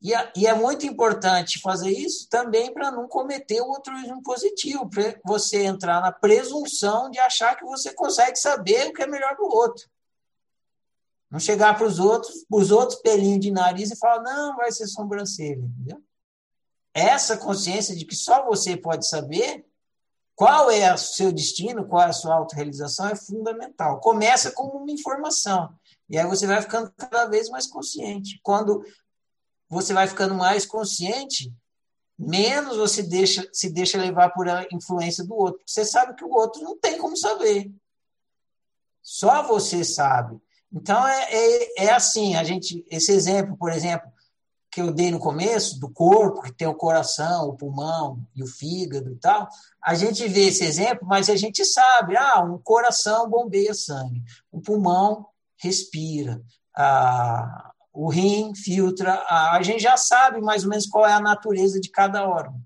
E, 0.00 0.12
e 0.36 0.46
é 0.46 0.54
muito 0.54 0.84
importante 0.84 1.60
fazer 1.60 1.90
isso 1.90 2.28
também 2.28 2.72
para 2.72 2.90
não 2.90 3.06
cometer 3.06 3.60
o 3.60 3.72
altruísmo 3.72 4.22
positivo, 4.22 4.88
para 4.88 5.20
você 5.24 5.64
entrar 5.64 6.00
na 6.00 6.10
presunção 6.10 7.08
de 7.10 7.20
achar 7.20 7.56
que 7.56 7.64
você 7.64 7.94
consegue 7.94 8.36
saber 8.36 8.88
o 8.88 8.92
que 8.92 9.02
é 9.02 9.06
melhor 9.06 9.36
para 9.36 9.44
o 9.44 9.54
outro. 9.54 9.88
Não 11.30 11.38
chegar 11.38 11.76
para 11.76 11.86
os 11.86 11.98
outros, 11.98 12.44
os 12.50 12.70
outros 12.70 13.00
pelinhos 13.00 13.40
de 13.40 13.50
nariz 13.50 13.90
e 13.90 13.96
falar, 13.96 14.22
não, 14.22 14.56
vai 14.56 14.72
ser 14.72 14.86
sobrancelha, 14.86 15.62
entendeu? 15.62 16.02
essa 16.94 17.36
consciência 17.36 17.96
de 17.96 18.04
que 18.04 18.14
só 18.14 18.44
você 18.44 18.76
pode 18.76 19.06
saber 19.08 19.64
qual 20.34 20.70
é 20.70 20.92
o 20.92 20.98
seu 20.98 21.32
destino, 21.32 21.86
qual 21.86 22.02
é 22.02 22.06
a 22.06 22.12
sua 22.12 22.34
autorrealização, 22.34 23.08
é 23.08 23.16
fundamental. 23.16 24.00
Começa 24.00 24.50
como 24.50 24.78
uma 24.78 24.90
informação. 24.90 25.72
E 26.12 26.18
aí 26.18 26.26
você 26.26 26.46
vai 26.46 26.60
ficando 26.60 26.92
cada 26.92 27.24
vez 27.24 27.48
mais 27.48 27.66
consciente. 27.66 28.38
Quando 28.42 28.84
você 29.66 29.94
vai 29.94 30.06
ficando 30.06 30.34
mais 30.34 30.66
consciente, 30.66 31.50
menos 32.18 32.76
você 32.76 33.02
deixa, 33.02 33.48
se 33.50 33.70
deixa 33.70 33.96
levar 33.96 34.28
por 34.28 34.46
a 34.46 34.66
influência 34.70 35.24
do 35.24 35.34
outro. 35.34 35.62
Você 35.66 35.86
sabe 35.86 36.14
que 36.14 36.22
o 36.22 36.30
outro 36.30 36.62
não 36.62 36.78
tem 36.78 36.98
como 36.98 37.16
saber. 37.16 37.72
Só 39.00 39.42
você 39.42 39.82
sabe. 39.82 40.38
Então 40.70 41.08
é, 41.08 41.28
é, 41.30 41.84
é 41.86 41.92
assim, 41.92 42.36
a 42.36 42.44
gente, 42.44 42.84
esse 42.90 43.10
exemplo, 43.10 43.56
por 43.56 43.72
exemplo, 43.72 44.12
que 44.70 44.82
eu 44.82 44.92
dei 44.92 45.10
no 45.10 45.18
começo, 45.18 45.80
do 45.80 45.90
corpo, 45.90 46.42
que 46.42 46.52
tem 46.52 46.68
o 46.68 46.74
coração, 46.74 47.48
o 47.48 47.56
pulmão 47.56 48.22
e 48.34 48.42
o 48.42 48.46
fígado 48.46 49.10
e 49.10 49.16
tal, 49.16 49.48
a 49.82 49.94
gente 49.94 50.28
vê 50.28 50.48
esse 50.48 50.62
exemplo, 50.62 51.08
mas 51.08 51.30
a 51.30 51.36
gente 51.36 51.64
sabe, 51.64 52.18
ah, 52.18 52.42
um 52.42 52.58
coração 52.58 53.30
bombeia 53.30 53.72
sangue, 53.72 54.22
o 54.50 54.60
pulmão 54.60 55.31
respira, 55.62 56.42
o 57.92 58.08
rim 58.08 58.54
filtra, 58.54 59.14
ah, 59.28 59.56
a 59.56 59.62
gente 59.62 59.82
já 59.82 59.96
sabe 59.96 60.40
mais 60.40 60.64
ou 60.64 60.70
menos 60.70 60.86
qual 60.86 61.06
é 61.06 61.12
a 61.12 61.20
natureza 61.20 61.80
de 61.80 61.90
cada 61.90 62.26
órgão. 62.26 62.60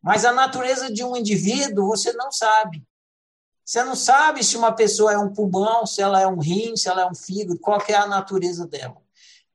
Mas 0.00 0.24
a 0.24 0.32
natureza 0.32 0.92
de 0.92 1.02
um 1.02 1.16
indivíduo 1.16 1.88
você 1.88 2.12
não 2.12 2.30
sabe. 2.30 2.86
Você 3.64 3.82
não 3.82 3.96
sabe 3.96 4.44
se 4.44 4.56
uma 4.56 4.72
pessoa 4.72 5.12
é 5.12 5.18
um 5.18 5.32
pulmão, 5.32 5.84
se 5.84 6.00
ela 6.00 6.20
é 6.20 6.26
um 6.26 6.38
rim, 6.38 6.76
se 6.76 6.88
ela 6.88 7.02
é 7.02 7.06
um 7.06 7.14
fígado, 7.14 7.58
qual 7.58 7.82
é 7.88 7.94
a 7.94 8.06
natureza 8.06 8.66
dela. 8.66 8.96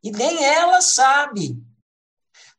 E 0.04 0.12
nem 0.12 0.44
ela 0.44 0.82
sabe 0.82 1.58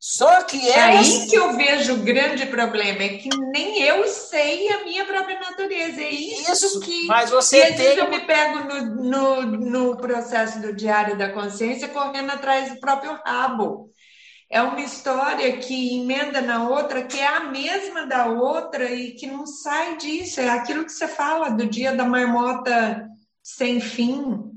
Só 0.06 0.42
que 0.42 0.68
é 0.68 0.82
aí 0.82 1.26
que 1.26 1.34
eu 1.34 1.56
vejo 1.56 1.94
o 1.94 2.02
grande 2.04 2.44
problema, 2.44 3.04
é 3.04 3.16
que 3.16 3.30
nem 3.50 3.80
eu 3.84 4.06
sei 4.06 4.70
a 4.70 4.84
minha 4.84 5.02
própria 5.06 5.40
natureza. 5.40 5.98
É 5.98 6.10
isso, 6.10 6.52
isso 6.52 6.80
que. 6.80 7.06
Mas 7.06 7.30
você 7.30 7.70
e 7.70 7.74
tem. 7.74 7.96
eu 7.96 8.10
me 8.10 8.20
pego 8.20 8.58
no, 8.64 9.02
no, 9.02 9.42
no 9.46 9.96
processo 9.96 10.60
do 10.60 10.74
diário 10.74 11.16
da 11.16 11.32
consciência 11.32 11.88
correndo 11.88 12.32
atrás 12.32 12.68
do 12.68 12.78
próprio 12.80 13.18
rabo. 13.24 13.88
É 14.50 14.60
uma 14.60 14.82
história 14.82 15.56
que 15.56 15.96
emenda 15.96 16.42
na 16.42 16.68
outra, 16.68 17.04
que 17.04 17.18
é 17.18 17.26
a 17.26 17.44
mesma 17.44 18.06
da 18.06 18.26
outra 18.26 18.92
e 18.92 19.12
que 19.12 19.26
não 19.26 19.46
sai 19.46 19.96
disso. 19.96 20.38
É 20.38 20.50
aquilo 20.50 20.84
que 20.84 20.92
você 20.92 21.08
fala 21.08 21.48
do 21.48 21.66
dia 21.66 21.94
da 21.94 22.04
marmota 22.04 23.08
sem 23.42 23.80
fim. 23.80 24.53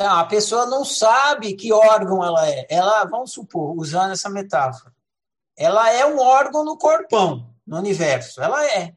Então, 0.00 0.16
a 0.16 0.24
pessoa 0.24 0.64
não 0.64 0.82
sabe 0.82 1.54
que 1.54 1.74
órgão 1.74 2.24
ela 2.24 2.48
é. 2.48 2.66
Ela, 2.70 3.04
vamos 3.04 3.32
supor, 3.32 3.78
usando 3.78 4.12
essa 4.12 4.30
metáfora, 4.30 4.94
ela 5.54 5.92
é 5.92 6.06
um 6.06 6.18
órgão 6.18 6.64
no 6.64 6.78
corpão, 6.78 7.54
no 7.66 7.76
universo. 7.76 8.40
Ela 8.40 8.64
é. 8.64 8.96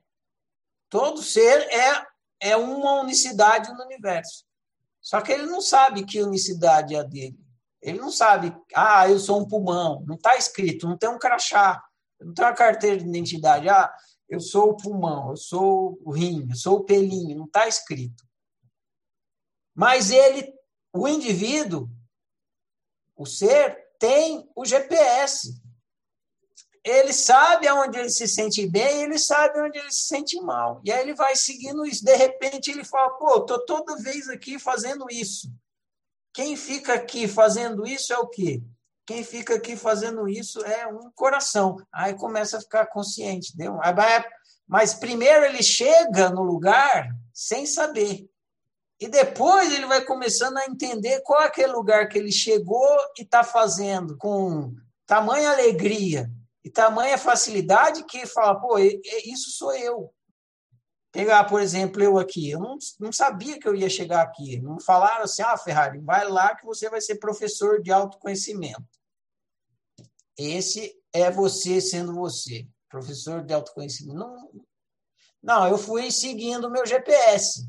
Todo 0.90 1.22
ser 1.22 1.60
é, 1.70 2.08
é 2.40 2.56
uma 2.56 3.02
unicidade 3.02 3.74
no 3.74 3.84
universo. 3.84 4.46
Só 5.02 5.20
que 5.20 5.34
ele 5.34 5.46
não 5.46 5.60
sabe 5.60 6.06
que 6.06 6.24
unicidade 6.24 6.96
é 6.96 7.00
a 7.00 7.04
dele. 7.04 7.38
Ele 7.82 8.00
não 8.00 8.10
sabe, 8.10 8.56
ah, 8.74 9.10
eu 9.10 9.20
sou 9.20 9.42
um 9.42 9.46
pulmão. 9.46 10.06
Não 10.08 10.16
está 10.16 10.38
escrito, 10.38 10.88
não 10.88 10.98
tem 10.98 11.10
um 11.10 11.20
crachá, 11.20 11.84
não 12.18 12.34
tem 12.34 12.46
uma 12.46 12.54
carteira 12.54 12.96
de 12.96 13.06
identidade. 13.06 13.68
Ah, 13.68 13.94
eu 14.30 14.40
sou 14.40 14.70
o 14.70 14.78
pulmão, 14.78 15.32
eu 15.32 15.36
sou 15.36 16.00
o 16.02 16.14
rim, 16.14 16.48
eu 16.50 16.56
sou 16.56 16.78
o 16.78 16.86
pelinho. 16.86 17.40
Não 17.40 17.46
está 17.46 17.68
escrito. 17.68 18.24
Mas 19.76 20.10
ele 20.10 20.63
o 20.94 21.08
indivíduo, 21.08 21.90
o 23.16 23.26
ser, 23.26 23.76
tem 24.00 24.48
o 24.56 24.64
GPS. 24.64 25.60
Ele 26.84 27.14
sabe 27.14 27.68
aonde 27.68 27.98
ele 27.98 28.10
se 28.10 28.28
sente 28.28 28.68
bem, 28.68 29.04
ele 29.04 29.18
sabe 29.18 29.60
onde 29.62 29.80
ele 29.80 29.92
se 29.92 30.08
sente 30.08 30.40
mal. 30.42 30.82
E 30.84 30.92
aí 30.92 31.02
ele 31.02 31.16
vai 31.16 31.36
seguindo 31.36 31.86
isso. 31.86 32.04
De 32.04 32.16
repente 32.16 32.70
ele 32.70 32.84
fala: 32.84 33.12
pô, 33.12 33.42
tô 33.42 33.66
toda 33.66 33.98
vez 33.98 34.30
aqui 34.30 34.60
fazendo 34.60 35.06
isso. 35.10 35.50
Quem 36.34 36.58
fica 36.58 36.94
aqui 36.94 37.28
fazendo 37.28 37.88
isso 37.88 38.12
é 38.12 38.18
o 38.18 38.28
quê? 38.28 38.62
Quem 39.06 39.24
fica 39.24 39.56
aqui 39.56 39.76
fazendo 39.76 40.28
isso 40.28 40.64
é 40.66 40.88
um 40.88 41.12
coração. 41.16 41.78
Aí 41.92 42.14
começa 42.16 42.58
a 42.58 42.62
ficar 42.62 42.88
consciente? 42.88 43.54
Mas 44.68 44.94
primeiro 44.94 45.46
ele 45.46 45.62
chega 45.64 46.30
no 46.30 46.42
lugar 46.42 47.10
sem 47.34 47.66
saber. 47.66 48.30
E 49.04 49.10
depois 49.10 49.74
ele 49.74 49.86
vai 49.86 50.06
começando 50.06 50.58
a 50.58 50.66
entender 50.66 51.20
qual 51.24 51.42
é 51.42 51.48
aquele 51.48 51.74
lugar 51.74 52.08
que 52.08 52.18
ele 52.18 52.32
chegou 52.32 52.88
e 53.20 53.24
está 53.24 53.44
fazendo 53.44 54.16
com 54.16 54.74
tamanha 55.06 55.52
alegria 55.52 56.32
e 56.64 56.70
tamanha 56.70 57.18
facilidade 57.18 58.06
que 58.06 58.26
fala, 58.26 58.58
pô, 58.58 58.78
isso 58.80 59.52
sou 59.58 59.76
eu. 59.76 60.10
Pegar, 61.12 61.44
por 61.44 61.60
exemplo, 61.60 62.02
eu 62.02 62.18
aqui, 62.18 62.52
eu 62.52 62.62
não, 62.62 62.78
não 62.98 63.12
sabia 63.12 63.60
que 63.60 63.68
eu 63.68 63.76
ia 63.76 63.90
chegar 63.90 64.22
aqui. 64.22 64.62
Não 64.62 64.80
falaram 64.80 65.26
assim, 65.26 65.42
ah, 65.42 65.58
Ferrari, 65.58 66.00
vai 66.00 66.26
lá 66.30 66.56
que 66.56 66.66
você 66.66 66.90
vai 66.90 67.02
ser 67.02 67.16
professor 67.16 67.82
de 67.82 67.92
autoconhecimento. 67.92 68.88
Esse 70.38 70.98
é 71.12 71.30
você 71.30 71.82
sendo 71.82 72.16
você, 72.16 72.66
professor 72.88 73.44
de 73.44 73.54
autoconhecimento. 73.54 74.18
Não, 74.18 74.50
não 75.44 75.68
eu 75.68 75.78
fui 75.78 76.10
seguindo 76.10 76.68
o 76.68 76.72
meu 76.72 76.86
GPS. 76.86 77.68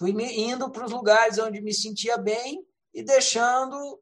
Fui 0.00 0.12
indo 0.12 0.70
para 0.70 0.86
os 0.86 0.92
lugares 0.92 1.36
onde 1.36 1.60
me 1.60 1.74
sentia 1.74 2.16
bem 2.16 2.66
e 2.94 3.02
deixando 3.02 4.00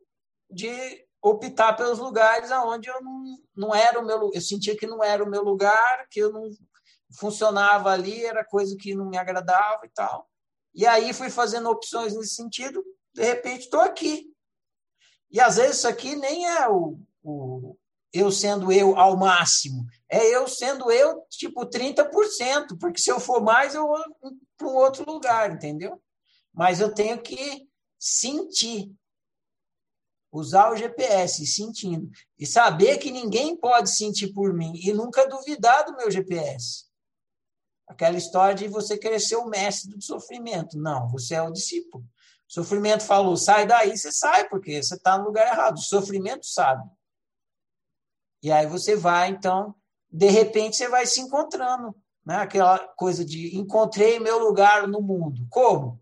de 0.48 1.04
optar 1.20 1.72
pelos 1.72 1.98
lugares 1.98 2.52
onde 2.52 2.88
eu 2.88 3.02
não, 3.02 3.24
não 3.56 3.74
era 3.74 3.98
o 3.98 4.06
meu 4.06 4.30
eu 4.32 4.40
sentia 4.40 4.76
que 4.76 4.86
não 4.86 5.02
era 5.02 5.24
o 5.24 5.28
meu 5.28 5.42
lugar, 5.42 6.06
que 6.08 6.20
eu 6.20 6.32
não 6.32 6.48
funcionava 7.18 7.90
ali, 7.90 8.24
era 8.24 8.44
coisa 8.44 8.76
que 8.78 8.94
não 8.94 9.06
me 9.06 9.18
agradava 9.18 9.84
e 9.86 9.88
tal. 9.88 10.30
E 10.72 10.86
aí 10.86 11.12
fui 11.12 11.30
fazendo 11.30 11.68
opções 11.68 12.14
nesse 12.14 12.36
sentido, 12.36 12.80
de 13.12 13.24
repente 13.24 13.64
estou 13.64 13.80
aqui. 13.80 14.32
E 15.32 15.40
às 15.40 15.56
vezes 15.56 15.78
isso 15.78 15.88
aqui 15.88 16.14
nem 16.14 16.46
é 16.46 16.68
o, 16.68 16.96
o 17.24 17.76
eu 18.12 18.30
sendo 18.30 18.70
eu 18.70 18.96
ao 18.96 19.16
máximo, 19.16 19.84
é 20.10 20.24
eu 20.34 20.48
sendo 20.48 20.90
eu 20.90 21.22
tipo 21.28 21.66
30%, 21.66 22.78
porque 22.80 23.00
se 23.00 23.10
eu 23.10 23.20
for 23.20 23.42
mais 23.42 23.74
eu 23.74 23.86
vou 23.86 24.02
para 24.56 24.66
um 24.66 24.74
outro 24.74 25.04
lugar, 25.04 25.52
entendeu? 25.52 26.00
Mas 26.52 26.80
eu 26.80 26.92
tenho 26.92 27.20
que 27.20 27.68
sentir, 27.98 28.92
usar 30.32 30.70
o 30.70 30.76
GPS, 30.76 31.46
sentindo, 31.46 32.10
e 32.38 32.46
saber 32.46 32.98
que 32.98 33.10
ninguém 33.10 33.56
pode 33.56 33.90
sentir 33.90 34.32
por 34.32 34.52
mim 34.54 34.72
e 34.76 34.92
nunca 34.92 35.28
duvidar 35.28 35.84
do 35.84 35.96
meu 35.96 36.10
GPS. 36.10 36.86
Aquela 37.86 38.16
história 38.16 38.54
de 38.54 38.68
você 38.68 38.98
querer 38.98 39.20
ser 39.20 39.36
o 39.36 39.48
mestre 39.48 39.90
do 39.94 40.02
sofrimento. 40.02 40.78
Não, 40.78 41.08
você 41.08 41.34
é 41.34 41.42
o 41.42 41.50
discípulo. 41.50 42.04
O 42.48 42.52
sofrimento 42.52 43.02
falou, 43.02 43.36
sai 43.36 43.66
daí, 43.66 43.96
você 43.96 44.12
sai, 44.12 44.48
porque 44.48 44.82
você 44.82 44.94
está 44.94 45.18
no 45.18 45.24
lugar 45.24 45.46
errado. 45.46 45.76
O 45.76 45.82
sofrimento 45.82 46.46
sabe. 46.46 46.88
E 48.42 48.52
aí 48.52 48.66
você 48.66 48.94
vai, 48.94 49.28
então, 49.30 49.74
de 50.10 50.28
repente 50.28 50.76
você 50.76 50.88
vai 50.88 51.06
se 51.06 51.20
encontrando 51.20 51.94
né? 52.28 52.36
Aquela 52.36 52.78
coisa 52.88 53.24
de 53.24 53.56
encontrei 53.56 54.20
meu 54.20 54.38
lugar 54.38 54.86
no 54.86 55.00
mundo. 55.00 55.46
Como? 55.48 55.98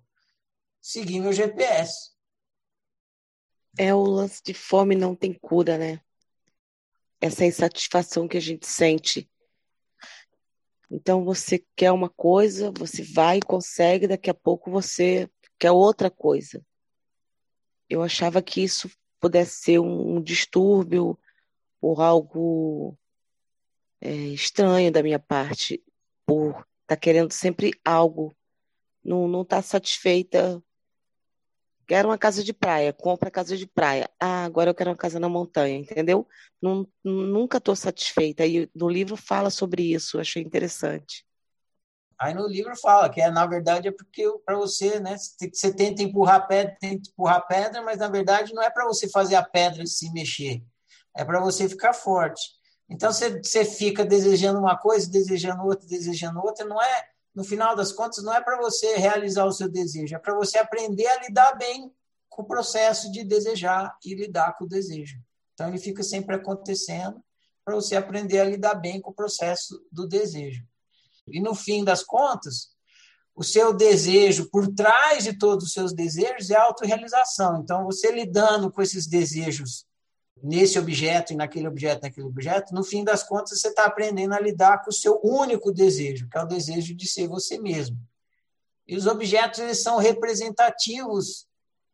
Seguir 0.82 1.20
meu 1.20 1.32
GPS. 1.32 2.10
É 3.78 3.94
o 3.94 4.02
lance 4.02 4.42
de 4.42 4.52
fome 4.52 4.96
não 4.96 5.14
tem 5.14 5.32
cura, 5.32 5.78
né? 5.78 6.00
Essa 7.20 7.44
insatisfação 7.44 8.26
que 8.26 8.36
a 8.36 8.40
gente 8.40 8.66
sente. 8.66 9.30
Então 10.90 11.24
você 11.24 11.64
quer 11.76 11.92
uma 11.92 12.10
coisa, 12.10 12.72
você 12.76 13.04
vai 13.04 13.38
e 13.38 13.42
consegue, 13.42 14.08
daqui 14.08 14.28
a 14.28 14.34
pouco 14.34 14.68
você 14.68 15.30
quer 15.56 15.70
outra 15.70 16.10
coisa. 16.10 16.60
Eu 17.88 18.02
achava 18.02 18.42
que 18.42 18.60
isso 18.60 18.90
pudesse 19.20 19.60
ser 19.60 19.78
um 19.78 20.20
distúrbio 20.20 21.16
ou 21.80 22.00
algo 22.00 22.98
é, 24.00 24.10
estranho 24.10 24.90
da 24.90 25.02
minha 25.02 25.18
parte 25.18 25.82
por 26.24 26.66
tá 26.86 26.96
querendo 26.96 27.32
sempre 27.32 27.72
algo, 27.84 28.36
não, 29.04 29.26
não 29.26 29.44
tá 29.44 29.60
satisfeita. 29.62 30.62
Quero 31.86 32.08
uma 32.08 32.18
casa 32.18 32.42
de 32.42 32.52
praia, 32.52 32.92
compra 32.92 33.30
casa 33.30 33.56
de 33.56 33.66
praia. 33.66 34.10
Ah, 34.18 34.44
agora 34.44 34.70
eu 34.70 34.74
quero 34.74 34.90
uma 34.90 34.96
casa 34.96 35.20
na 35.20 35.28
montanha, 35.28 35.76
entendeu? 35.76 36.26
Nunca 37.04 37.58
estou 37.58 37.76
satisfeita. 37.76 38.44
E 38.44 38.68
no 38.74 38.88
livro 38.88 39.16
fala 39.16 39.50
sobre 39.50 39.92
isso, 39.94 40.18
achei 40.18 40.42
interessante. 40.42 41.24
Aí 42.18 42.32
no 42.32 42.46
livro 42.48 42.74
fala 42.76 43.10
que 43.10 43.20
é, 43.20 43.30
na 43.30 43.46
verdade 43.46 43.88
é 43.88 43.92
porque 43.92 44.26
para 44.44 44.56
você, 44.56 44.98
né, 44.98 45.16
você 45.16 45.72
tenta 45.72 46.02
empurrar 46.02 46.48
pedra, 46.48 46.76
tenta 46.80 47.10
empurrar 47.10 47.46
pedra, 47.46 47.82
mas 47.82 47.98
na 47.98 48.08
verdade 48.08 48.54
não 48.54 48.62
é 48.62 48.70
para 48.70 48.86
você 48.86 49.08
fazer 49.08 49.34
a 49.34 49.44
pedra 49.44 49.84
se 49.86 50.10
mexer, 50.12 50.64
é 51.14 51.24
para 51.24 51.40
você 51.40 51.68
ficar 51.68 51.92
forte. 51.92 52.55
Então 52.88 53.12
você, 53.12 53.64
fica 53.64 54.04
desejando 54.04 54.60
uma 54.60 54.76
coisa, 54.76 55.10
desejando 55.10 55.64
outra, 55.64 55.86
desejando 55.86 56.38
outra, 56.40 56.64
não 56.64 56.80
é, 56.80 57.08
no 57.34 57.42
final 57.42 57.74
das 57.74 57.92
contas, 57.92 58.22
não 58.22 58.32
é 58.32 58.40
para 58.40 58.56
você 58.58 58.96
realizar 58.96 59.44
o 59.44 59.52
seu 59.52 59.68
desejo, 59.68 60.14
é 60.14 60.18
para 60.18 60.34
você 60.34 60.58
aprender 60.58 61.06
a 61.06 61.22
lidar 61.22 61.54
bem 61.56 61.92
com 62.28 62.42
o 62.42 62.46
processo 62.46 63.10
de 63.10 63.24
desejar 63.24 63.96
e 64.04 64.14
lidar 64.14 64.56
com 64.56 64.64
o 64.64 64.68
desejo. 64.68 65.18
Então 65.54 65.68
ele 65.68 65.78
fica 65.78 66.02
sempre 66.02 66.36
acontecendo 66.36 67.22
para 67.64 67.74
você 67.74 67.96
aprender 67.96 68.38
a 68.38 68.44
lidar 68.44 68.74
bem 68.74 69.00
com 69.00 69.10
o 69.10 69.14
processo 69.14 69.84
do 69.90 70.06
desejo. 70.06 70.64
E 71.26 71.40
no 71.40 71.54
fim 71.54 71.82
das 71.82 72.04
contas, 72.04 72.76
o 73.34 73.42
seu 73.42 73.74
desejo, 73.74 74.48
por 74.50 74.68
trás 74.68 75.24
de 75.24 75.36
todos 75.36 75.66
os 75.66 75.72
seus 75.72 75.92
desejos, 75.92 76.50
é 76.50 76.56
a 76.56 76.62
autorrealização. 76.62 77.60
Então, 77.60 77.84
você 77.84 78.10
lidando 78.10 78.70
com 78.70 78.80
esses 78.80 79.06
desejos 79.06 79.85
nesse 80.42 80.78
objeto 80.78 81.32
e 81.32 81.36
naquele 81.36 81.66
objeto, 81.66 82.02
naquele 82.02 82.26
objeto, 82.26 82.74
no 82.74 82.84
fim 82.84 83.02
das 83.02 83.22
contas 83.22 83.60
você 83.60 83.68
está 83.68 83.84
aprendendo 83.86 84.34
a 84.34 84.40
lidar 84.40 84.82
com 84.82 84.90
o 84.90 84.94
seu 84.94 85.20
único 85.22 85.72
desejo, 85.72 86.28
que 86.28 86.36
é 86.36 86.42
o 86.42 86.46
desejo 86.46 86.94
de 86.94 87.08
ser 87.08 87.26
você 87.26 87.58
mesmo. 87.58 87.98
E 88.86 88.96
os 88.96 89.06
objetos 89.06 89.58
eles 89.58 89.82
são 89.82 89.98
representativos 89.98 91.46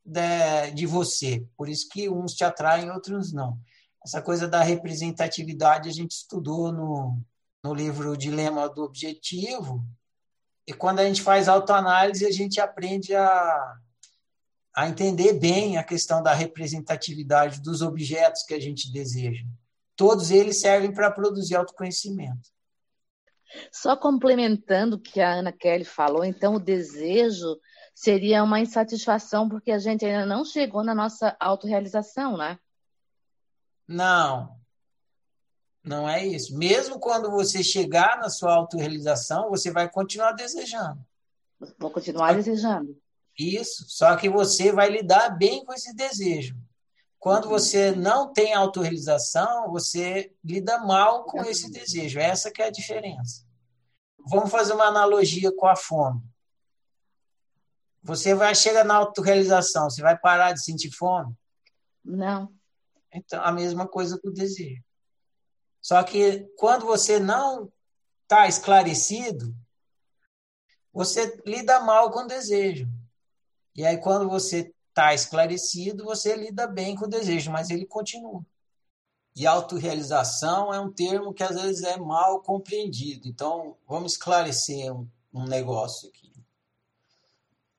de, 0.05 0.71
de 0.75 0.87
você, 0.87 1.45
por 1.57 1.69
isso 1.69 1.89
que 1.89 2.09
uns 2.09 2.35
te 2.35 2.45
atraem, 2.45 2.91
outros 2.91 3.33
não. 3.33 3.57
Essa 4.05 4.21
coisa 4.21 4.49
da 4.49 4.63
representatividade 4.63 5.89
a 5.89 5.93
gente 5.93 6.11
estudou 6.11 6.73
no, 6.73 7.19
no 7.63 7.73
livro 7.73 8.17
Dilema 8.17 8.69
do 8.69 8.83
Objetivo, 8.83 9.83
e 10.67 10.73
quando 10.73 11.01
a 11.01 11.05
gente 11.05 11.23
faz 11.23 11.49
autoanálise, 11.49 12.27
a 12.27 12.31
gente 12.31 12.61
aprende 12.61 13.15
a 13.15 13.77
a 14.75 14.89
entender 14.89 15.35
bem 15.35 15.77
a 15.77 15.85
questão 15.85 16.23
da 16.23 16.33
representatividade 16.33 17.61
dos 17.61 17.83
objetos 17.83 18.43
que 18.43 18.55
a 18.55 18.61
gente 18.61 18.91
deseja. 18.91 19.45
Todos 19.95 20.31
eles 20.31 20.61
servem 20.61 20.93
para 20.93 21.11
produzir 21.11 21.57
autoconhecimento. 21.57 22.51
Só 23.71 23.95
complementando 23.95 24.97
o 24.97 25.01
que 25.01 25.21
a 25.21 25.35
Ana 25.35 25.53
Kelly 25.53 25.85
falou, 25.85 26.25
então 26.25 26.55
o 26.55 26.61
desejo 26.61 27.59
seria 27.95 28.43
uma 28.43 28.61
insatisfação 28.61 29.49
porque 29.49 29.71
a 29.71 29.79
gente 29.79 30.05
ainda 30.05 30.25
não 30.25 30.45
chegou 30.45 30.83
na 30.83 30.95
nossa 30.95 31.37
autorrealização, 31.39 32.39
né? 32.39 32.59
Não. 33.87 34.57
Não 35.85 36.09
é 36.09 36.25
isso. 36.25 36.57
Mesmo 36.57 36.99
quando 36.99 37.31
você 37.31 37.63
chegar 37.63 38.19
na 38.19 38.31
sua 38.31 38.55
autorrealização, 38.55 39.51
você 39.51 39.71
vai 39.71 39.91
continuar 39.91 40.33
desejando. 40.33 41.05
Vou 41.79 41.91
continuar 41.91 42.35
desejando. 42.35 42.97
Isso. 43.39 43.85
Só 43.89 44.15
que 44.17 44.29
você 44.29 44.73
vai 44.73 44.91
lidar 44.91 45.31
bem 45.31 45.65
com 45.65 45.73
esse 45.73 45.95
desejo. 45.95 46.57
Quando 47.19 47.45
uhum. 47.45 47.51
você 47.51 47.93
não 47.93 48.33
tem 48.33 48.53
autorrealização, 48.53 49.71
você 49.71 50.35
lida 50.45 50.79
mal 50.79 51.25
com 51.25 51.43
esse 51.45 51.71
desejo. 51.71 52.19
Essa 52.19 52.51
que 52.51 52.61
é 52.61 52.67
a 52.67 52.71
diferença. 52.71 53.47
Vamos 54.27 54.51
fazer 54.51 54.73
uma 54.73 54.87
analogia 54.87 55.55
com 55.55 55.67
a 55.67 55.77
fome. 55.77 56.21
Você 58.03 58.35
vai 58.35 58.55
chegar 58.55 58.85
na 58.85 58.97
autorrealização, 58.97 59.89
você 59.89 60.03
vai 60.03 60.19
parar 60.19 60.53
de 60.53 60.65
sentir 60.65 60.91
fome? 60.91 61.33
Não. 62.05 62.53
Então, 63.13 63.43
a 63.45 63.53
mesma 63.53 63.87
coisa 63.87 64.19
com 64.19 64.29
o 64.29 64.33
desejo. 64.33 64.83
Só 65.81 66.03
que 66.03 66.49
quando 66.57 66.87
você 66.87 67.21
não 67.21 67.73
está 68.23 68.49
esclarecido, 68.49 69.55
você 70.93 71.41
lida 71.47 71.81
mal 71.81 72.11
com 72.11 72.21
o 72.21 72.27
desejo. 72.27 72.89
E 73.75 73.85
aí, 73.85 73.99
quando 73.99 74.29
você 74.29 74.73
está 74.89 75.15
esclarecido, 75.15 76.05
você 76.05 76.37
lida 76.37 76.67
bem 76.67 76.95
com 76.95 77.07
o 77.07 77.09
desejo, 77.09 77.51
mas 77.51 77.71
ele 77.71 77.87
continua. 77.87 78.45
E 79.35 79.47
autorrealização 79.47 80.73
é 80.73 80.79
um 80.79 80.93
termo 80.93 81.33
que 81.33 81.43
às 81.43 81.61
vezes 81.61 81.83
é 81.83 81.97
mal 81.97 82.41
compreendido. 82.43 83.27
Então, 83.27 83.77
vamos 83.89 84.13
esclarecer 84.13 84.95
um, 84.95 85.09
um 85.33 85.45
negócio 85.45 86.09
aqui. 86.09 86.33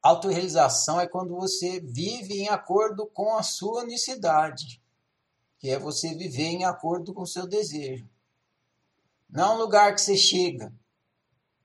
Autorrealização 0.01 0.99
é 0.99 1.07
quando 1.07 1.35
você 1.35 1.79
vive 1.79 2.41
em 2.41 2.49
acordo 2.49 3.05
com 3.05 3.37
a 3.37 3.43
sua 3.43 3.83
unicidade 3.83 4.83
que 5.63 5.69
é 5.69 5.79
você 5.79 6.13
viver 6.13 6.47
em 6.47 6.65
acordo 6.65 7.13
com 7.13 7.21
o 7.21 7.25
seu 7.25 7.47
desejo. 7.47 8.05
Não 9.29 9.53
é 9.53 9.55
um 9.55 9.57
lugar 9.59 9.95
que 9.95 10.01
você 10.01 10.17
chega. 10.17 10.73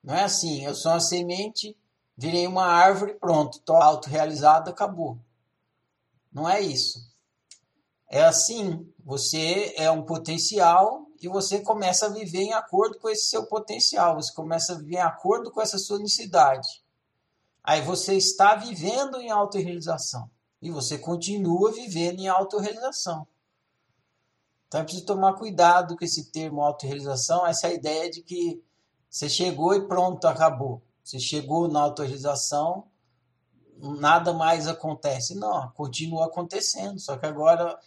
Não 0.00 0.14
é 0.14 0.22
assim, 0.22 0.64
eu 0.64 0.72
sou 0.72 0.92
uma 0.92 1.00
semente, 1.00 1.76
virei 2.18 2.48
uma 2.48 2.66
árvore, 2.66 3.14
pronto, 3.14 3.58
estou 3.58 3.76
autorrealizado, 3.76 4.68
acabou. 4.68 5.16
Não 6.32 6.48
é 6.48 6.60
isso. 6.60 7.08
É 8.10 8.24
assim, 8.24 8.92
você 8.98 9.72
é 9.76 9.88
um 9.88 10.02
potencial 10.02 11.06
e 11.22 11.28
você 11.28 11.60
começa 11.60 12.06
a 12.06 12.08
viver 12.08 12.40
em 12.40 12.52
acordo 12.52 12.98
com 12.98 13.08
esse 13.08 13.28
seu 13.28 13.46
potencial, 13.46 14.16
você 14.16 14.32
começa 14.34 14.72
a 14.72 14.76
viver 14.76 14.96
em 14.96 15.00
acordo 15.00 15.52
com 15.52 15.62
essa 15.62 15.78
sua 15.78 15.98
unicidade. 15.98 16.82
Aí 17.62 17.82
você 17.82 18.14
está 18.14 18.56
vivendo 18.56 19.20
em 19.20 19.30
autorrealização 19.30 20.28
e 20.60 20.72
você 20.72 20.98
continua 20.98 21.70
vivendo 21.70 22.18
em 22.18 22.26
autorrealização. 22.26 23.28
Então 24.66 24.80
é 24.80 24.84
preciso 24.84 25.06
tomar 25.06 25.34
cuidado 25.34 25.96
com 25.96 26.04
esse 26.04 26.32
termo 26.32 26.62
autorrealização, 26.62 27.46
essa 27.46 27.72
ideia 27.72 28.10
de 28.10 28.22
que 28.22 28.60
você 29.08 29.28
chegou 29.28 29.72
e 29.72 29.86
pronto, 29.86 30.26
acabou. 30.26 30.82
Você 31.08 31.18
chegou 31.18 31.68
na 31.68 31.80
autorrealização, 31.80 32.86
nada 33.78 34.34
mais 34.34 34.68
acontece. 34.68 35.34
Não, 35.34 35.70
continua 35.70 36.26
acontecendo, 36.26 37.00
só 37.00 37.16
que 37.16 37.24
agora 37.24 37.80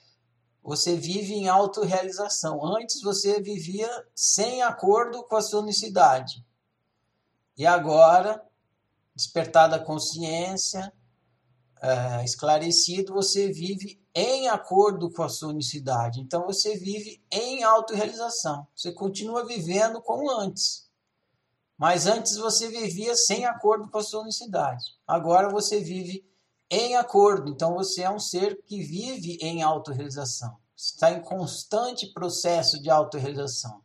você 0.64 0.96
vive 0.96 1.36
em 1.36 1.48
autorrealização. 1.48 2.66
Antes 2.66 3.00
você 3.04 3.40
vivia 3.40 3.88
sem 4.16 4.64
acordo 4.64 5.24
com 5.26 5.36
a 5.36 5.42
sua 5.44 5.60
unicidade. 5.60 6.44
E 7.56 7.64
agora, 7.64 8.44
despertar 9.16 9.70
da 9.70 9.78
consciência, 9.78 10.92
é, 11.80 12.26
esclarecido, 12.26 13.14
você 13.14 13.52
vive 13.52 14.02
em 14.16 14.48
acordo 14.48 15.12
com 15.12 15.22
a 15.22 15.30
sua 15.30 15.50
unicidade. 15.50 16.20
Então 16.20 16.48
você 16.48 16.76
vive 16.76 17.24
em 17.32 17.62
autorrealização. 17.62 18.66
Você 18.76 18.92
continua 18.92 19.46
vivendo 19.46 20.02
como 20.02 20.28
antes. 20.40 20.90
Mas 21.82 22.06
antes 22.06 22.38
você 22.38 22.68
vivia 22.68 23.16
sem 23.16 23.44
acordo 23.44 23.90
com 23.90 23.98
a 23.98 24.04
sua 24.04 24.22
unicidade. 24.22 24.86
Agora 25.08 25.50
você 25.50 25.80
vive 25.80 26.24
em 26.70 26.96
acordo. 26.96 27.50
Então 27.50 27.74
você 27.74 28.04
é 28.04 28.10
um 28.12 28.20
ser 28.20 28.62
que 28.68 28.84
vive 28.84 29.40
em 29.42 29.64
autorrealização. 29.64 30.60
Está 30.78 31.10
em 31.12 31.24
constante 31.24 32.14
processo 32.14 32.80
de 32.80 32.92
autorrealização. 32.92 33.84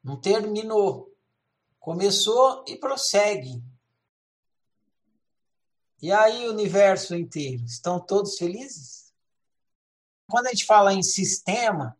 Não 0.00 0.16
terminou. 0.16 1.12
Começou 1.80 2.64
e 2.68 2.76
prossegue. 2.76 3.60
E 6.00 6.12
aí, 6.12 6.46
o 6.46 6.52
universo 6.52 7.16
inteiro, 7.16 7.64
estão 7.64 7.98
todos 7.98 8.38
felizes? 8.38 9.12
Quando 10.30 10.46
a 10.46 10.50
gente 10.50 10.66
fala 10.66 10.94
em 10.94 11.02
sistema, 11.02 11.98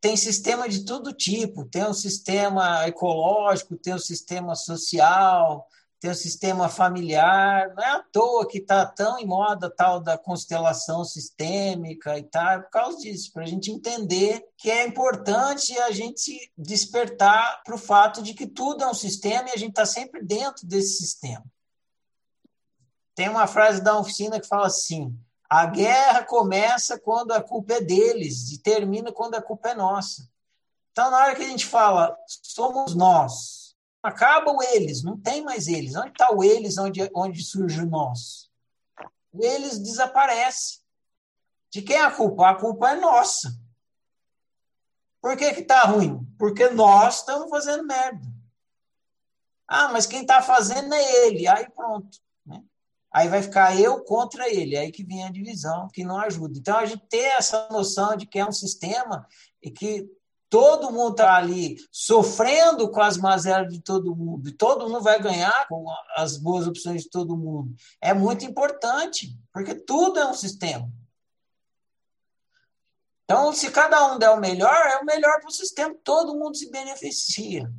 tem 0.00 0.16
sistema 0.16 0.68
de 0.68 0.84
todo 0.84 1.12
tipo. 1.12 1.64
Tem 1.64 1.84
um 1.84 1.94
sistema 1.94 2.86
ecológico, 2.86 3.76
tem 3.76 3.94
um 3.94 3.98
sistema 3.98 4.54
social, 4.54 5.66
tem 6.00 6.10
um 6.10 6.14
sistema 6.14 6.68
familiar. 6.68 7.74
Não 7.74 7.82
é 7.82 7.90
à 7.90 8.02
toa 8.12 8.46
que 8.46 8.58
está 8.58 8.86
tão 8.86 9.18
em 9.18 9.26
moda 9.26 9.68
tal 9.68 10.00
da 10.00 10.16
constelação 10.16 11.04
sistêmica 11.04 12.16
e 12.18 12.22
tal, 12.22 12.48
é 12.50 12.58
por 12.60 12.70
causa 12.70 12.98
disso, 12.98 13.32
para 13.32 13.42
a 13.42 13.46
gente 13.46 13.70
entender 13.70 14.44
que 14.56 14.70
é 14.70 14.86
importante 14.86 15.76
a 15.78 15.90
gente 15.90 16.52
despertar 16.56 17.62
para 17.64 17.74
o 17.74 17.78
fato 17.78 18.22
de 18.22 18.34
que 18.34 18.46
tudo 18.46 18.84
é 18.84 18.88
um 18.88 18.94
sistema 18.94 19.48
e 19.48 19.52
a 19.52 19.58
gente 19.58 19.70
está 19.70 19.86
sempre 19.86 20.22
dentro 20.22 20.66
desse 20.66 20.98
sistema. 20.98 21.44
Tem 23.14 23.28
uma 23.28 23.48
frase 23.48 23.82
da 23.82 23.98
oficina 23.98 24.38
que 24.38 24.46
fala 24.46 24.66
assim: 24.68 25.12
a 25.48 25.64
guerra 25.66 26.24
começa 26.24 26.98
quando 26.98 27.32
a 27.32 27.42
culpa 27.42 27.74
é 27.74 27.80
deles 27.80 28.52
e 28.52 28.58
termina 28.58 29.10
quando 29.10 29.34
a 29.34 29.42
culpa 29.42 29.70
é 29.70 29.74
nossa. 29.74 30.28
Então, 30.92 31.10
na 31.10 31.18
hora 31.18 31.34
que 31.34 31.42
a 31.42 31.48
gente 31.48 31.64
fala, 31.64 32.18
somos 32.26 32.94
nós, 32.94 33.76
acaba 34.02 34.52
o 34.52 34.62
eles, 34.62 35.02
não 35.02 35.18
tem 35.18 35.42
mais 35.42 35.66
eles. 35.66 35.94
Onde 35.96 36.10
está 36.10 36.30
o 36.32 36.44
eles, 36.44 36.76
onde, 36.76 37.08
onde 37.14 37.42
surge 37.42 37.80
o 37.80 37.86
nós? 37.86 38.50
O 39.32 39.42
eles 39.42 39.78
desaparece. 39.78 40.80
De 41.70 41.82
quem 41.82 41.96
é 41.96 42.02
a 42.02 42.10
culpa? 42.10 42.50
A 42.50 42.54
culpa 42.54 42.90
é 42.90 42.96
nossa. 42.96 43.56
Por 45.20 45.36
que 45.36 45.44
está 45.44 45.82
ruim? 45.84 46.26
Porque 46.38 46.68
nós 46.70 47.20
estamos 47.20 47.48
fazendo 47.48 47.86
merda. 47.86 48.26
Ah, 49.66 49.88
mas 49.88 50.06
quem 50.06 50.22
está 50.22 50.40
fazendo 50.40 50.92
é 50.94 51.26
ele. 51.26 51.46
Aí 51.46 51.68
pronto. 51.70 52.18
Aí 53.12 53.28
vai 53.28 53.42
ficar 53.42 53.78
eu 53.78 54.04
contra 54.04 54.48
ele, 54.48 54.76
aí 54.76 54.92
que 54.92 55.04
vem 55.04 55.24
a 55.24 55.32
divisão, 55.32 55.88
que 55.92 56.04
não 56.04 56.18
ajuda. 56.18 56.58
Então 56.58 56.76
a 56.76 56.84
gente 56.84 57.06
ter 57.08 57.24
essa 57.36 57.68
noção 57.70 58.16
de 58.16 58.26
que 58.26 58.38
é 58.38 58.46
um 58.46 58.52
sistema 58.52 59.26
e 59.62 59.70
que 59.70 60.06
todo 60.50 60.92
mundo 60.92 61.12
está 61.12 61.36
ali 61.36 61.76
sofrendo 61.90 62.90
com 62.90 63.00
as 63.00 63.16
mazelas 63.16 63.72
de 63.72 63.80
todo 63.80 64.16
mundo, 64.16 64.48
e 64.48 64.52
todo 64.52 64.88
mundo 64.88 65.02
vai 65.02 65.20
ganhar 65.20 65.66
com 65.68 65.86
as 66.16 66.36
boas 66.36 66.66
opções 66.66 67.02
de 67.02 67.10
todo 67.10 67.36
mundo. 67.36 67.74
É 68.00 68.14
muito 68.14 68.44
importante, 68.44 69.38
porque 69.52 69.74
tudo 69.74 70.18
é 70.18 70.26
um 70.26 70.34
sistema. 70.34 70.90
Então, 73.24 73.52
se 73.52 73.70
cada 73.70 74.10
um 74.10 74.18
der 74.18 74.30
o 74.30 74.40
melhor, 74.40 74.74
é 74.74 74.96
o 74.96 75.04
melhor 75.04 75.38
para 75.40 75.48
o 75.48 75.52
sistema, 75.52 75.94
todo 76.02 76.34
mundo 76.34 76.56
se 76.56 76.70
beneficia. 76.70 77.70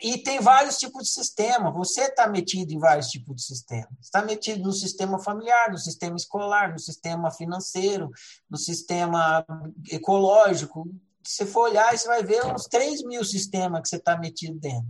E 0.00 0.18
tem 0.18 0.40
vários 0.40 0.76
tipos 0.78 1.04
de 1.04 1.10
sistema. 1.10 1.70
Você 1.70 2.02
está 2.02 2.26
metido 2.28 2.72
em 2.72 2.78
vários 2.78 3.08
tipos 3.08 3.36
de 3.36 3.42
sistema. 3.42 3.88
Está 4.00 4.22
metido 4.22 4.62
no 4.62 4.72
sistema 4.72 5.18
familiar, 5.18 5.70
no 5.70 5.78
sistema 5.78 6.16
escolar, 6.16 6.72
no 6.72 6.78
sistema 6.78 7.30
financeiro, 7.30 8.10
no 8.48 8.58
sistema 8.58 9.44
ecológico. 9.90 10.86
Se 11.24 11.36
você 11.36 11.46
for 11.46 11.70
olhar, 11.70 11.96
você 11.96 12.06
vai 12.06 12.22
ver 12.22 12.44
uns 12.46 12.64
3 12.66 13.04
mil 13.04 13.24
sistemas 13.24 13.82
que 13.82 13.88
você 13.88 13.96
está 13.96 14.18
metido 14.18 14.58
dentro. 14.58 14.88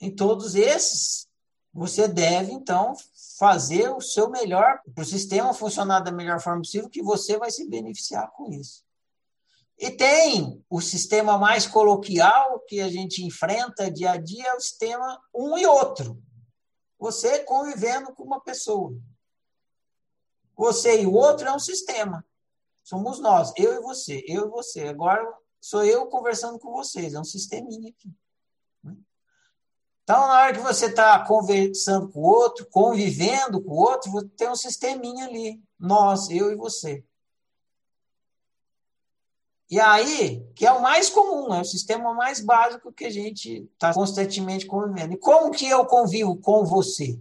Em 0.00 0.14
todos 0.14 0.54
esses, 0.54 1.28
você 1.72 2.08
deve, 2.08 2.52
então, 2.52 2.94
fazer 3.38 3.88
o 3.90 4.00
seu 4.00 4.28
melhor 4.28 4.80
para 4.94 5.02
o 5.02 5.06
sistema 5.06 5.54
funcionar 5.54 6.00
da 6.00 6.10
melhor 6.10 6.40
forma 6.40 6.60
possível, 6.60 6.90
que 6.90 7.02
você 7.02 7.38
vai 7.38 7.50
se 7.50 7.68
beneficiar 7.68 8.30
com 8.32 8.52
isso. 8.52 8.84
E 9.78 9.90
tem 9.90 10.64
o 10.68 10.80
sistema 10.80 11.38
mais 11.38 11.66
coloquial 11.66 12.58
que 12.66 12.80
a 12.80 12.88
gente 12.88 13.24
enfrenta 13.24 13.90
dia 13.90 14.12
a 14.12 14.16
dia, 14.16 14.48
é 14.48 14.54
o 14.54 14.60
sistema 14.60 15.20
um 15.32 15.56
e 15.56 15.64
outro. 15.66 16.20
Você 16.98 17.44
convivendo 17.44 18.12
com 18.12 18.24
uma 18.24 18.40
pessoa. 18.40 18.92
Você 20.56 21.02
e 21.02 21.06
o 21.06 21.12
outro 21.12 21.46
é 21.46 21.52
um 21.52 21.60
sistema. 21.60 22.26
Somos 22.82 23.20
nós, 23.20 23.52
eu 23.56 23.74
e 23.74 23.80
você, 23.80 24.24
eu 24.26 24.46
e 24.46 24.50
você. 24.50 24.88
Agora 24.88 25.24
sou 25.60 25.84
eu 25.84 26.06
conversando 26.06 26.58
com 26.58 26.72
vocês, 26.72 27.14
é 27.14 27.20
um 27.20 27.24
sisteminha 27.24 27.90
aqui. 27.90 28.12
Então, 30.02 30.26
na 30.26 30.40
hora 30.40 30.54
que 30.54 30.60
você 30.60 30.86
está 30.86 31.22
conversando 31.26 32.08
com 32.08 32.20
o 32.20 32.26
outro, 32.26 32.66
convivendo 32.70 33.62
com 33.62 33.72
o 33.72 33.76
outro, 33.76 34.26
tem 34.30 34.48
um 34.48 34.56
sisteminha 34.56 35.26
ali. 35.26 35.62
Nós, 35.78 36.30
eu 36.30 36.50
e 36.50 36.56
você. 36.56 37.04
E 39.70 39.78
aí, 39.78 40.42
que 40.54 40.66
é 40.66 40.72
o 40.72 40.80
mais 40.80 41.10
comum, 41.10 41.52
é 41.52 41.60
o 41.60 41.64
sistema 41.64 42.14
mais 42.14 42.40
básico 42.40 42.92
que 42.92 43.04
a 43.04 43.10
gente 43.10 43.68
está 43.74 43.92
constantemente 43.92 44.66
convivendo. 44.66 45.12
E 45.12 45.18
como 45.18 45.50
que 45.50 45.68
eu 45.68 45.84
convivo 45.84 46.36
com 46.36 46.64
você? 46.64 47.20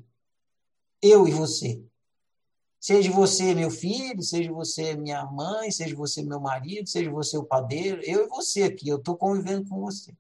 Eu 1.02 1.28
e 1.28 1.32
você. 1.32 1.84
Seja 2.80 3.12
você 3.12 3.54
meu 3.54 3.70
filho, 3.70 4.22
seja 4.24 4.52
você 4.52 4.95
minha 4.95 5.26
mãe, 5.26 5.70
seja 5.72 5.93
você 5.95 6.24
meu 6.24 6.39
marido, 6.39 6.88
seja 6.88 7.12
você 7.12 7.38
o 7.38 7.43
padeiro, 7.43 8.02
eu 8.04 8.26
e 8.26 8.28
você 8.30 8.64
aqui, 8.64 8.88
eu 8.88 8.98
estou 8.98 9.18
convivendo 9.18 9.68
com 9.68 9.82
você. 9.82 10.16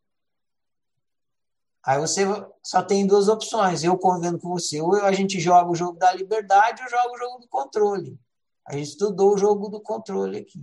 Aí 1.81 1.97
você 1.97 2.25
só 2.61 2.83
tem 2.83 3.07
duas 3.07 3.29
opções, 3.29 3.85
eu 3.85 3.97
convivendo 3.97 4.37
com 4.37 4.49
você, 4.49 4.81
ou 4.81 4.95
a 4.95 5.13
gente 5.13 5.39
joga 5.39 5.71
o 5.71 5.75
jogo 5.75 5.97
da 5.97 6.11
liberdade 6.13 6.83
ou 6.83 6.89
joga 6.89 7.13
o 7.13 7.17
jogo 7.17 7.39
do 7.39 7.47
controle. 7.47 8.19
A 8.65 8.73
gente 8.73 8.89
estudou 8.89 9.35
o 9.35 9.37
jogo 9.37 9.69
do 9.69 9.79
controle 9.79 10.39
aqui. 10.39 10.61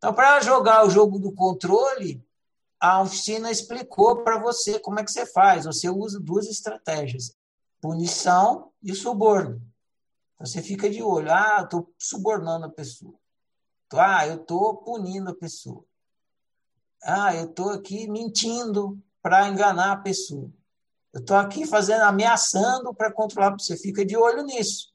Então, 0.00 0.14
para 0.14 0.40
jogar 0.40 0.86
o 0.86 0.88
jogo 0.88 1.18
do 1.18 1.30
controle, 1.30 2.26
a 2.80 3.02
oficina 3.02 3.50
explicou 3.50 4.24
para 4.24 4.38
você 4.38 4.80
como 4.80 4.98
é 4.98 5.04
que 5.04 5.12
você 5.12 5.26
faz. 5.26 5.66
Você 5.66 5.90
usa 5.90 6.18
duas 6.18 6.46
estratégias: 6.46 7.36
punição 7.82 8.72
e 8.82 8.94
suborno. 8.94 9.60
Você 10.38 10.62
fica 10.62 10.88
de 10.88 11.02
olho. 11.02 11.30
Ah, 11.30 11.56
eu 11.58 11.64
estou 11.64 11.94
subornando 11.98 12.64
a 12.64 12.70
pessoa. 12.70 13.12
Ah, 13.92 14.26
eu 14.26 14.36
estou 14.36 14.78
punindo 14.78 15.28
a 15.28 15.34
pessoa. 15.34 15.84
Ah, 17.04 17.36
eu 17.36 17.50
estou 17.50 17.68
aqui 17.68 18.08
mentindo 18.08 18.98
para 19.20 19.48
enganar 19.48 19.92
a 19.92 19.96
pessoa. 19.98 20.50
Eu 21.12 21.20
estou 21.20 21.36
aqui 21.36 21.66
fazendo, 21.66 22.04
ameaçando 22.04 22.94
para 22.94 23.12
controlar. 23.12 23.52
Você 23.52 23.76
fica 23.76 24.02
de 24.02 24.16
olho 24.16 24.44
nisso, 24.44 24.94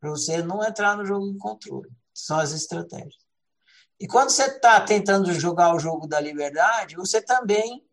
para 0.00 0.08
você 0.08 0.42
não 0.42 0.64
entrar 0.64 0.96
no 0.96 1.04
jogo 1.04 1.30
de 1.30 1.38
controle. 1.38 1.90
São 2.14 2.38
as 2.38 2.52
estratégias. 2.52 3.19
E 4.00 4.08
quando 4.08 4.30
você 4.30 4.46
está 4.46 4.80
tentando 4.80 5.32
jogar 5.34 5.74
o 5.74 5.78
jogo 5.78 6.06
da 6.06 6.18
liberdade, 6.18 6.96
você 6.96 7.20
também 7.20 7.84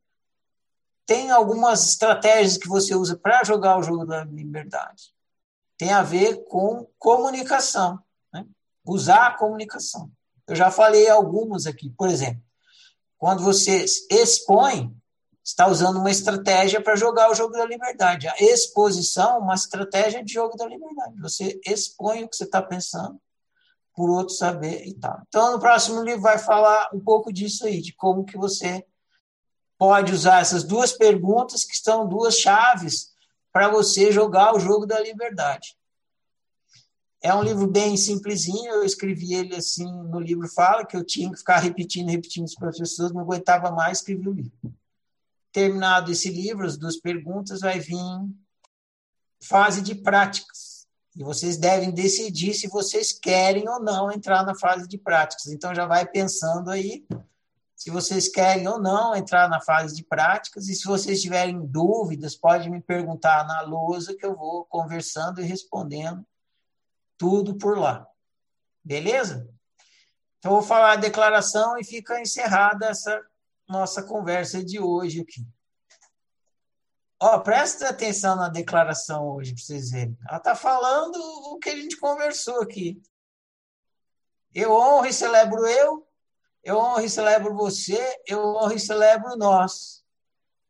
tem 1.06 1.32
algumas 1.32 1.86
estratégias 1.86 2.58
que 2.58 2.68
você 2.68 2.96
usa 2.96 3.18
para 3.18 3.44
jogar 3.44 3.78
o 3.78 3.84
jogo 3.84 4.06
da 4.06 4.24
liberdade 4.24 5.18
tem 5.78 5.92
a 5.92 6.02
ver 6.02 6.44
com 6.46 6.90
comunicação, 6.98 8.00
né? 8.34 8.46
usar 8.86 9.28
a 9.28 9.38
comunicação. 9.38 10.12
Eu 10.48 10.56
já 10.56 10.72
falei 10.72 11.08
algumas 11.08 11.68
aqui. 11.68 11.92
Por 11.92 12.10
exemplo, 12.10 12.42
quando 13.18 13.44
você 13.44 13.86
expõe, 14.10 14.92
está 15.44 15.68
usando 15.68 16.00
uma 16.00 16.10
estratégia 16.10 16.82
para 16.82 16.96
jogar 16.96 17.30
o 17.30 17.36
jogo 17.36 17.54
da 17.54 17.66
liberdade. 17.66 18.28
A 18.28 18.36
exposição, 18.40 19.40
uma 19.40 19.56
estratégia 19.56 20.24
de 20.24 20.34
jogo 20.34 20.58
da 20.58 20.66
liberdade. 20.66 21.22
Você 21.22 21.60
expõe 21.66 22.24
o 22.24 22.30
que 22.30 22.36
você 22.36 22.44
está 22.44 22.62
pensando 22.62 23.22
por 23.98 24.12
outro 24.12 24.36
saber 24.36 24.86
e 24.86 24.94
tal. 24.94 25.24
Então, 25.28 25.54
no 25.54 25.60
próximo 25.60 26.04
livro 26.04 26.22
vai 26.22 26.38
falar 26.38 26.88
um 26.94 27.00
pouco 27.00 27.34
disso 27.34 27.66
aí, 27.66 27.82
de 27.82 27.94
como 27.94 28.24
que 28.24 28.38
você 28.38 28.86
pode 29.76 30.14
usar 30.14 30.40
essas 30.40 30.64
duas 30.64 30.94
perguntas, 30.94 31.66
que 31.66 31.76
são 31.76 32.08
duas 32.08 32.38
chaves 32.38 33.12
para 33.52 33.70
você 33.70 34.12
jogar 34.12 34.56
o 34.56 34.60
jogo 34.60 34.86
da 34.86 35.00
liberdade. 35.00 35.76
É 37.24 37.34
um 37.34 37.42
livro 37.42 37.66
bem 37.66 37.98
simplesinho, 37.98 38.72
eu 38.72 38.84
escrevi 38.84 39.34
ele 39.34 39.56
assim, 39.56 39.92
no 40.04 40.20
livro 40.20 40.48
fala 40.48 40.86
que 40.86 40.96
eu 40.96 41.04
tinha 41.04 41.32
que 41.32 41.38
ficar 41.38 41.58
repetindo, 41.58 42.10
repetindo 42.10 42.46
as 42.46 42.78
pessoas, 42.78 43.12
não 43.12 43.22
aguentava 43.22 43.72
mais, 43.72 43.98
escrevi 43.98 44.30
o 44.30 44.34
livro. 44.34 44.52
Terminado 45.52 46.12
esse 46.12 46.30
livro, 46.30 46.68
as 46.68 46.78
duas 46.78 46.98
perguntas, 46.98 47.62
vai 47.62 47.80
vir 47.80 47.98
fase 49.42 49.82
de 49.82 49.96
práticas. 49.96 50.67
E 51.18 51.24
vocês 51.24 51.58
devem 51.58 51.90
decidir 51.90 52.54
se 52.54 52.68
vocês 52.68 53.12
querem 53.12 53.68
ou 53.68 53.80
não 53.80 54.12
entrar 54.12 54.46
na 54.46 54.54
fase 54.54 54.88
de 54.88 55.00
práticas. 55.00 55.48
Então 55.48 55.74
já 55.74 55.88
vai 55.88 56.06
pensando 56.06 56.70
aí 56.70 57.08
se 57.76 57.90
vocês 57.90 58.28
querem 58.30 58.68
ou 58.68 58.80
não 58.80 59.16
entrar 59.16 59.50
na 59.50 59.60
fase 59.60 59.96
de 59.96 60.04
práticas. 60.04 60.68
E 60.68 60.76
se 60.76 60.86
vocês 60.86 61.20
tiverem 61.20 61.66
dúvidas, 61.66 62.36
pode 62.36 62.70
me 62.70 62.80
perguntar 62.80 63.48
na 63.48 63.62
lousa 63.62 64.16
que 64.16 64.24
eu 64.24 64.36
vou 64.36 64.66
conversando 64.66 65.42
e 65.42 65.44
respondendo 65.44 66.24
tudo 67.18 67.56
por 67.56 67.80
lá. 67.80 68.08
Beleza? 68.84 69.50
Então, 70.38 70.52
vou 70.52 70.62
falar 70.62 70.94
a 70.94 70.98
declaração 70.98 71.80
e 71.80 71.84
fica 71.84 72.22
encerrada 72.22 72.86
essa 72.86 73.20
nossa 73.68 74.04
conversa 74.04 74.64
de 74.64 74.80
hoje 74.80 75.22
aqui. 75.22 75.44
Ó, 77.20 77.40
presta 77.40 77.90
atenção 77.90 78.36
na 78.36 78.48
declaração 78.48 79.28
hoje 79.28 79.54
para 79.54 79.64
vocês 79.64 79.90
verem. 79.90 80.18
Ela 80.28 80.38
está 80.38 80.56
falando 80.56 81.16
o 81.52 81.58
que 81.58 81.70
a 81.70 81.76
gente 81.76 81.98
conversou 81.98 82.62
aqui. 82.62 83.02
Eu 84.54 84.72
honro 84.72 85.08
e 85.08 85.14
celebro 85.14 85.66
eu, 85.66 86.08
eu 86.64 86.78
honro 86.78 87.02
e 87.02 87.10
celebro 87.10 87.56
você, 87.56 88.22
eu 88.28 88.40
honro 88.40 88.74
e 88.74 88.80
celebro 88.80 89.36
nós. 89.36 90.04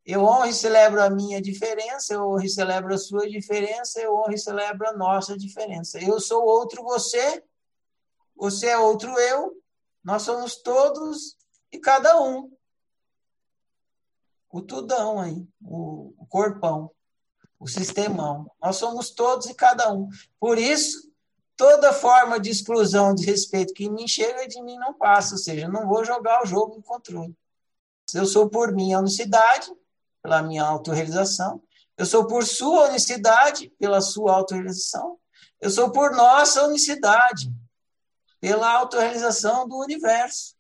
Eu 0.06 0.24
honro 0.24 0.46
e 0.46 0.54
celebro 0.54 1.04
a 1.04 1.10
minha 1.10 1.42
diferença, 1.42 2.14
eu 2.14 2.22
honro 2.22 2.44
e 2.44 2.50
celebro 2.50 2.94
a 2.94 2.98
sua 2.98 3.28
diferença, 3.28 4.00
eu 4.00 4.16
honro 4.16 4.34
e 4.34 4.38
celebro 4.38 4.88
a 4.88 4.94
nossa 4.94 5.38
diferença. 5.38 6.00
Eu 6.00 6.18
sou 6.22 6.46
outro 6.46 6.82
você, 6.82 7.44
você 8.34 8.68
é 8.68 8.78
outro 8.78 9.12
eu, 9.20 9.62
nós 10.02 10.22
somos 10.22 10.56
todos 10.56 11.36
e 11.74 11.78
cada 11.78 12.22
um. 12.22 12.50
O 14.50 14.62
tudão 14.62 15.20
aí, 15.20 15.46
o 15.62 16.26
corpão, 16.30 16.92
o 17.60 17.68
sistemão. 17.68 18.50
Nós 18.62 18.78
somos 18.78 19.10
todos 19.10 19.48
e 19.48 19.54
cada 19.54 19.92
um. 19.92 20.10
Por 20.40 20.58
isso, 20.58 21.12
toda 21.56 21.92
forma 21.92 22.40
de 22.40 22.50
exclusão, 22.50 23.14
de 23.14 23.26
respeito 23.26 23.74
que 23.74 23.90
me 23.90 24.08
chega 24.08 24.48
de 24.48 24.62
mim 24.62 24.78
não 24.78 24.94
passa, 24.94 25.34
ou 25.34 25.40
seja, 25.40 25.68
não 25.68 25.88
vou 25.88 26.06
jogar 26.06 26.44
o 26.44 26.46
jogo 26.46 26.76
do 26.76 26.84
controle. 26.84 27.36
Eu 28.14 28.26
sou 28.26 28.50
por 28.50 28.72
minha 28.72 29.00
unicidade, 29.00 29.70
pela 30.22 30.42
minha 30.42 30.64
autorrealização. 30.64 31.62
Eu 31.98 32.06
sou 32.06 32.28
por 32.28 32.46
sua 32.46 32.90
unicidade, 32.90 33.70
pela 33.80 34.02
sua 34.02 34.34
autorrealização. 34.34 35.18
Eu 35.60 35.72
sou 35.72 35.92
por 35.92 36.12
nossa 36.12 36.64
unicidade, 36.66 37.52
pela 38.40 38.72
autorrealização 38.72 39.68
do 39.68 39.78
universo. 39.78 40.56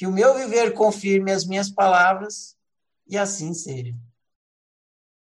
Que 0.00 0.06
o 0.06 0.10
meu 0.10 0.34
viver 0.34 0.72
confirme 0.72 1.30
as 1.30 1.44
minhas 1.44 1.70
palavras 1.70 2.56
e 3.06 3.18
assim 3.18 3.52
seja. 3.52 3.94